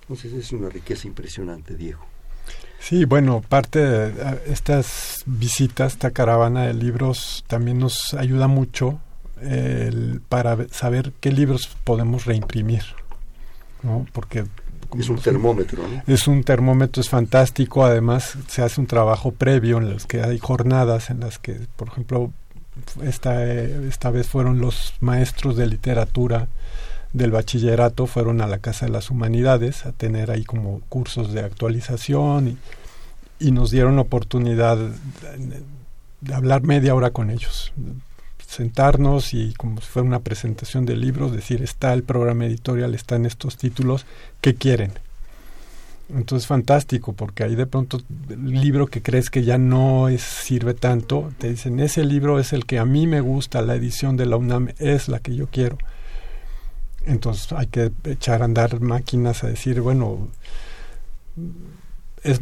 Entonces 0.00 0.32
es 0.32 0.50
una 0.50 0.68
riqueza 0.68 1.06
impresionante, 1.06 1.76
Diego. 1.76 2.04
Sí, 2.80 3.04
bueno, 3.04 3.42
parte 3.48 3.78
de 3.78 4.40
estas 4.46 5.22
visitas, 5.26 5.92
esta 5.92 6.10
caravana 6.10 6.66
de 6.66 6.74
libros 6.74 7.44
también 7.46 7.78
nos 7.78 8.14
ayuda 8.14 8.48
mucho 8.48 9.00
el, 9.42 10.20
para 10.28 10.68
saber 10.68 11.12
qué 11.20 11.32
libros 11.32 11.68
podemos 11.84 12.24
reimprimir, 12.24 12.82
¿no? 13.82 14.06
Porque 14.12 14.44
es 14.98 15.08
un 15.08 15.18
termómetro, 15.18 15.86
¿no? 15.86 16.02
Es 16.12 16.26
un 16.26 16.42
termómetro, 16.42 17.00
es 17.00 17.08
fantástico. 17.08 17.84
Además, 17.84 18.36
se 18.48 18.62
hace 18.62 18.80
un 18.80 18.86
trabajo 18.86 19.32
previo 19.32 19.78
en 19.78 19.90
los 19.90 20.06
que 20.06 20.22
hay 20.22 20.38
jornadas 20.38 21.10
en 21.10 21.20
las 21.20 21.38
que, 21.38 21.60
por 21.76 21.88
ejemplo, 21.88 22.32
esta, 23.02 23.44
esta 23.44 24.10
vez 24.10 24.28
fueron 24.28 24.60
los 24.60 24.94
maestros 25.00 25.56
de 25.56 25.66
literatura 25.66 26.48
del 27.12 27.30
bachillerato, 27.30 28.06
fueron 28.06 28.40
a 28.40 28.46
la 28.46 28.58
Casa 28.58 28.86
de 28.86 28.92
las 28.92 29.10
Humanidades 29.10 29.86
a 29.86 29.92
tener 29.92 30.30
ahí 30.30 30.44
como 30.44 30.80
cursos 30.88 31.32
de 31.32 31.40
actualización 31.40 32.48
y, 32.48 32.58
y 33.40 33.52
nos 33.52 33.70
dieron 33.70 33.96
la 33.96 34.02
oportunidad 34.02 34.78
de 36.20 36.34
hablar 36.34 36.62
media 36.62 36.94
hora 36.94 37.10
con 37.10 37.30
ellos, 37.30 37.72
sentarnos 38.50 39.32
y 39.32 39.54
como 39.54 39.80
si 39.80 39.86
fuera 39.86 40.08
una 40.08 40.18
presentación 40.18 40.84
de 40.84 40.96
libros, 40.96 41.30
decir, 41.30 41.62
está 41.62 41.92
el 41.92 42.02
programa 42.02 42.46
editorial, 42.46 42.96
están 42.96 43.24
estos 43.24 43.56
títulos, 43.56 44.06
¿qué 44.40 44.56
quieren? 44.56 44.92
Entonces 46.12 46.48
fantástico, 46.48 47.12
porque 47.12 47.44
ahí 47.44 47.54
de 47.54 47.68
pronto 47.68 48.00
el 48.28 48.60
libro 48.60 48.88
que 48.88 49.02
crees 49.02 49.30
que 49.30 49.44
ya 49.44 49.56
no 49.56 50.08
es, 50.08 50.22
sirve 50.22 50.74
tanto, 50.74 51.30
te 51.38 51.50
dicen, 51.50 51.78
ese 51.78 52.04
libro 52.04 52.40
es 52.40 52.52
el 52.52 52.66
que 52.66 52.80
a 52.80 52.84
mí 52.84 53.06
me 53.06 53.20
gusta, 53.20 53.62
la 53.62 53.76
edición 53.76 54.16
de 54.16 54.26
la 54.26 54.36
UNAM 54.36 54.70
es 54.80 55.08
la 55.08 55.20
que 55.20 55.36
yo 55.36 55.46
quiero. 55.46 55.78
Entonces 57.06 57.52
hay 57.52 57.68
que 57.68 57.92
echar 58.02 58.42
a 58.42 58.46
andar 58.46 58.80
máquinas 58.80 59.44
a 59.44 59.46
decir, 59.46 59.80
bueno, 59.80 60.26
es, 62.22 62.40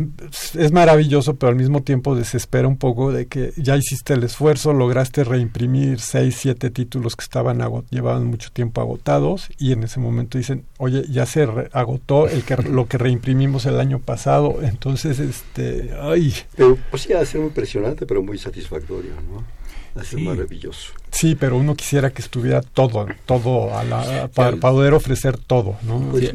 es, 0.54 0.72
maravilloso, 0.72 1.36
pero 1.36 1.50
al 1.50 1.56
mismo 1.56 1.82
tiempo 1.82 2.14
desespera 2.14 2.68
un 2.68 2.76
poco 2.76 3.12
de 3.12 3.26
que 3.26 3.52
ya 3.56 3.76
hiciste 3.76 4.14
el 4.14 4.24
esfuerzo, 4.24 4.72
lograste 4.72 5.24
reimprimir 5.24 6.00
seis, 6.00 6.36
siete 6.38 6.70
títulos 6.70 7.16
que 7.16 7.22
estaban 7.22 7.58
llevaban 7.90 8.26
mucho 8.26 8.50
tiempo 8.50 8.80
agotados 8.80 9.48
y 9.58 9.72
en 9.72 9.84
ese 9.84 10.00
momento 10.00 10.38
dicen, 10.38 10.64
oye, 10.78 11.04
ya 11.08 11.26
se 11.26 11.48
agotó 11.72 12.28
el 12.28 12.44
que 12.44 12.56
lo 12.56 12.86
que 12.86 12.98
reimprimimos 12.98 13.66
el 13.66 13.80
año 13.80 13.98
pasado, 13.98 14.58
entonces, 14.62 15.18
este, 15.18 15.90
ay. 16.00 16.34
Pero 16.56 16.78
pues 16.90 17.02
sí, 17.02 17.12
ha 17.12 17.24
sido 17.24 17.42
muy 17.42 17.48
impresionante, 17.48 18.06
pero 18.06 18.22
muy 18.22 18.38
satisfactorio, 18.38 19.12
¿no? 19.32 19.57
Ha 19.96 20.18
maravilloso. 20.18 20.92
Sí, 21.10 21.34
pero 21.34 21.56
uno 21.56 21.74
quisiera 21.74 22.10
que 22.10 22.22
estuviera 22.22 22.60
todo, 22.60 23.06
todo 23.26 23.76
a 23.76 23.84
la, 23.84 24.28
para, 24.28 24.56
poder 24.56 24.94
ofrecer 24.94 25.38
todo, 25.38 25.76
¿no? 25.82 26.00
Pues 26.10 26.32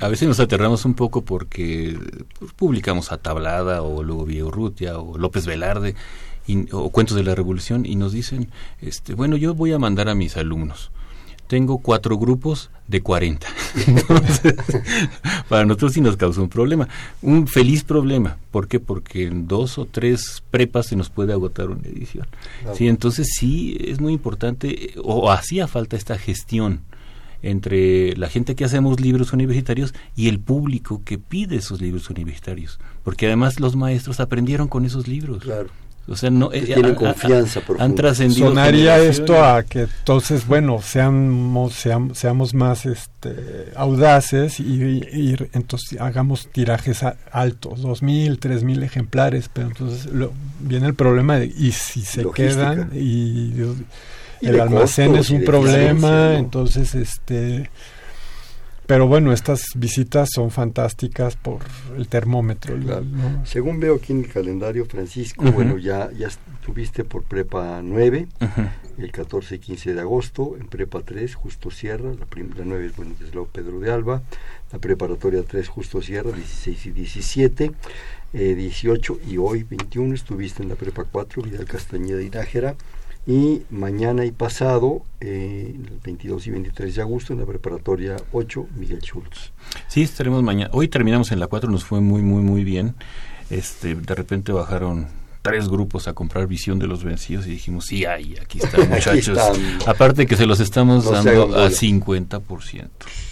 a 0.00 0.08
veces 0.08 0.26
nos 0.26 0.40
aterramos 0.40 0.84
un 0.84 0.94
poco 0.94 1.22
porque 1.22 1.96
pues, 2.38 2.52
publicamos 2.52 3.12
a 3.12 3.18
Tablada 3.18 3.82
o 3.82 4.02
luego 4.02 4.50
Rutia 4.50 4.98
o 4.98 5.18
López 5.18 5.46
Velarde 5.46 5.94
o 6.72 6.90
Cuentos 6.90 7.16
de 7.16 7.22
la 7.22 7.34
Revolución 7.34 7.86
y 7.86 7.96
nos 7.96 8.12
dicen, 8.12 8.50
este, 8.80 9.14
bueno, 9.14 9.36
yo 9.36 9.54
voy 9.54 9.72
a 9.72 9.78
mandar 9.78 10.08
a 10.08 10.14
mis 10.14 10.36
alumnos 10.36 10.90
tengo 11.46 11.78
cuatro 11.78 12.18
grupos 12.18 12.70
de 12.88 13.02
40. 13.02 13.46
Entonces, 13.86 14.54
para 15.48 15.64
nosotros 15.64 15.92
sí 15.92 16.00
nos 16.00 16.16
causa 16.16 16.40
un 16.40 16.48
problema. 16.48 16.88
Un 17.22 17.46
feliz 17.46 17.84
problema. 17.84 18.36
¿Por 18.50 18.68
qué? 18.68 18.80
Porque 18.80 19.26
en 19.26 19.46
dos 19.46 19.78
o 19.78 19.86
tres 19.86 20.42
prepas 20.50 20.86
se 20.86 20.96
nos 20.96 21.10
puede 21.10 21.32
agotar 21.32 21.70
una 21.70 21.86
edición. 21.86 22.26
Sí, 22.74 22.88
entonces 22.88 23.28
sí 23.36 23.76
es 23.80 24.00
muy 24.00 24.12
importante, 24.12 24.94
o 25.02 25.30
hacía 25.30 25.66
falta 25.66 25.96
esta 25.96 26.18
gestión 26.18 26.80
entre 27.42 28.16
la 28.16 28.28
gente 28.28 28.54
que 28.54 28.64
hacemos 28.64 29.00
libros 29.00 29.34
universitarios 29.34 29.94
y 30.16 30.28
el 30.28 30.40
público 30.40 31.02
que 31.04 31.18
pide 31.18 31.56
esos 31.56 31.80
libros 31.80 32.08
universitarios. 32.08 32.80
Porque 33.02 33.26
además 33.26 33.60
los 33.60 33.76
maestros 33.76 34.18
aprendieron 34.18 34.66
con 34.66 34.86
esos 34.86 35.08
libros. 35.08 35.42
Claro. 35.42 35.68
O 36.06 36.16
sea, 36.16 36.28
no, 36.28 36.52
eh, 36.52 36.60
tienen 36.60 36.94
confianza 36.94 37.62
Han 37.78 37.94
trascendido. 37.94 38.48
Sonaría 38.48 38.98
esto 38.98 39.42
a 39.42 39.62
que 39.62 39.82
entonces, 39.82 40.46
bueno, 40.46 40.80
seamos, 40.82 41.72
seamos, 41.74 42.18
seamos 42.18 42.52
más 42.52 42.84
este, 42.84 43.72
audaces 43.74 44.60
y, 44.60 45.36
entonces 45.52 45.98
hagamos 46.00 46.48
tirajes 46.48 47.02
altos, 47.32 47.80
dos 47.80 48.02
mil, 48.02 48.38
tres 48.38 48.64
mil 48.64 48.82
ejemplares, 48.82 49.48
pero 49.50 49.68
entonces 49.68 50.08
viene 50.60 50.88
el 50.88 50.94
problema 50.94 51.38
de, 51.38 51.46
y 51.46 51.72
si 51.72 52.02
se 52.02 52.24
quedan 52.30 52.90
y, 52.94 53.54
el 54.42 54.60
almacén 54.60 55.16
es 55.16 55.30
un 55.30 55.42
problema, 55.42 56.34
entonces 56.34 56.94
este 56.94 57.70
pero 58.86 59.06
bueno, 59.06 59.32
estas 59.32 59.62
visitas 59.76 60.28
son 60.34 60.50
fantásticas 60.50 61.36
por 61.36 61.60
el 61.96 62.08
termómetro. 62.08 62.76
Según 63.44 63.80
veo 63.80 63.96
aquí 63.96 64.12
en 64.12 64.20
el 64.20 64.28
calendario, 64.28 64.84
Francisco, 64.84 65.50
bueno, 65.52 65.78
ya, 65.78 66.10
ya 66.12 66.28
estuviste 66.28 67.04
por 67.04 67.22
Prepa 67.22 67.80
9, 67.82 68.26
el 68.98 69.10
14 69.10 69.54
y 69.54 69.58
15 69.58 69.94
de 69.94 70.00
agosto, 70.00 70.56
en 70.58 70.66
Prepa 70.66 71.00
3, 71.00 71.34
Justo 71.34 71.70
Sierra, 71.70 72.10
la, 72.10 72.26
la 72.56 72.64
9 72.64 72.86
es, 72.86 72.96
bueno, 72.96 73.12
desde 73.18 73.32
luego 73.32 73.48
Pedro 73.48 73.80
de 73.80 73.90
Alba, 73.90 74.22
la 74.72 74.78
Preparatoria 74.78 75.42
3, 75.42 75.68
Justo 75.68 76.02
Sierra, 76.02 76.30
16 76.30 76.86
y 76.86 76.90
17, 76.90 77.70
18 78.32 79.12
eh, 79.12 79.30
y 79.30 79.36
hoy 79.38 79.62
21 79.62 80.14
estuviste 80.14 80.62
en 80.62 80.68
la 80.68 80.74
Prepa 80.74 81.04
4, 81.04 81.42
Vidal 81.42 81.64
Castañeda 81.64 82.22
y 82.22 82.30
Nájera, 82.30 82.74
y 83.26 83.62
mañana 83.70 84.24
y 84.24 84.32
pasado, 84.32 85.02
eh, 85.20 85.74
el 85.74 85.98
22 86.04 86.46
y 86.46 86.50
23 86.50 86.94
de 86.94 87.02
agosto, 87.02 87.32
en 87.32 87.40
la 87.40 87.46
preparatoria 87.46 88.16
8, 88.32 88.66
Miguel 88.76 89.00
Schultz. 89.00 89.52
Sí, 89.88 90.02
estaremos 90.02 90.42
mañana. 90.42 90.70
Hoy 90.72 90.88
terminamos 90.88 91.32
en 91.32 91.40
la 91.40 91.46
4, 91.46 91.70
nos 91.70 91.84
fue 91.84 92.00
muy, 92.00 92.22
muy, 92.22 92.42
muy 92.42 92.64
bien. 92.64 92.94
Este, 93.50 93.94
de 93.94 94.14
repente 94.14 94.52
bajaron 94.52 95.06
tres 95.40 95.68
grupos 95.68 96.08
a 96.08 96.14
comprar 96.14 96.46
visión 96.46 96.78
de 96.78 96.86
los 96.86 97.04
vencidos 97.04 97.46
y 97.46 97.50
dijimos, 97.50 97.86
sí, 97.86 98.04
ahí, 98.04 98.34
aquí 98.40 98.58
están 98.58 98.88
muchachos. 98.90 99.38
Aparte 99.86 100.26
que 100.26 100.36
se 100.36 100.46
los 100.46 100.60
estamos 100.60 101.10
dando 101.10 101.54
a 101.56 101.68
50%, 101.68 102.88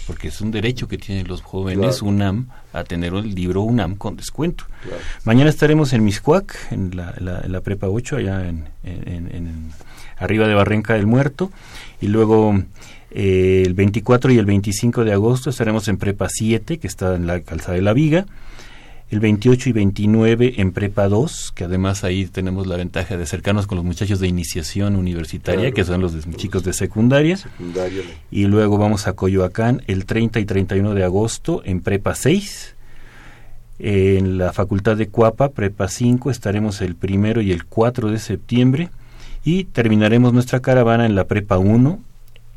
porque 0.07 0.27
es 0.27 0.41
un 0.41 0.51
derecho 0.51 0.87
que 0.87 0.97
tienen 0.97 1.27
los 1.27 1.41
jóvenes 1.41 2.01
UNAM 2.01 2.49
a 2.73 2.83
tener 2.83 3.13
el 3.13 3.33
libro 3.33 3.61
UNAM 3.61 3.95
con 3.95 4.17
descuento. 4.17 4.65
Mañana 5.23 5.49
estaremos 5.49 5.93
en 5.93 6.03
Miscuac, 6.03 6.71
en 6.71 6.95
la, 6.95 7.13
la, 7.19 7.61
Prepa 7.61 7.87
8, 7.87 8.17
allá 8.17 8.49
en, 8.49 8.65
en, 8.83 9.71
arriba 10.17 10.47
de 10.47 10.55
Barranca 10.55 10.93
del 10.95 11.07
Muerto, 11.07 11.51
y 12.01 12.07
luego... 12.07 12.61
Eh, 13.15 13.61
el 13.63 13.75
24 13.75 14.31
y 14.31 14.39
el 14.39 14.47
25 14.47 15.03
de 15.03 15.13
agosto 15.13 15.51
estaremos 15.51 15.87
en 15.87 15.97
Prepa 15.97 16.29
7, 16.29 16.79
que 16.79 16.87
está 16.87 17.13
en 17.13 17.27
la 17.27 17.41
Calzada 17.41 17.75
de 17.75 17.83
la 17.83 17.93
Viga 17.93 18.25
el 19.13 19.19
28 19.19 19.69
y 19.69 19.73
29 19.73 20.53
en 20.57 20.71
Prepa 20.71 21.07
2, 21.07 21.51
que 21.53 21.65
además 21.65 22.03
ahí 22.03 22.25
tenemos 22.25 22.65
la 22.65 22.77
ventaja 22.77 23.15
de 23.15 23.21
acercarnos 23.21 23.67
con 23.67 23.75
los 23.75 23.85
muchachos 23.85 24.19
de 24.19 24.27
iniciación 24.27 24.95
universitaria, 24.95 25.71
que 25.71 25.83
son 25.83 26.01
los 26.01 26.15
chicos 26.35 26.63
de 26.63 26.73
secundaria. 26.73 27.37
Y 28.31 28.45
luego 28.45 28.79
vamos 28.79 29.05
a 29.05 29.13
Coyoacán 29.13 29.83
el 29.85 30.05
30 30.05 30.39
y 30.39 30.45
31 30.45 30.95
de 30.95 31.03
agosto 31.03 31.61
en 31.63 31.81
Prepa 31.81 32.15
6. 32.15 32.73
En 33.77 34.39
la 34.39 34.51
Facultad 34.51 34.97
de 34.97 35.07
Cuapa, 35.09 35.49
Prepa 35.49 35.89
5, 35.89 36.31
estaremos 36.31 36.81
el 36.81 36.95
primero 36.95 37.41
y 37.41 37.51
el 37.51 37.65
4 37.65 38.09
de 38.09 38.17
septiembre. 38.17 38.89
Y 39.45 39.65
terminaremos 39.65 40.33
nuestra 40.33 40.59
caravana 40.59 41.05
en 41.05 41.13
la 41.13 41.25
Prepa 41.25 41.59
1 41.59 41.99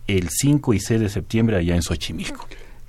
el 0.06 0.30
5 0.30 0.72
y 0.72 0.80
6 0.80 1.00
de 1.00 1.08
septiembre 1.10 1.56
allá 1.56 1.74
en 1.74 1.82
Xochimilco. 1.82 2.48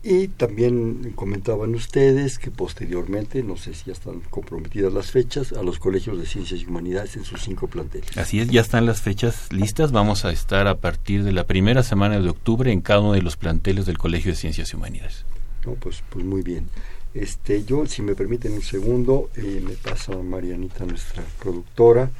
Y 0.09 0.29
también 0.29 1.11
comentaban 1.15 1.75
ustedes 1.75 2.39
que 2.39 2.49
posteriormente, 2.49 3.43
no 3.43 3.57
sé 3.57 3.73
si 3.73 3.87
ya 3.87 3.91
están 3.91 4.21
comprometidas 4.29 4.93
las 4.93 5.11
fechas, 5.11 5.51
a 5.51 5.61
los 5.63 5.79
colegios 5.79 6.17
de 6.17 6.25
ciencias 6.25 6.61
y 6.61 6.65
humanidades 6.65 7.17
en 7.17 7.25
sus 7.25 7.41
cinco 7.41 7.67
planteles. 7.67 8.17
Así 8.17 8.39
es, 8.39 8.47
ya 8.47 8.61
están 8.61 8.85
las 8.85 9.01
fechas 9.01 9.51
listas. 9.51 9.91
Vamos 9.91 10.23
a 10.23 10.31
estar 10.31 10.69
a 10.69 10.77
partir 10.77 11.25
de 11.25 11.33
la 11.33 11.45
primera 11.45 11.83
semana 11.83 12.21
de 12.21 12.29
octubre 12.29 12.71
en 12.71 12.79
cada 12.79 13.01
uno 13.01 13.11
de 13.11 13.21
los 13.21 13.35
planteles 13.35 13.85
del 13.85 13.97
Colegio 13.97 14.31
de 14.31 14.37
Ciencias 14.37 14.71
y 14.71 14.77
Humanidades. 14.77 15.25
No, 15.65 15.73
pues, 15.73 16.01
pues 16.09 16.23
muy 16.23 16.41
bien. 16.41 16.69
Este, 17.13 17.65
yo, 17.65 17.85
si 17.85 18.01
me 18.01 18.15
permiten 18.15 18.53
un 18.53 18.61
segundo, 18.61 19.29
eh, 19.35 19.61
me 19.61 19.73
pasa 19.73 20.15
Marianita, 20.15 20.85
nuestra 20.85 21.21
productora. 21.37 22.11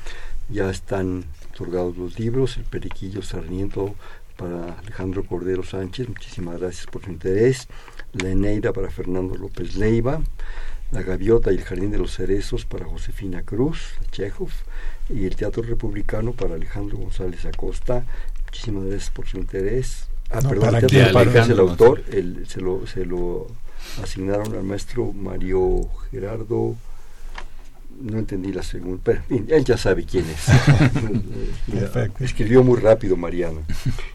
Ya 0.49 0.69
están 0.69 1.23
otorgados 1.53 1.95
los 1.95 2.19
libros, 2.19 2.57
El 2.57 2.65
Periquillo 2.65 3.21
Sarniento 3.21 3.95
para 4.37 4.79
Alejandro 4.79 5.23
Cordero 5.25 5.63
Sánchez, 5.63 6.07
muchísimas 6.07 6.59
gracias 6.59 6.85
por 6.85 7.03
su 7.03 7.11
interés. 7.11 7.67
La 8.13 8.29
Eneida 8.29 8.71
para 8.71 8.89
Fernando 8.89 9.35
López 9.35 9.75
Leiva. 9.75 10.21
La 10.91 11.01
Gaviota 11.01 11.51
y 11.51 11.55
el 11.55 11.63
Jardín 11.63 11.91
de 11.91 11.97
los 11.97 12.15
Cerezos 12.15 12.63
para 12.63 12.85
Josefina 12.85 13.43
Cruz, 13.43 13.95
Chekhov. 14.11 14.51
Y 15.09 15.25
el 15.25 15.35
Teatro 15.35 15.63
Republicano 15.63 16.31
para 16.31 16.55
Alejandro 16.55 16.97
González 16.97 17.45
Acosta. 17.45 18.05
Muchísimas 18.45 18.85
gracias 18.85 19.09
por 19.09 19.27
su 19.27 19.37
interés. 19.37 20.07
Ah, 20.29 20.39
perdón, 20.47 20.75
el 20.75 20.87
Teatro 20.87 21.21
es 21.21 21.49
el 21.49 21.59
autor, 21.59 22.03
se, 22.47 22.61
lo, 22.61 22.87
se 22.87 23.05
lo 23.05 23.47
asignaron 24.01 24.53
al 24.55 24.63
maestro 24.63 25.11
Mario 25.13 25.89
Gerardo 26.11 26.75
no 28.01 28.19
entendí 28.19 28.51
la 28.51 28.63
segunda, 28.63 29.01
pero 29.03 29.21
él 29.29 29.65
ya 29.65 29.77
sabe 29.77 30.05
quién 30.05 30.25
es. 30.25 30.47
Escribió 32.19 32.63
muy 32.63 32.79
rápido 32.79 33.17
Mariano. 33.17 33.63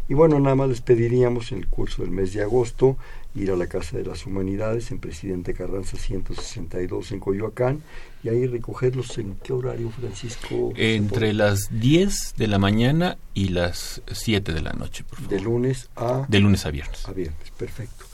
Y 0.08 0.14
bueno, 0.14 0.38
nada 0.40 0.54
más 0.54 0.68
les 0.68 0.80
pediríamos 0.80 1.52
en 1.52 1.58
el 1.58 1.66
curso 1.66 2.02
del 2.02 2.10
mes 2.10 2.32
de 2.32 2.42
agosto 2.42 2.96
ir 3.34 3.50
a 3.50 3.56
la 3.56 3.66
Casa 3.66 3.96
de 3.96 4.04
las 4.04 4.26
Humanidades 4.26 4.90
en 4.90 4.98
Presidente 4.98 5.54
Carranza 5.54 5.96
162 5.96 7.12
en 7.12 7.20
Coyoacán 7.20 7.82
y 8.22 8.28
ahí 8.28 8.46
recogerlos 8.46 9.16
en 9.18 9.36
qué 9.42 9.52
horario, 9.52 9.90
Francisco? 9.90 10.72
Entre 10.76 11.32
las 11.32 11.68
10 11.70 12.34
de 12.36 12.46
la 12.46 12.58
mañana 12.58 13.16
y 13.34 13.48
las 13.48 14.02
7 14.10 14.52
de 14.52 14.60
la 14.60 14.72
noche, 14.74 15.04
por 15.04 15.18
favor. 15.18 15.30
De 15.30 15.40
lunes 15.40 15.88
a... 15.96 16.26
De 16.28 16.40
lunes 16.40 16.66
a 16.66 16.70
viernes. 16.70 17.08
A 17.08 17.12
viernes, 17.12 17.50
perfecto. 17.56 18.11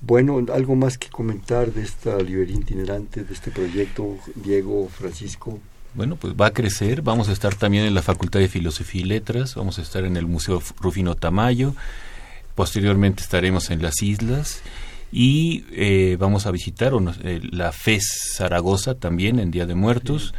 Bueno, 0.00 0.44
algo 0.52 0.74
más 0.74 0.98
que 0.98 1.08
comentar 1.08 1.72
de 1.72 1.82
esta 1.82 2.18
librería 2.18 2.56
itinerante, 2.56 3.24
de 3.24 3.32
este 3.32 3.50
proyecto, 3.50 4.16
Diego, 4.34 4.88
Francisco. 4.88 5.58
Bueno, 5.94 6.16
pues 6.16 6.34
va 6.34 6.46
a 6.46 6.52
crecer. 6.52 7.00
Vamos 7.00 7.28
a 7.28 7.32
estar 7.32 7.54
también 7.54 7.84
en 7.84 7.94
la 7.94 8.02
Facultad 8.02 8.40
de 8.40 8.48
Filosofía 8.48 9.00
y 9.00 9.04
Letras, 9.04 9.54
vamos 9.54 9.78
a 9.78 9.82
estar 9.82 10.04
en 10.04 10.16
el 10.16 10.26
Museo 10.26 10.62
Rufino 10.80 11.14
Tamayo, 11.14 11.74
posteriormente 12.54 13.22
estaremos 13.22 13.70
en 13.70 13.82
las 13.82 14.02
islas 14.02 14.60
y 15.10 15.64
eh, 15.72 16.16
vamos 16.20 16.46
a 16.46 16.50
visitar 16.50 16.92
eh, 17.22 17.40
la 17.50 17.72
FES 17.72 18.34
Zaragoza 18.36 18.94
también 18.96 19.38
en 19.38 19.50
Día 19.50 19.66
de 19.66 19.74
Muertos. 19.74 20.34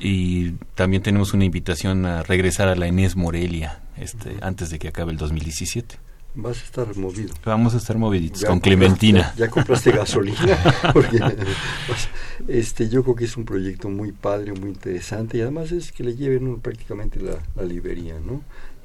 Y 0.00 0.52
también 0.74 1.02
tenemos 1.02 1.32
una 1.32 1.44
invitación 1.44 2.06
a 2.06 2.24
regresar 2.24 2.66
a 2.66 2.74
la 2.74 2.88
Inés 2.88 3.14
Morelia 3.14 3.78
este, 3.96 4.36
antes 4.42 4.68
de 4.70 4.80
que 4.80 4.88
acabe 4.88 5.12
el 5.12 5.18
2017 5.18 5.96
vas 6.36 6.60
a 6.60 6.64
estar 6.64 6.96
movido. 6.96 7.34
Vamos 7.44 7.74
a 7.74 7.78
estar 7.78 7.96
moviditos 7.96 8.44
con 8.44 8.60
Clementina. 8.60 9.34
Ya, 9.36 9.48
compraste 9.48 9.90
gasolina, 9.96 10.58
porque 10.92 11.18
pues, 11.18 12.08
este, 12.46 12.88
yo 12.88 13.02
creo 13.02 13.16
que 13.16 13.24
es 13.24 13.36
un 13.36 13.44
proyecto 13.44 13.88
muy 13.88 14.12
padre, 14.12 14.52
muy 14.52 14.68
interesante 14.68 15.38
y 15.38 15.40
además 15.40 15.72
es 15.72 15.92
que 15.92 16.04
le 16.04 16.14
lleven 16.14 16.60
prácticamente 16.60 17.20
la, 17.20 17.38
la, 17.54 17.64
librería, 17.64 18.20
¿no? 18.20 18.42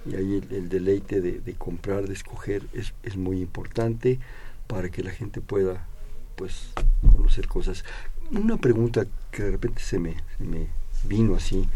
Y 0.10 0.16
ahí 0.16 0.41
el, 0.49 0.70
deleite 0.70 1.22
de, 1.22 1.39
de, 1.41 1.54
comprar, 1.54 2.08
de 2.08 2.14
escoger 2.14 2.64
es, 2.74 2.93
es 3.04 3.18
muy 3.18 3.41
importante 3.41 4.20
para 4.68 4.89
que 4.89 5.04
la 5.04 5.12
gente 5.12 5.41
pueda 5.41 5.86
pues 6.36 6.72
conocer 7.16 7.47
cosas. 7.47 7.84
una 8.32 8.58
pregunta 8.58 9.06
que 9.30 9.43
de 9.43 9.52
repente 9.52 9.82
se 9.84 9.99
me, 9.99 10.16
me 10.39 10.68
vino 11.04 11.36
así. 11.36 11.68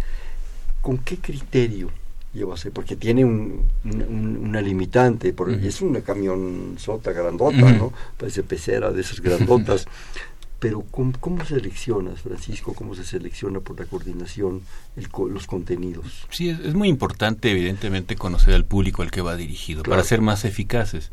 ¿Con 0.82 0.98
qué 0.98 1.18
criterio 1.18 1.90
llevas? 2.36 2.68
Porque 2.74 2.96
tiene 2.96 3.26
un, 3.26 3.66
una 3.84 4.62
limitante, 4.62 5.34
porque 5.34 5.68
es 5.68 5.82
una 5.82 6.02
camión 6.02 6.76
sota 6.78 7.12
grandota, 7.12 7.72
¿no? 7.72 7.92
Parece 8.18 8.44
pecera 8.44 8.92
de 8.92 9.02
esas 9.02 9.22
grandotas. 9.22 9.88
pero 10.60 10.84
¿cómo, 10.90 11.14
¿cómo, 11.20 11.46
seleccionas, 11.46 12.22
Francisco? 12.22 12.74
¿Cómo 12.74 12.96
se 12.96 13.04
selecciona 13.04 13.60
por 13.60 13.80
la 13.80 13.86
coordinación 13.86 14.62
el, 14.96 15.10
los 15.32 15.48
contenidos? 15.48 16.26
Sí, 16.30 16.50
es, 16.50 16.74
muy 16.74 16.90
importante, 16.90 17.52
evidentemente, 17.52 18.16
conocer 18.16 18.54
al 18.54 18.66
público 18.66 19.02
al 19.02 19.12
que 19.12 19.22
va 19.22 19.36
dirigido 19.36 19.84
para 19.84 20.04
ser 20.04 20.22
más 20.22 20.46
eficaces. 20.46 21.12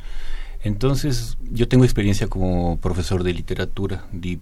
Entonces, 0.62 1.36
yo 1.50 1.68
tengo 1.68 1.84
experiencia 1.84 2.28
como 2.28 2.78
profesor 2.78 3.24
de 3.24 3.34
literatura, 3.34 4.06
di 4.12 4.38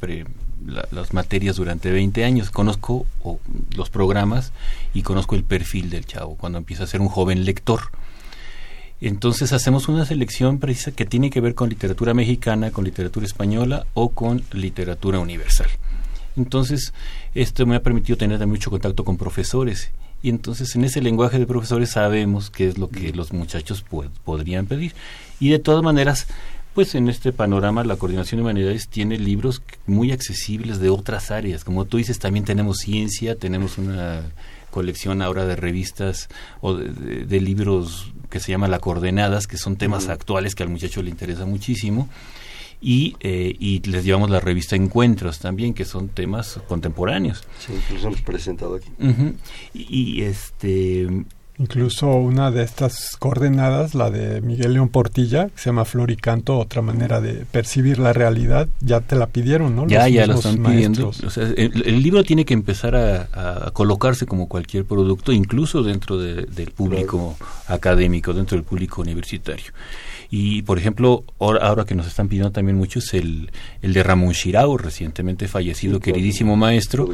las 0.91 1.15
materias 1.15 1.57
durante 1.57 1.91
20 1.91 2.25
años, 2.25 2.51
conozco 2.51 3.07
los 3.77 3.91
programas 3.91 4.53
y 4.95 5.03
conozco 5.03 5.35
el 5.35 5.45
perfil 5.45 5.91
del 5.91 6.07
chavo 6.07 6.37
cuando 6.37 6.59
empieza 6.59 6.85
a 6.85 6.87
ser 6.87 7.01
un 7.01 7.09
joven 7.09 7.45
lector. 7.45 7.81
Entonces 9.01 9.53
hacemos 9.53 9.89
una 9.89 10.05
selección 10.05 10.59
precisa 10.59 10.93
que 10.93 11.07
tiene 11.07 11.31
que 11.31 11.41
ver 11.41 11.55
con 11.55 11.71
literatura 11.71 12.13
mexicana, 12.13 12.71
con 12.71 12.85
literatura 12.85 13.25
española 13.25 13.87
o 13.95 14.11
con 14.11 14.43
literatura 14.53 15.19
universal. 15.19 15.69
Entonces, 16.37 16.93
esto 17.35 17.67
me 17.67 17.77
ha 17.77 17.83
permitido 17.83 18.19
tener 18.19 18.47
mucho 18.47 18.71
contacto 18.71 19.05
con 19.05 19.17
profesores 19.17 19.91
y 20.23 20.29
entonces 20.29 20.75
en 20.77 20.85
ese 20.85 21.01
lenguaje 21.01 21.39
de 21.39 21.47
profesores 21.47 21.91
sabemos 21.91 22.51
qué 22.51 22.69
es 22.69 22.79
lo 22.79 22.91
que 22.91 23.13
los 23.13 23.33
muchachos 23.33 23.85
podrían 24.25 24.67
pedir. 24.67 24.95
Y 25.39 25.49
de 25.49 25.59
todas 25.59 25.83
maneras, 25.83 26.27
pues 26.75 26.95
en 26.95 27.09
este 27.09 27.33
panorama 27.33 27.85
la 27.85 27.97
Coordinación 27.97 28.39
de 28.39 28.43
Humanidades 28.43 28.89
tiene 28.89 29.19
libros 29.19 29.63
muy 29.87 30.13
accesibles 30.13 30.79
de 30.81 30.91
otras 30.91 31.31
áreas. 31.31 31.65
Como 31.65 31.85
tú 31.85 31.97
dices, 31.97 32.19
también 32.19 32.45
tenemos 32.45 32.79
ciencia, 32.79 33.37
tenemos 33.37 33.79
una 33.79 34.23
colección 34.71 35.21
ahora 35.21 35.47
de 35.47 35.57
revistas 35.57 36.29
o 36.61 36.75
de, 36.75 37.41
libros 37.41 38.13
que 38.31 38.41
se 38.41 38.53
llama 38.53 38.69
La 38.69 38.79
Coordenadas, 38.79 39.47
que 39.47 39.57
son 39.57 39.77
temas 39.77 40.09
actuales 40.09 40.55
que 40.55 40.63
al 40.63 40.69
muchacho 40.69 41.03
le 41.03 41.11
interesa 41.11 41.45
muchísimo. 41.45 42.09
Y, 42.83 43.17
eh, 43.21 43.55
y 43.59 43.81
les 43.81 44.05
llevamos 44.05 44.31
la 44.31 44.41
revista 44.41 44.75
Encuentros 44.75 45.39
también, 45.39 45.75
que 45.75 45.85
son 45.85 46.09
temas 46.09 46.61
contemporáneos. 46.67 47.45
Sí, 47.59 47.75
los 47.93 48.05
hemos 48.05 48.23
presentado 48.23 48.77
aquí. 48.77 48.89
y, 49.75 50.23
este 50.23 51.07
Incluso 51.61 52.09
una 52.17 52.51
de 52.51 52.63
estas 52.63 53.19
coordenadas, 53.19 53.95
la 53.95 54.11
de 54.11 54.41
Miguel 54.41 54.73
León 54.73 54.89
Portilla, 54.89 55.49
que 55.49 55.59
se 55.59 55.67
llama 55.67 55.85
Floricanto, 55.85 56.59
otra 56.59 56.81
manera 56.81 57.21
de 57.21 57.45
percibir 57.45 57.99
la 57.99 58.15
realidad, 58.15 58.67
ya 58.81 59.01
te 59.03 59.15
la 59.15 59.27
pidieron, 59.27 59.77
¿no? 59.77 59.87
Ya, 59.87 60.09
ya 60.09 60.27
la 60.27 60.37
están 60.37 60.63
pidiendo. 60.63 61.11
el, 61.57 62.03
libro 62.03 62.25
tiene 62.25 62.47
que 62.47 62.55
empezar 62.55 62.97
a, 62.97 63.71
colocarse 63.75 64.25
como 64.25 64.49
cualquier 64.49 64.87
producto, 64.87 65.33
incluso 65.33 65.83
dentro 65.83 66.17
del 66.17 66.71
público 66.75 67.37
académico, 67.67 68.33
dentro 68.33 68.57
del 68.57 68.65
público 68.65 69.03
universitario. 69.03 69.73
Y, 70.33 70.63
por 70.63 70.79
ejemplo, 70.79 71.25
ahora, 71.41 71.85
que 71.85 71.97
nos 71.97 72.07
están 72.07 72.29
pidiendo 72.29 72.53
también 72.53 72.77
mucho 72.79 73.01
es 73.01 73.15
el, 73.15 73.51
el 73.83 73.93
de 73.93 74.03
Ramón 74.05 74.33
Shirao, 74.33 74.79
recientemente 74.79 75.49
fallecido, 75.49 75.99
queridísimo 75.99 76.57
maestro, 76.57 77.09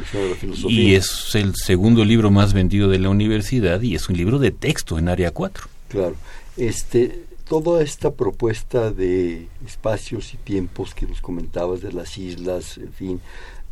y 0.69 0.93
es 0.93 1.33
el 1.33 1.55
segundo 1.55 2.05
libro 2.05 2.29
más 2.29 2.53
vendido 2.53 2.87
de 2.89 2.99
la 2.99 3.09
universidad 3.09 3.81
y 3.81 3.95
es 3.95 4.07
un 4.07 4.17
libro 4.17 4.36
de 4.39 4.51
texto 4.51 4.97
en 4.97 5.09
área 5.09 5.31
4. 5.31 5.67
Claro. 5.89 6.15
Este, 6.57 7.23
toda 7.47 7.81
esta 7.81 8.11
propuesta 8.11 8.91
de 8.91 9.47
espacios 9.65 10.33
y 10.33 10.37
tiempos 10.37 10.93
que 10.93 11.05
nos 11.05 11.21
comentabas 11.21 11.81
de 11.81 11.93
las 11.93 12.17
islas, 12.17 12.77
en 12.77 12.93
fin, 12.93 13.21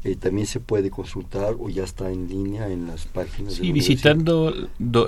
eh, 0.03 0.15
también 0.15 0.45
se 0.45 0.59
puede 0.59 0.91
consultar 0.91 1.55
o 1.59 1.67
ya 1.67 1.83
está 1.83 2.11
en 2.11 2.29
línea 2.29 2.69
en 2.69 2.85
las 2.85 3.05
páginas. 3.07 3.53
Sí, 3.55 3.71
visitando 3.71 4.53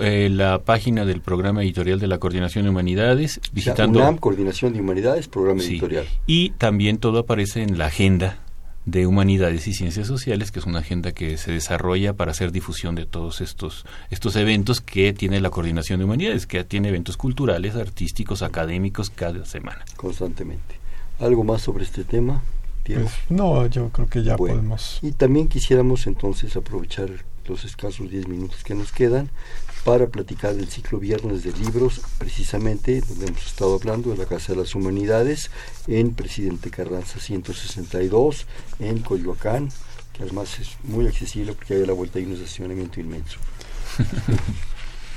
eh, 0.01 0.29
la 0.31 0.63
página 0.63 1.05
del 1.05 1.21
programa 1.21 1.61
editorial 1.63 1.99
de 1.99 2.07
la 2.07 2.17
Coordinación 2.17 2.63
de 2.63 2.71
Humanidades, 2.71 3.39
visitando... 3.53 3.99
UNAM, 3.99 4.17
Coordinación 4.17 4.73
de 4.73 4.81
Humanidades, 4.81 5.27
programa 5.27 5.61
editorial. 5.61 6.07
Y 6.25 6.49
también 6.51 6.97
todo 6.97 7.19
aparece 7.19 7.61
en 7.61 7.77
la 7.77 7.85
agenda 7.85 8.39
de 8.87 9.05
Humanidades 9.05 9.67
y 9.67 9.73
Ciencias 9.73 10.07
Sociales, 10.07 10.49
que 10.49 10.59
es 10.59 10.65
una 10.65 10.79
agenda 10.79 11.11
que 11.11 11.37
se 11.37 11.51
desarrolla 11.51 12.13
para 12.13 12.31
hacer 12.31 12.53
difusión 12.53 12.95
de 12.95 13.05
todos 13.05 13.41
estos, 13.41 13.85
estos 14.09 14.37
eventos 14.37 14.79
que 14.79 15.11
tiene 15.11 15.41
la 15.41 15.49
Coordinación 15.49 15.99
de 15.99 16.05
Humanidades, 16.05 16.47
que 16.47 16.63
tiene 16.63 16.87
eventos 16.87 17.17
culturales, 17.17 17.75
artísticos, 17.75 18.41
académicos 18.41 19.09
cada 19.09 19.45
semana. 19.45 19.83
Constantemente. 19.97 20.79
¿Algo 21.19 21.43
más 21.43 21.63
sobre 21.63 21.83
este 21.83 22.05
tema? 22.05 22.41
Pues, 22.85 23.11
no, 23.29 23.67
yo 23.67 23.89
creo 23.89 24.07
que 24.07 24.23
ya 24.23 24.37
podemos. 24.37 24.99
Y 25.01 25.11
también 25.11 25.49
quisiéramos 25.49 26.07
entonces 26.07 26.55
aprovechar 26.55 27.09
los 27.47 27.65
escasos 27.65 28.09
10 28.09 28.27
minutos 28.27 28.63
que 28.63 28.75
nos 28.75 28.91
quedan 28.91 29.29
para 29.83 30.07
platicar 30.07 30.53
del 30.55 30.67
ciclo 30.67 30.99
Viernes 30.99 31.43
de 31.43 31.51
Libros, 31.53 32.01
precisamente 32.17 33.01
donde 33.01 33.27
hemos 33.27 33.45
estado 33.45 33.75
hablando 33.75 34.11
de 34.11 34.17
la 34.17 34.25
Casa 34.25 34.53
de 34.53 34.59
las 34.59 34.75
Humanidades, 34.75 35.49
en 35.87 36.13
Presidente 36.13 36.69
Carranza 36.69 37.19
162, 37.19 38.45
en 38.79 38.99
Coyoacán, 38.99 39.69
que 40.13 40.23
además 40.23 40.59
es 40.59 40.71
muy 40.83 41.07
accesible 41.07 41.53
porque 41.53 41.75
hay 41.75 41.83
a 41.83 41.87
la 41.87 41.93
vuelta 41.93 42.19
hay 42.19 42.25
un 42.25 42.33
estacionamiento 42.33 42.99
inmenso. 42.99 43.37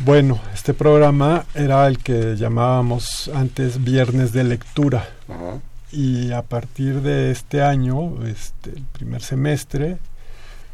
Bueno, 0.03 0.41
este 0.55 0.73
programa 0.73 1.45
era 1.55 1.87
el 1.87 1.99
que 1.99 2.35
llamábamos 2.35 3.31
antes 3.35 3.85
Viernes 3.85 4.33
de 4.33 4.45
Lectura. 4.45 5.07
Ajá 5.29 5.61
y 5.93 6.33
a 6.33 6.43
partir 6.43 7.01
de 7.01 7.31
este 7.31 7.63
año, 7.63 8.25
este, 8.27 8.71
el 8.71 8.85
primer 8.93 9.23
semestre, 9.23 9.99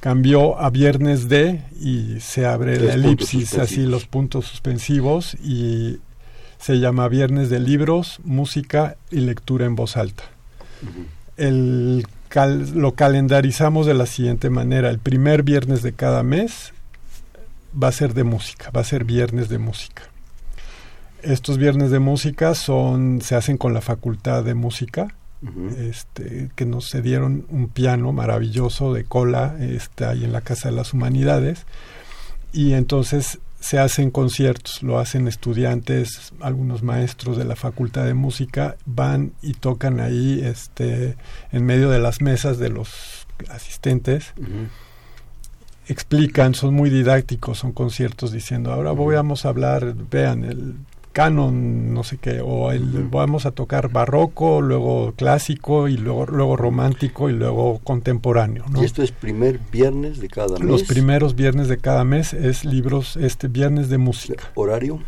cambió 0.00 0.58
a 0.58 0.70
viernes 0.70 1.28
de 1.28 1.62
y 1.80 2.20
se 2.20 2.46
abre 2.46 2.78
la 2.80 2.94
elipsis, 2.94 3.54
así 3.54 3.86
los 3.86 4.06
puntos 4.06 4.46
suspensivos 4.46 5.34
y 5.34 6.00
se 6.58 6.78
llama 6.78 7.08
viernes 7.08 7.50
de 7.50 7.60
libros, 7.60 8.20
música 8.24 8.96
y 9.10 9.20
lectura 9.20 9.66
en 9.66 9.76
voz 9.76 9.96
alta. 9.96 10.24
el 11.36 12.06
lo 12.74 12.94
calendarizamos 12.94 13.86
de 13.86 13.94
la 13.94 14.06
siguiente 14.06 14.50
manera, 14.50 14.90
el 14.90 14.98
primer 14.98 15.42
viernes 15.42 15.82
de 15.82 15.92
cada 15.92 16.22
mes 16.22 16.72
va 17.82 17.88
a 17.88 17.92
ser 17.92 18.14
de 18.14 18.24
música, 18.24 18.70
va 18.70 18.82
a 18.82 18.84
ser 18.84 19.04
viernes 19.04 19.48
de 19.48 19.58
música. 19.58 20.02
Estos 21.22 21.56
viernes 21.56 21.90
de 21.90 21.98
música 21.98 22.54
son 22.54 23.20
se 23.22 23.36
hacen 23.36 23.56
con 23.56 23.72
la 23.72 23.80
Facultad 23.80 24.44
de 24.44 24.54
Música, 24.54 25.08
este, 25.78 26.50
que 26.54 26.66
nos 26.66 26.90
cedieron 26.90 27.46
un 27.50 27.68
piano 27.68 28.12
maravilloso 28.12 28.92
de 28.92 29.04
cola 29.04 29.56
este, 29.60 30.04
ahí 30.04 30.24
en 30.24 30.32
la 30.32 30.40
Casa 30.40 30.70
de 30.70 30.76
las 30.76 30.92
Humanidades. 30.92 31.66
Y 32.52 32.72
entonces 32.72 33.38
se 33.60 33.78
hacen 33.78 34.10
conciertos, 34.10 34.82
lo 34.82 34.98
hacen 34.98 35.28
estudiantes, 35.28 36.32
algunos 36.40 36.82
maestros 36.82 37.36
de 37.36 37.44
la 37.44 37.56
Facultad 37.56 38.04
de 38.04 38.14
Música, 38.14 38.76
van 38.84 39.32
y 39.42 39.54
tocan 39.54 40.00
ahí 40.00 40.40
este, 40.44 41.16
en 41.52 41.66
medio 41.66 41.90
de 41.90 41.98
las 41.98 42.20
mesas 42.20 42.58
de 42.58 42.68
los 42.68 43.26
asistentes. 43.50 44.32
explican, 45.88 46.54
son 46.54 46.74
muy 46.74 46.90
didácticos, 46.90 47.58
son 47.58 47.72
conciertos 47.72 48.32
diciendo, 48.32 48.72
ahora 48.72 48.92
voy 48.92 49.14
vamos 49.14 49.44
a 49.44 49.50
hablar, 49.50 49.94
vean, 50.10 50.44
el 50.44 50.74
canon, 51.16 51.94
no 51.94 52.04
sé 52.04 52.18
qué, 52.18 52.42
o 52.44 52.72
el, 52.72 53.08
vamos 53.10 53.46
a 53.46 53.50
tocar 53.52 53.88
barroco, 53.88 54.60
luego 54.60 55.14
clásico 55.16 55.88
y 55.88 55.96
luego, 55.96 56.26
luego 56.26 56.58
romántico 56.58 57.30
y 57.30 57.32
luego 57.32 57.80
contemporáneo. 57.82 58.66
¿no? 58.68 58.82
Y 58.82 58.84
esto 58.84 59.02
es 59.02 59.12
primer 59.12 59.58
viernes 59.72 60.20
de 60.20 60.28
cada 60.28 60.58
mes. 60.58 60.68
Los 60.68 60.82
primeros 60.82 61.34
viernes 61.34 61.68
de 61.68 61.78
cada 61.78 62.04
mes 62.04 62.34
es 62.34 62.66
libros, 62.66 63.16
este 63.16 63.48
viernes 63.48 63.88
de 63.88 63.96
música. 63.96 64.44
¿Horario? 64.56 65.00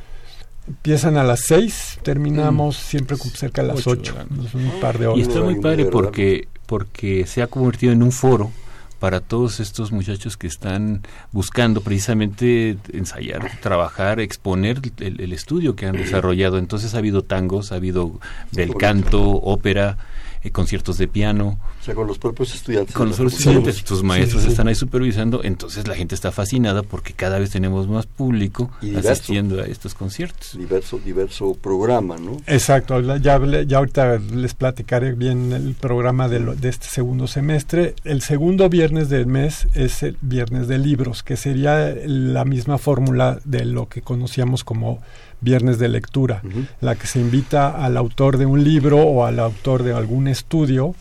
Empiezan 0.67 1.19
a 1.19 1.25
las 1.25 1.41
seis, 1.41 1.99
terminamos 2.03 2.79
mm. 2.79 2.91
siempre 2.91 3.17
cerca 3.19 3.61
de 3.61 3.69
las 3.69 3.87
ocho, 3.87 4.15
un 4.55 4.81
par 4.81 4.99
de 4.99 5.09
horas. 5.09 5.19
Y 5.19 5.29
está 5.29 5.43
muy 5.43 5.61
padre 5.61 5.85
porque, 5.85 6.49
porque 6.65 7.27
se 7.27 7.43
ha 7.43 7.49
convertido 7.49 7.93
en 7.93 8.03
un 8.03 8.13
foro 8.13 8.51
para 8.99 9.21
todos 9.21 9.61
estos 9.61 9.93
muchachos 9.93 10.37
que 10.37 10.47
están 10.47 11.03
buscando 11.33 11.81
precisamente 11.81 12.79
ensayar, 12.93 13.51
trabajar, 13.61 14.21
exponer 14.21 14.81
el, 14.99 15.33
estudio 15.33 15.77
que 15.77 15.87
han 15.87 15.97
desarrollado. 15.97 16.59
Entonces 16.59 16.95
ha 16.95 16.99
habido 16.99 17.23
tangos, 17.23 17.73
ha 17.73 17.77
habido 17.77 18.19
bel 18.53 18.75
canto, 18.75 19.23
ópera, 19.23 19.99
eh, 20.43 20.51
conciertos 20.51 20.99
de 20.99 21.09
piano. 21.09 21.59
Sea, 21.89 21.95
con 21.95 22.07
los 22.07 22.19
propios 22.19 22.55
estudiantes. 22.55 22.95
Con 22.95 23.09
los 23.09 23.17
propios 23.17 23.41
estudiantes, 23.41 23.83
tus 23.83 24.03
maestros 24.03 24.45
están 24.45 24.69
ahí 24.69 24.75
supervisando, 24.75 25.43
entonces 25.43 25.89
la 25.89 25.95
gente 25.95 26.15
está 26.15 26.31
fascinada 26.33 26.83
porque 26.83 27.15
cada 27.15 27.39
vez 27.39 27.51
tenemos 27.51 27.89
más 27.89 28.07
público 28.07 28.71
asistiendo 28.97 29.63
a 29.63 29.67
estos 29.67 29.95
conciertos. 29.95 30.57
Diverso, 30.57 31.01
diverso 31.05 31.55
programa, 31.55 32.17
¿no? 32.19 32.37
Exacto, 32.47 33.01
ya, 33.01 33.41
ya 33.65 33.79
ahorita 33.79 34.19
les 34.19 34.55
platicaré 34.55 35.13
bien 35.13 35.53
el 35.53 35.75
programa 35.75 36.29
de, 36.29 36.41
de 36.57 36.69
este 36.69 36.89
segundo 36.89 37.27
semestre. 37.27 37.95
El 38.05 38.23
segundo 38.23 38.69
viernes 38.69 39.09
del 39.09 39.27
mes 39.27 39.67
es 39.75 40.03
el 40.03 40.17
viernes 40.21 40.69
de 40.69 40.79
libros, 40.79 41.23
que 41.23 41.37
sería 41.37 41.95
la 42.05 42.45
misma 42.45 42.79
fórmula 42.79 43.41
de 43.45 43.65
lo 43.65 43.89
que 43.89 44.03
conocíamos 44.03 44.65
como 44.65 45.01
viernes 45.41 45.79
de 45.79 45.89
lectura, 45.89 46.43
la 46.81 46.97
que 46.97 47.07
se 47.07 47.21
invita 47.21 47.71
al 47.71 47.97
autor 47.97 48.39
de 48.39 48.47
un 48.47 48.65
libro 48.65 48.99
o 48.99 49.25
al 49.25 49.39
autor 49.39 49.83
de 49.83 49.93
algún 49.93 50.29
estudio 50.29 50.95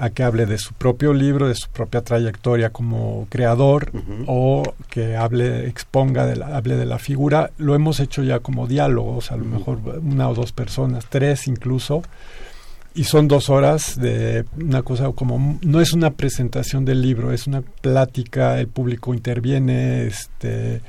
a 0.00 0.10
que 0.10 0.22
hable 0.22 0.46
de 0.46 0.56
su 0.56 0.72
propio 0.72 1.12
libro, 1.12 1.46
de 1.46 1.54
su 1.54 1.68
propia 1.68 2.00
trayectoria 2.00 2.70
como 2.70 3.26
creador 3.28 3.92
o 4.26 4.62
que 4.88 5.14
hable, 5.14 5.66
exponga, 5.66 6.24
de 6.26 6.36
la, 6.36 6.56
hable 6.56 6.76
de 6.76 6.86
la 6.86 6.98
figura. 6.98 7.50
Lo 7.58 7.74
hemos 7.74 8.00
hecho 8.00 8.22
ya 8.22 8.40
como 8.40 8.66
diálogos, 8.66 9.30
a 9.30 9.36
lo 9.36 9.44
mejor 9.44 9.78
una 10.02 10.30
o 10.30 10.34
dos 10.34 10.52
personas, 10.52 11.06
tres 11.08 11.46
incluso. 11.46 12.02
Y 12.94 13.04
son 13.04 13.28
dos 13.28 13.50
horas 13.50 14.00
de 14.00 14.46
una 14.58 14.82
cosa 14.82 15.12
como, 15.12 15.58
no 15.62 15.80
es 15.80 15.92
una 15.92 16.10
presentación 16.10 16.84
del 16.84 17.02
libro, 17.02 17.32
es 17.32 17.46
una 17.46 17.60
plática, 17.60 18.58
el 18.58 18.68
público 18.68 19.14
interviene, 19.14 20.06
este 20.06 20.80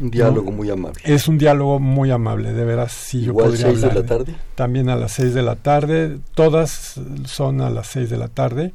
un 0.00 0.10
diálogo 0.10 0.52
muy 0.52 0.70
amable. 0.70 1.00
Es 1.04 1.28
un 1.28 1.38
diálogo 1.38 1.78
muy 1.78 2.10
amable, 2.10 2.52
de 2.52 2.64
veras. 2.64 2.92
Sí, 2.92 3.22
yo 3.22 3.34
podría 3.34 3.66
seis 3.66 3.80
de 3.80 3.92
la 3.92 4.04
tarde? 4.04 4.34
También 4.54 4.88
a 4.88 4.96
las 4.96 5.12
seis 5.12 5.34
de 5.34 5.42
la 5.42 5.56
tarde. 5.56 6.18
Todas 6.34 7.00
son 7.24 7.60
a 7.60 7.70
las 7.70 7.86
seis 7.88 8.10
de 8.10 8.16
la 8.16 8.28
tarde. 8.28 8.72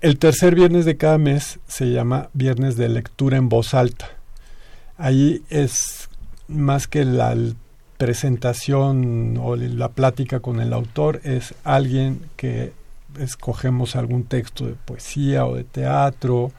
El 0.00 0.18
tercer 0.18 0.54
viernes 0.54 0.84
de 0.84 0.96
cada 0.96 1.18
mes 1.18 1.58
se 1.66 1.90
llama 1.90 2.28
Viernes 2.34 2.76
de 2.76 2.88
Lectura 2.88 3.36
en 3.36 3.48
Voz 3.48 3.74
Alta. 3.74 4.10
Ahí 4.96 5.42
es 5.48 6.08
más 6.46 6.86
que 6.86 7.04
la 7.04 7.34
presentación 7.96 9.38
o 9.40 9.56
la 9.56 9.88
plática 9.88 10.40
con 10.40 10.60
el 10.60 10.72
autor, 10.72 11.20
es 11.24 11.54
alguien 11.64 12.20
que 12.36 12.72
escogemos 13.18 13.96
algún 13.96 14.24
texto 14.24 14.66
de 14.66 14.74
poesía 14.74 15.46
o 15.46 15.54
de 15.54 15.64
teatro, 15.64 16.52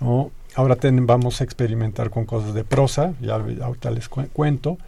¿no? 0.00 0.30
Ahora 0.54 0.76
vamos 0.80 1.40
a 1.40 1.44
experimentar 1.44 2.10
con 2.10 2.26
cosas 2.26 2.54
de 2.54 2.64
prosa, 2.64 3.14
ya 3.20 3.34
ahorita 3.34 3.90
les 3.90 4.08
cuento. 4.08 4.78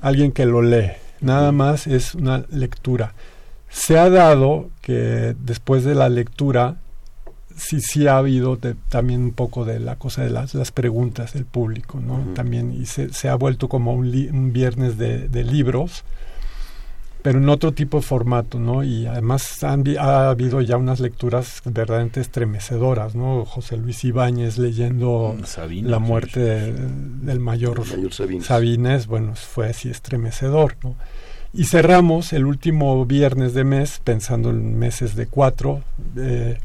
Alguien 0.00 0.32
que 0.32 0.46
lo 0.46 0.62
lee, 0.62 0.92
nada 1.20 1.52
más 1.52 1.86
es 1.86 2.14
una 2.14 2.44
lectura. 2.50 3.14
Se 3.68 3.98
ha 3.98 4.08
dado 4.08 4.70
que 4.80 5.34
después 5.38 5.84
de 5.84 5.94
la 5.94 6.08
lectura, 6.08 6.76
sí, 7.56 7.80
sí 7.80 8.06
ha 8.06 8.18
habido 8.18 8.58
también 8.88 9.22
un 9.22 9.32
poco 9.32 9.64
de 9.64 9.80
la 9.80 9.96
cosa 9.96 10.22
de 10.22 10.30
las, 10.30 10.54
las 10.54 10.72
preguntas 10.72 11.34
del 11.34 11.44
público, 11.44 12.00
¿no? 12.00 12.32
También, 12.34 12.72
y 12.72 12.86
se, 12.86 13.12
se, 13.12 13.28
ha 13.28 13.34
vuelto 13.34 13.68
como 13.68 13.94
un, 13.94 14.06
un 14.32 14.52
viernes 14.52 14.96
de, 14.96 15.28
de 15.28 15.44
libros 15.44 16.04
pero 17.22 17.38
en 17.38 17.48
otro 17.48 17.72
tipo 17.72 17.98
de 17.98 18.02
formato, 18.02 18.58
¿no? 18.58 18.82
Y 18.82 19.06
además 19.06 19.62
ha 19.62 20.30
habido 20.30 20.60
ya 20.60 20.76
unas 20.76 21.00
lecturas 21.00 21.60
verdaderamente 21.64 22.20
estremecedoras, 22.20 23.14
¿no? 23.14 23.44
José 23.44 23.76
Luis 23.76 24.04
Ibáñez 24.04 24.58
leyendo 24.58 25.36
mm, 25.36 25.86
la 25.86 25.98
muerte 25.98 26.72
del 26.72 27.40
mayor, 27.40 27.82
Sabines. 28.42 29.06
bueno, 29.06 29.34
fue 29.34 29.68
así 29.68 29.90
estremecedor, 29.90 30.76
¿no? 30.82 30.96
Y 31.52 31.64
cerramos 31.64 32.32
el 32.32 32.46
último 32.46 33.04
viernes 33.04 33.54
de 33.54 33.64
mes, 33.64 34.00
pensando 34.04 34.50
en 34.50 34.78
meses 34.78 35.16
de 35.16 35.26
cuatro, 35.26 35.82
eh, 36.16 36.58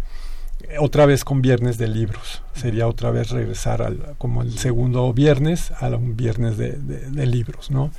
otra 0.80 1.08
vez 1.08 1.24
con 1.24 1.42
viernes 1.42 1.78
de 1.78 1.88
libros. 1.88 2.44
Sería 2.54 2.88
otra 2.88 3.10
vez 3.10 3.32
regresar 3.32 3.82
al, 3.82 4.16
como 4.20 4.44
el 4.44 4.58
segundo 4.58 5.12
viernes 5.12 5.72
a 5.72 5.88
un 5.90 6.16
viernes 6.16 6.58
de, 6.58 6.74
de 6.74 7.26
libros, 7.26 7.72
¿no? 7.72 7.92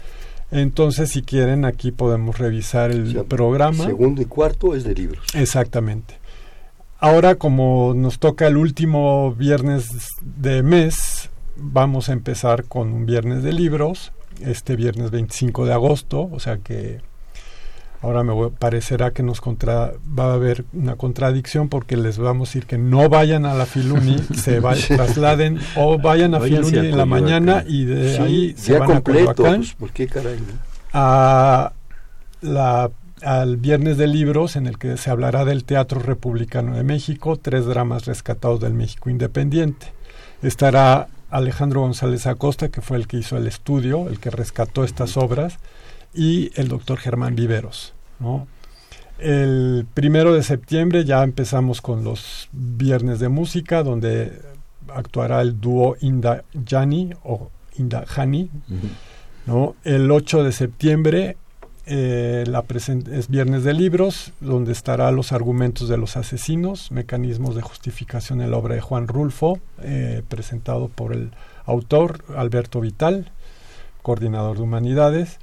Entonces, 0.50 1.10
si 1.10 1.22
quieren, 1.22 1.64
aquí 1.64 1.90
podemos 1.90 2.38
revisar 2.38 2.90
el 2.90 3.24
programa. 3.24 3.84
Segundo 3.84 4.22
y 4.22 4.26
cuarto 4.26 4.74
es 4.74 4.84
de 4.84 4.94
libros. 4.94 5.24
Exactamente. 5.34 6.18
Ahora, 6.98 7.34
como 7.34 7.92
nos 7.94 8.18
toca 8.18 8.46
el 8.46 8.56
último 8.56 9.32
viernes 9.34 10.08
de 10.22 10.62
mes, 10.62 11.30
vamos 11.56 12.08
a 12.08 12.12
empezar 12.12 12.64
con 12.64 12.92
un 12.92 13.06
viernes 13.06 13.42
de 13.42 13.52
libros, 13.52 14.12
este 14.40 14.76
viernes 14.76 15.10
25 15.10 15.66
de 15.66 15.72
agosto, 15.72 16.28
o 16.30 16.40
sea 16.40 16.58
que 16.58 17.00
Ahora 18.06 18.22
me 18.22 18.50
parecerá 18.50 19.10
que 19.10 19.24
nos 19.24 19.40
contra, 19.40 19.94
va 20.16 20.30
a 20.30 20.34
haber 20.34 20.64
una 20.72 20.94
contradicción 20.94 21.68
porque 21.68 21.96
les 21.96 22.18
vamos 22.18 22.48
a 22.48 22.50
decir 22.50 22.66
que 22.66 22.78
no 22.78 23.08
vayan 23.08 23.44
a 23.46 23.54
la 23.54 23.66
Filuni, 23.66 24.16
se 24.36 24.60
trasladen 24.60 25.58
o 25.74 25.98
vayan 25.98 26.32
a 26.36 26.40
Filuni 26.40 26.78
en 26.78 26.96
la 26.96 27.04
mañana 27.04 27.64
y 27.66 27.84
de 27.84 28.16
ahí 28.20 28.54
se 28.56 28.78
van 28.78 28.92
completo, 28.92 29.30
a 29.30 29.34
Coyoacán. 29.34 29.64
Pues, 29.76 29.90
qué 29.90 30.06
caray? 30.06 30.38
A 30.92 31.72
la, 32.42 32.92
al 33.22 33.56
Viernes 33.56 33.96
de 33.98 34.06
Libros, 34.06 34.54
en 34.54 34.68
el 34.68 34.78
que 34.78 34.96
se 34.98 35.10
hablará 35.10 35.44
del 35.44 35.64
Teatro 35.64 35.98
Republicano 35.98 36.76
de 36.76 36.84
México, 36.84 37.36
tres 37.36 37.66
dramas 37.66 38.06
rescatados 38.06 38.60
del 38.60 38.74
México 38.74 39.10
Independiente. 39.10 39.88
Estará 40.42 41.08
Alejandro 41.28 41.80
González 41.80 42.28
Acosta, 42.28 42.68
que 42.68 42.82
fue 42.82 42.98
el 42.98 43.08
que 43.08 43.16
hizo 43.16 43.36
el 43.36 43.48
estudio, 43.48 44.08
el 44.08 44.20
que 44.20 44.30
rescató 44.30 44.84
estas 44.84 45.16
obras 45.16 45.58
y 46.14 46.52
el 46.54 46.68
doctor 46.68 46.98
Germán 46.98 47.34
Viveros. 47.34 47.95
¿No? 48.20 48.46
El 49.18 49.86
primero 49.94 50.34
de 50.34 50.42
septiembre 50.42 51.04
ya 51.04 51.22
empezamos 51.22 51.80
con 51.80 52.04
los 52.04 52.48
viernes 52.52 53.18
de 53.18 53.28
música, 53.28 53.82
donde 53.82 54.42
actuará 54.94 55.40
el 55.40 55.60
dúo 55.60 55.96
Inda 56.00 56.44
Yani 56.52 57.14
o 57.24 57.50
Inda 57.78 58.04
Hani. 58.14 58.50
¿no? 59.46 59.74
El 59.84 60.10
8 60.10 60.44
de 60.44 60.52
septiembre 60.52 61.36
eh, 61.88 62.42
la 62.48 62.64
es 63.12 63.28
Viernes 63.28 63.62
de 63.62 63.72
Libros, 63.72 64.32
donde 64.40 64.72
estará 64.72 65.12
los 65.12 65.30
argumentos 65.30 65.88
de 65.88 65.96
los 65.96 66.16
asesinos, 66.16 66.90
mecanismos 66.90 67.54
de 67.54 67.62
justificación 67.62 68.40
en 68.40 68.50
la 68.50 68.56
obra 68.56 68.74
de 68.74 68.80
Juan 68.80 69.06
Rulfo, 69.06 69.60
eh, 69.82 70.22
presentado 70.28 70.88
por 70.88 71.12
el 71.12 71.30
autor 71.64 72.24
Alberto 72.36 72.80
Vital, 72.80 73.30
coordinador 74.02 74.56
de 74.56 74.64
humanidades. 74.64 75.38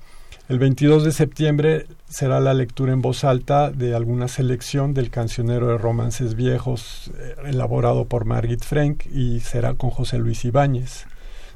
El 0.49 0.59
22 0.59 1.05
de 1.05 1.13
septiembre 1.13 1.87
será 2.13 2.39
la 2.39 2.53
lectura 2.53 2.93
en 2.93 3.01
voz 3.01 3.23
alta 3.23 3.71
de 3.71 3.95
alguna 3.95 4.27
selección 4.27 4.93
del 4.93 5.09
cancionero 5.09 5.69
de 5.69 5.79
romances 5.79 6.35
viejos 6.35 7.11
eh, 7.17 7.35
elaborado 7.45 8.05
por 8.05 8.25
Margit 8.25 8.63
Frank 8.63 9.07
y 9.07 9.39
será 9.39 9.73
con 9.73 9.89
José 9.89 10.19
Luis 10.19 10.45
Ibáñez. 10.45 11.07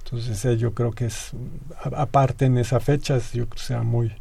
Entonces 0.04 0.44
eh, 0.46 0.58
yo 0.58 0.74
creo 0.74 0.92
que 0.92 1.06
es 1.06 1.32
aparte 1.96 2.46
en 2.46 2.58
esa 2.58 2.80
fecha, 2.80 3.20
yo 3.34 3.46
creo 3.46 3.50
que 3.50 3.60
será 3.60 3.84
muy 3.84 4.12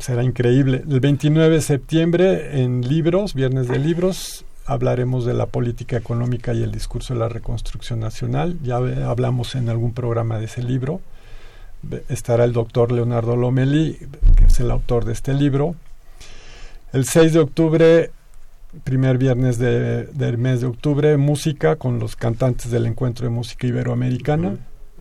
será 0.00 0.24
increíble. 0.24 0.82
El 0.88 0.98
29 0.98 1.54
de 1.54 1.60
septiembre 1.60 2.62
en 2.62 2.80
libros, 2.80 3.34
viernes 3.34 3.68
de 3.68 3.78
libros, 3.78 4.44
hablaremos 4.66 5.24
de 5.24 5.34
la 5.34 5.46
política 5.46 5.96
económica 5.96 6.52
y 6.52 6.64
el 6.64 6.72
discurso 6.72 7.14
de 7.14 7.20
la 7.20 7.28
reconstrucción 7.28 8.00
nacional. 8.00 8.58
Ya 8.64 8.76
hablamos 8.76 9.54
en 9.54 9.68
algún 9.68 9.94
programa 9.94 10.38
de 10.38 10.46
ese 10.46 10.64
libro 10.64 11.00
estará 12.08 12.44
el 12.44 12.52
doctor 12.52 12.92
Leonardo 12.92 13.36
Lomeli, 13.36 13.98
que 14.36 14.44
es 14.46 14.60
el 14.60 14.70
autor 14.70 15.04
de 15.04 15.12
este 15.12 15.34
libro. 15.34 15.74
El 16.92 17.04
6 17.04 17.32
de 17.32 17.40
octubre, 17.40 18.10
primer 18.84 19.18
viernes 19.18 19.58
del 19.58 20.38
mes 20.38 20.60
de 20.60 20.66
octubre, 20.66 21.16
música 21.16 21.76
con 21.76 21.98
los 21.98 22.16
cantantes 22.16 22.70
del 22.70 22.86
Encuentro 22.86 23.26
de 23.26 23.30
Música 23.30 23.66
Iberoamericana. 23.66 24.56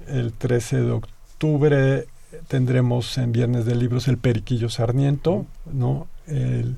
El 0.07 0.33
13 0.33 0.81
de 0.81 0.91
octubre 0.91 2.05
tendremos 2.47 3.17
en 3.17 3.31
Viernes 3.31 3.65
de 3.65 3.75
Libros 3.75 4.07
el 4.07 4.17
Periquillo 4.17 4.69
Sarniento, 4.69 5.45
¿no? 5.71 6.07
El, 6.27 6.77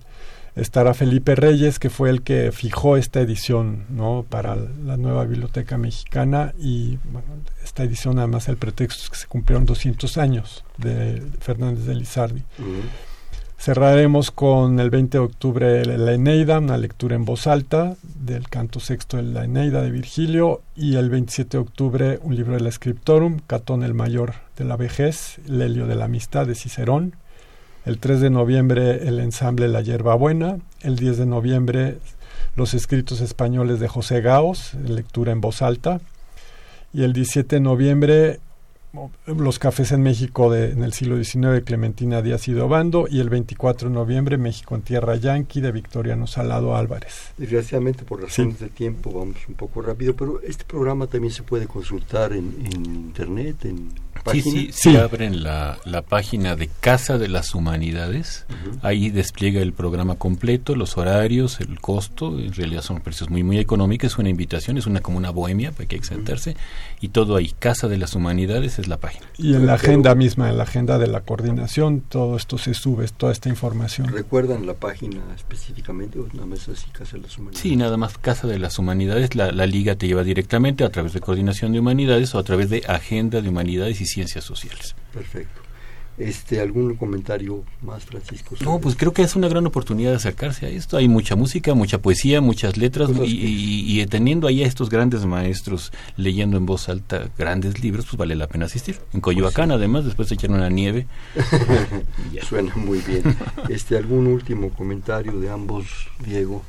estará 0.56 0.94
Felipe 0.94 1.36
Reyes, 1.36 1.80
que 1.80 1.90
fue 1.90 2.10
el 2.10 2.22
que 2.22 2.52
fijó 2.52 2.98
esta 2.98 3.20
edición 3.20 3.86
¿no? 3.90 4.26
para 4.28 4.56
la 4.56 4.98
nueva 4.98 5.26
Biblioteca 5.26 5.78
Mexicana 5.78 6.54
y 6.58 6.98
bueno, 7.12 7.28
esta 7.64 7.84
edición 7.84 8.20
además 8.20 8.48
el 8.48 8.58
pretexto 8.58 9.04
es 9.04 9.10
que 9.10 9.18
se 9.18 9.28
cumplieron 9.28 9.66
200 9.66 10.18
años 10.18 10.64
de 10.78 11.22
Fernández 11.40 11.86
de 11.86 11.96
Lizardi. 11.96 12.44
Cerraremos 13.58 14.32
con 14.32 14.80
el 14.80 14.90
20 14.90 15.18
de 15.18 15.24
octubre 15.24 15.86
la 15.86 16.14
Eneida, 16.14 16.60
una 16.60 16.78
lectura 16.78 17.16
en 17.16 17.26
voz 17.26 17.48
alta 17.48 17.96
del 18.04 18.50
canto 18.50 18.80
sexto 18.80 19.18
de 19.18 19.24
la 19.24 19.46
Eneida 19.46 19.82
de 19.82 19.92
Virgilio 19.92 20.62
y 20.76 20.98
el 20.98 21.10
27 21.10 21.58
de 21.58 21.62
octubre 21.62 22.20
un 22.22 22.36
libro 22.36 22.54
de 22.54 22.60
la 22.60 22.72
Scriptorum, 22.72 23.40
Catón 23.48 23.84
el 23.84 23.94
Mayor 23.94 24.34
de 24.58 24.66
la 24.66 24.76
Vejez, 24.76 25.40
Lelio 25.48 25.88
de 25.88 25.96
la 25.96 26.06
Amistad 26.06 26.46
de 26.46 26.56
Cicerón, 26.56 27.16
el 27.86 28.00
3 28.00 28.20
de 28.20 28.30
noviembre 28.30 29.08
el 29.08 29.20
ensamble 29.20 29.68
La 29.68 29.82
Buena. 30.16 30.58
El 30.82 30.96
10 30.96 31.18
de 31.18 31.26
noviembre 31.26 32.00
los 32.56 32.74
escritos 32.74 33.22
españoles 33.22 33.80
de 33.80 33.88
José 33.88 34.22
Gaos, 34.22 34.74
lectura 34.76 35.32
en 35.32 35.42
voz 35.42 35.62
alta. 35.62 36.02
Y 36.94 37.04
el 37.04 37.14
17 37.14 37.58
de 37.58 37.60
noviembre 37.60 38.40
los 39.28 39.60
cafés 39.60 39.92
en 39.92 40.02
México 40.02 40.50
de, 40.50 40.72
en 40.72 40.84
el 40.84 40.94
siglo 40.94 41.22
XIX, 41.22 41.64
Clementina 41.66 42.22
Díaz 42.22 42.48
y 42.48 42.54
Dobando, 42.54 43.08
y 43.10 43.20
el 43.20 43.30
24 43.30 43.90
de 43.90 43.96
noviembre, 43.96 44.38
México 44.38 44.76
en 44.76 44.82
Tierra 44.82 45.16
Yanqui, 45.16 45.60
de 45.62 45.72
Victoriano 45.72 46.28
Salado 46.28 46.76
Álvarez. 46.76 47.34
Desgraciadamente, 47.38 48.04
por 48.04 48.22
razones 48.22 48.60
de 48.60 48.70
tiempo, 48.70 49.12
vamos 49.12 49.38
un 49.48 49.56
poco 49.56 49.82
rápido, 49.82 50.16
pero 50.16 50.40
este 50.42 50.64
programa 50.64 51.08
también 51.08 51.34
se 51.34 51.44
puede 51.44 51.68
consultar 51.68 52.34
en, 52.34 52.54
en 52.66 52.86
Internet, 52.86 53.66
en 53.66 53.90
Sí, 54.32 54.42
sí, 54.42 54.70
sí. 54.72 54.96
abren 54.96 55.44
la, 55.44 55.78
la, 55.86 56.02
página 56.02 56.56
de 56.56 56.70
Casa 56.80 57.18
de 57.18 57.28
las 57.28 57.54
Humanidades, 57.54 58.46
ahí 58.82 59.10
despliega 59.10 59.62
el 59.62 59.74
programa 59.74 60.16
completo, 60.16 60.76
los 60.76 60.98
horarios, 60.98 61.60
el 61.62 61.80
costo, 61.80 62.40
en 62.40 62.54
realidad 62.54 62.82
son 62.82 63.02
precios 63.02 63.30
muy 63.30 63.44
muy 63.44 63.60
económicos, 63.60 64.14
es 64.14 64.18
una 64.18 64.30
invitación, 64.30 64.78
es 64.78 64.88
una 64.88 65.02
como 65.02 65.18
una 65.18 65.30
bohemia, 65.30 65.72
para 65.72 65.88
que 65.88 65.96
hay 65.96 66.02
que 66.02 66.08
sentarse, 66.08 66.56
y 67.02 67.10
todo 67.10 67.36
ahí, 67.36 67.54
Casa 67.60 67.88
de 67.88 67.98
las 67.98 68.16
Humanidades, 68.16 68.80
es 68.80 68.88
la 68.88 68.98
página. 68.98 69.26
Y 69.38 69.54
en 69.54 69.68
la 69.68 69.76
agenda 69.76 70.16
misma, 70.16 70.50
en 70.50 70.58
la 70.58 70.64
agenda 70.64 70.98
de 70.98 71.08
la 71.08 71.22
coordinación, 71.22 72.02
todo 72.02 72.36
esto 72.38 72.58
se 72.58 72.74
sube, 72.74 73.08
toda 73.10 73.32
esta 73.32 73.50
información. 73.50 74.08
¿Recuerdan 74.08 74.66
la 74.66 74.74
página 74.74 75.22
específicamente 75.36 76.20
o 76.20 76.28
nada 76.34 76.46
más 76.46 76.68
así 76.68 76.90
Casa 76.92 77.18
de 77.18 77.24
las 77.24 77.38
Humanidades? 77.38 77.62
Sí, 77.62 77.76
nada 77.76 77.98
más 77.98 78.18
Casa 78.18 78.48
de 78.48 78.60
las 78.60 78.80
Humanidades. 78.80 79.36
La, 79.36 79.52
la 79.52 79.66
liga 79.66 79.96
te 79.96 80.08
lleva 80.08 80.24
directamente 80.24 80.84
a 80.84 80.90
través 80.90 81.14
de 81.14 81.22
Coordinación 81.22 81.74
de 81.74 81.80
Humanidades 81.80 82.34
o 82.36 82.40
a 82.40 82.44
través 82.44 82.70
de 82.70 82.84
Agenda 82.88 83.42
de 83.42 83.50
Humanidades 83.50 84.02
y 84.02 84.06
Ciencias 84.16 84.46
Sociales. 84.46 84.96
Perfecto. 85.14 85.60
Este, 86.18 86.62
¿Algún 86.62 86.96
comentario 86.96 87.66
más, 87.82 88.06
Francisco? 88.06 88.56
No, 88.62 88.80
pues 88.80 88.96
creo 88.96 89.12
que 89.12 89.22
es 89.22 89.36
una 89.36 89.50
gran 89.50 89.68
oportunidad 89.68 90.12
de 90.12 90.16
acercarse 90.16 90.66
a 90.66 90.70
esto. 90.70 90.96
Hay 90.96 91.10
mucha 91.10 91.36
música, 91.36 91.74
mucha 91.74 91.98
poesía, 91.98 92.40
muchas 92.40 92.78
letras 92.78 93.10
y, 93.26 94.00
y, 94.00 94.06
teniendo 94.06 94.48
ahí 94.48 94.64
a 94.64 94.68
estos 94.68 94.90
grandes 94.90 95.26
maestros 95.26 95.92
leyendo 96.16 96.56
en 96.56 96.66
voz 96.66 96.88
alta 96.88 97.28
grandes 97.38 97.84
libros, 97.84 98.06
pues 98.06 98.18
vale 98.18 98.36
la 98.36 98.48
pena 98.48 98.68
asistir. 98.68 98.98
En 99.12 99.20
Coyoacán, 99.20 99.68
pues 99.68 99.78
además, 99.78 100.06
después 100.06 100.30
de 100.30 100.36
echar 100.36 100.52
una 100.52 100.70
nieve. 100.70 101.06
Suena 102.48 102.74
muy 102.78 103.00
bien. 103.00 103.36
Este, 103.68 103.98
¿Algún 103.98 104.28
último 104.28 104.70
comentario 104.70 105.38
de 105.42 105.50
ambos, 105.50 105.86
Diego? 106.26 106.64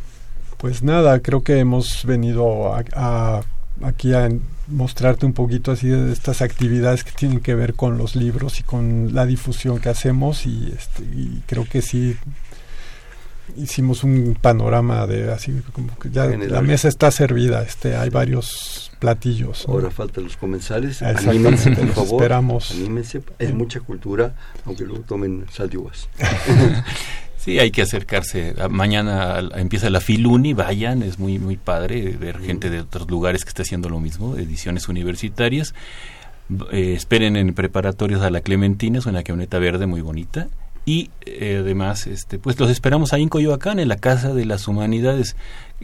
Pues 0.56 0.82
nada, 0.82 1.20
creo 1.20 1.44
que 1.44 1.60
hemos 1.60 2.04
venido 2.04 2.74
a 2.74 3.44
aquí 3.82 4.12
a 4.12 4.28
mostrarte 4.68 5.26
un 5.26 5.32
poquito 5.32 5.72
así 5.72 5.88
de 5.88 6.12
estas 6.12 6.42
actividades 6.42 7.04
que 7.04 7.12
tienen 7.12 7.40
que 7.40 7.54
ver 7.54 7.74
con 7.74 7.98
los 7.98 8.16
libros 8.16 8.60
y 8.60 8.62
con 8.62 9.14
la 9.14 9.26
difusión 9.26 9.78
que 9.78 9.88
hacemos 9.88 10.46
y, 10.46 10.72
este, 10.76 11.02
y 11.02 11.42
creo 11.46 11.64
que 11.64 11.82
sí 11.82 12.16
hicimos 13.56 14.02
un 14.02 14.36
panorama 14.40 15.06
de 15.06 15.32
así 15.32 15.62
como 15.72 15.96
que 15.98 16.10
ya 16.10 16.26
la 16.26 16.62
mesa 16.62 16.88
está 16.88 17.12
servida 17.12 17.62
este 17.62 17.96
hay 17.96 18.10
varios 18.10 18.90
platillos 18.98 19.66
ahora 19.68 19.90
faltan 19.90 20.24
los 20.24 20.36
comensales. 20.36 21.00
Anímense 21.02 21.70
por 21.70 21.88
favor. 21.88 22.22
esperamos. 22.22 22.72
Anímense 22.72 23.22
es 23.38 23.54
mucha 23.54 23.78
cultura 23.80 24.34
aunque 24.64 24.84
luego 24.84 25.04
tomen 25.04 25.46
sal 25.52 25.70
de 25.70 25.78
uvas 25.78 26.08
Sí, 27.46 27.60
hay 27.60 27.70
que 27.70 27.82
acercarse. 27.82 28.56
Mañana 28.70 29.38
empieza 29.54 29.88
la 29.88 30.00
Filuni, 30.00 30.52
vayan, 30.52 31.04
es 31.04 31.20
muy 31.20 31.38
muy 31.38 31.56
padre 31.56 32.16
ver 32.18 32.40
gente 32.40 32.70
de 32.70 32.80
otros 32.80 33.08
lugares 33.08 33.44
que 33.44 33.50
está 33.50 33.62
haciendo 33.62 33.88
lo 33.88 34.00
mismo, 34.00 34.36
ediciones 34.36 34.88
universitarias. 34.88 35.72
Eh, 36.72 36.94
esperen 36.96 37.36
en 37.36 37.54
preparatorios 37.54 38.22
a 38.22 38.30
la 38.30 38.40
Clementina, 38.40 38.98
es 38.98 39.06
una 39.06 39.22
camioneta 39.22 39.60
verde 39.60 39.86
muy 39.86 40.00
bonita. 40.00 40.48
Y 40.86 41.10
eh, 41.24 41.58
además, 41.60 42.08
este, 42.08 42.40
pues 42.40 42.58
los 42.58 42.68
esperamos 42.68 43.12
ahí 43.12 43.22
en 43.22 43.28
Coyoacán, 43.28 43.78
en 43.78 43.86
la 43.86 43.98
Casa 43.98 44.34
de 44.34 44.44
las 44.44 44.66
Humanidades, 44.66 45.36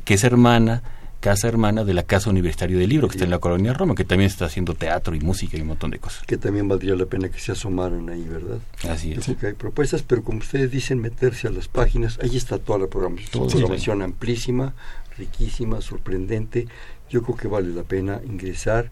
que 0.04 0.14
es 0.14 0.24
hermana 0.24 0.82
casa 1.22 1.46
hermana 1.46 1.84
de 1.84 1.94
la 1.94 2.02
Casa 2.02 2.28
Universitaria 2.30 2.76
del 2.76 2.90
Libro, 2.90 3.06
que 3.06 3.14
está 3.14 3.24
en 3.24 3.30
la 3.30 3.38
Colonia 3.38 3.72
Roma, 3.72 3.94
que 3.94 4.04
también 4.04 4.28
está 4.28 4.46
haciendo 4.46 4.74
teatro 4.74 5.14
y 5.14 5.20
música 5.20 5.56
y 5.56 5.60
un 5.60 5.68
montón 5.68 5.92
de 5.92 6.00
cosas. 6.00 6.24
Que 6.26 6.36
también 6.36 6.66
valdría 6.66 6.96
la 6.96 7.06
pena 7.06 7.28
que 7.28 7.38
se 7.38 7.52
asomaran 7.52 8.10
ahí, 8.10 8.26
¿verdad? 8.28 8.58
Así 8.90 9.12
es. 9.12 9.24
Porque 9.24 9.46
hay 9.46 9.52
propuestas, 9.52 10.02
pero 10.02 10.24
como 10.24 10.40
ustedes 10.40 10.70
dicen, 10.72 11.00
meterse 11.00 11.46
a 11.46 11.52
las 11.52 11.68
páginas, 11.68 12.18
ahí 12.20 12.36
está 12.36 12.58
toda 12.58 12.80
la 12.80 12.88
programación, 12.88 13.30
toda 13.30 13.46
programación 13.46 14.02
amplísima, 14.02 14.74
riquísima, 15.16 15.80
sorprendente. 15.80 16.66
Yo 17.08 17.22
creo 17.22 17.36
que 17.36 17.46
vale 17.46 17.68
la 17.68 17.84
pena 17.84 18.20
ingresar. 18.26 18.90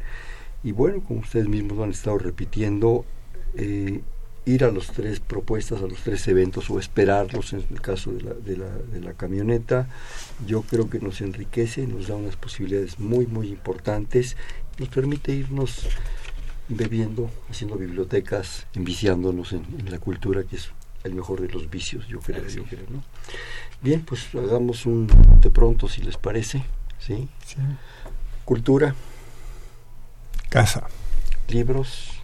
Y 0.63 0.71
bueno, 0.71 1.03
como 1.03 1.21
ustedes 1.21 1.49
mismos 1.49 1.79
lo 1.79 1.85
han 1.85 1.91
estado 1.91 2.17
repitiendo, 2.19 3.05
eh, 3.57 4.03
ir 4.47 4.65
a 4.65 4.71
las 4.71 4.89
tres 4.89 5.21
propuestas, 5.21 5.83
a 5.83 5.87
los 5.87 6.01
tres 6.01 6.27
eventos 6.29 6.71
o 6.71 6.79
esperarlos 6.79 7.53
en 7.53 7.65
el 7.71 7.81
caso 7.81 8.13
de 8.13 8.23
la, 8.23 8.35
de 8.35 8.57
la, 8.57 8.69
de 8.69 9.01
la 9.01 9.13
camioneta, 9.13 9.89
yo 10.47 10.63
creo 10.63 10.89
que 10.89 10.99
nos 10.99 11.21
enriquece, 11.21 11.87
nos 11.87 12.09
da 12.09 12.17
unas 12.17 12.37
posibilidades 12.37 12.99
muy, 12.99 13.27
muy 13.27 13.49
importantes, 13.49 14.37
nos 14.79 14.89
permite 14.89 15.33
irnos 15.33 15.89
bebiendo, 16.71 17.31
haciendo 17.51 17.77
bibliotecas, 17.77 18.67
enviciándonos 18.75 19.53
en, 19.53 19.65
la 19.91 19.99
cultura, 19.99 20.45
que 20.45 20.57
es 20.57 20.71
el 21.05 21.15
mejor 21.15 21.41
de 21.41 21.49
los 21.49 21.69
vicios, 21.69 22.07
yo 22.07 22.21
creo. 22.21 22.47
Yo 22.47 22.65
creo 22.65 22.87
¿no? 22.91 23.03
Bien, 23.83 24.03
pues 24.03 24.35
hagamos 24.35 24.87
un 24.87 25.09
de 25.41 25.51
pronto, 25.51 25.89
si 25.89 26.03
les 26.03 26.17
parece. 26.17 26.65
¿sí? 26.99 27.29
sí. 27.45 27.57
Cultura. 28.45 28.95
Casa. 30.49 30.87
Libros. 31.49 32.20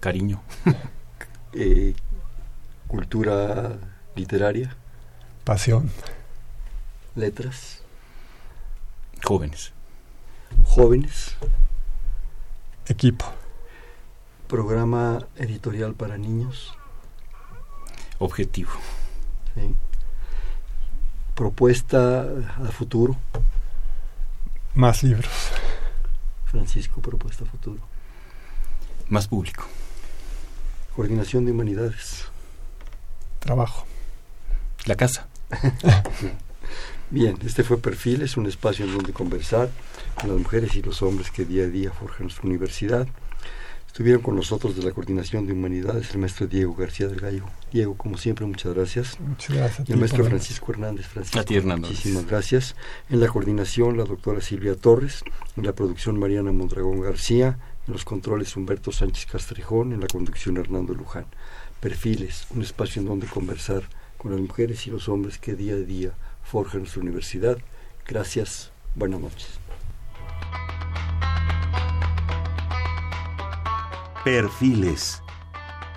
Cariño. 0.00 0.42
Eh, 1.52 1.96
cultura 2.86 3.76
literaria. 4.14 4.76
Pasión. 5.42 5.90
Letras. 7.16 7.82
Jóvenes. 9.24 9.72
Jóvenes. 10.64 11.36
Equipo. 12.86 13.24
Programa 14.46 15.26
editorial 15.34 15.94
para 15.94 16.16
niños. 16.18 16.72
Objetivo. 18.20 18.70
Propuesta 21.34 22.22
a 22.22 22.70
futuro. 22.70 23.16
Más 24.74 25.02
libros. 25.02 25.50
Francisco, 26.44 27.00
propuesta 27.00 27.42
a 27.42 27.48
futuro. 27.48 27.89
Más 29.10 29.26
público. 29.26 29.64
Coordinación 30.94 31.44
de 31.44 31.50
Humanidades. 31.50 32.26
Trabajo. 33.40 33.84
La 34.86 34.94
casa. 34.94 35.26
Bien, 37.10 37.36
este 37.44 37.64
fue 37.64 37.78
Perfil, 37.78 38.22
es 38.22 38.36
un 38.36 38.46
espacio 38.46 38.84
en 38.84 38.96
donde 38.96 39.12
conversar 39.12 39.68
con 40.14 40.30
las 40.30 40.38
mujeres 40.38 40.76
y 40.76 40.82
los 40.82 41.02
hombres 41.02 41.32
que 41.32 41.44
día 41.44 41.64
a 41.64 41.66
día 41.66 41.90
forjan 41.90 42.26
nuestra 42.26 42.46
universidad. 42.46 43.08
Estuvieron 43.88 44.22
con 44.22 44.36
nosotros 44.36 44.76
de 44.76 44.84
la 44.84 44.92
Coordinación 44.92 45.44
de 45.44 45.54
Humanidades 45.54 46.12
el 46.12 46.18
maestro 46.18 46.46
Diego 46.46 46.76
García 46.76 47.08
del 47.08 47.18
Gallo. 47.18 47.46
Diego, 47.72 47.96
como 47.96 48.16
siempre, 48.16 48.46
muchas 48.46 48.72
gracias. 48.72 49.18
Muchas 49.18 49.56
gracias. 49.56 49.88
Y 49.88 49.92
el 49.92 49.98
maestro 49.98 50.24
Francisco 50.24 50.70
Hernández. 50.70 51.06
Francisco, 51.08 51.40
a 51.40 51.42
ti, 51.42 51.56
Hernández. 51.56 51.90
Muchísimas 51.90 52.26
gracias. 52.26 52.76
En 53.08 53.18
la 53.18 53.26
coordinación, 53.26 53.96
la 53.96 54.04
doctora 54.04 54.40
Silvia 54.40 54.76
Torres. 54.76 55.24
En 55.56 55.66
la 55.66 55.72
producción, 55.72 56.16
Mariana 56.16 56.52
Mondragón 56.52 57.00
García 57.00 57.58
en 57.90 57.94
los 57.94 58.04
controles 58.04 58.56
Humberto 58.56 58.92
Sánchez 58.92 59.26
Castrejón, 59.26 59.92
en 59.92 60.00
la 60.00 60.06
conducción 60.06 60.56
Hernando 60.58 60.94
Luján. 60.94 61.26
Perfiles, 61.80 62.46
un 62.50 62.62
espacio 62.62 63.02
en 63.02 63.08
donde 63.08 63.26
conversar 63.26 63.82
con 64.16 64.30
las 64.30 64.40
mujeres 64.40 64.86
y 64.86 64.90
los 64.90 65.08
hombres 65.08 65.38
que 65.38 65.56
día 65.56 65.74
a 65.74 65.78
día 65.78 66.12
forjan 66.44 66.82
nuestra 66.82 67.02
universidad. 67.02 67.58
Gracias, 68.06 68.70
buenas 68.94 69.20
noches. 69.20 69.58
Perfiles, 74.22 75.20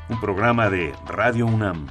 un 0.10 0.20
programa 0.20 0.72
de 0.72 0.94
Radio 1.06 1.46
UNAM. 1.46 1.90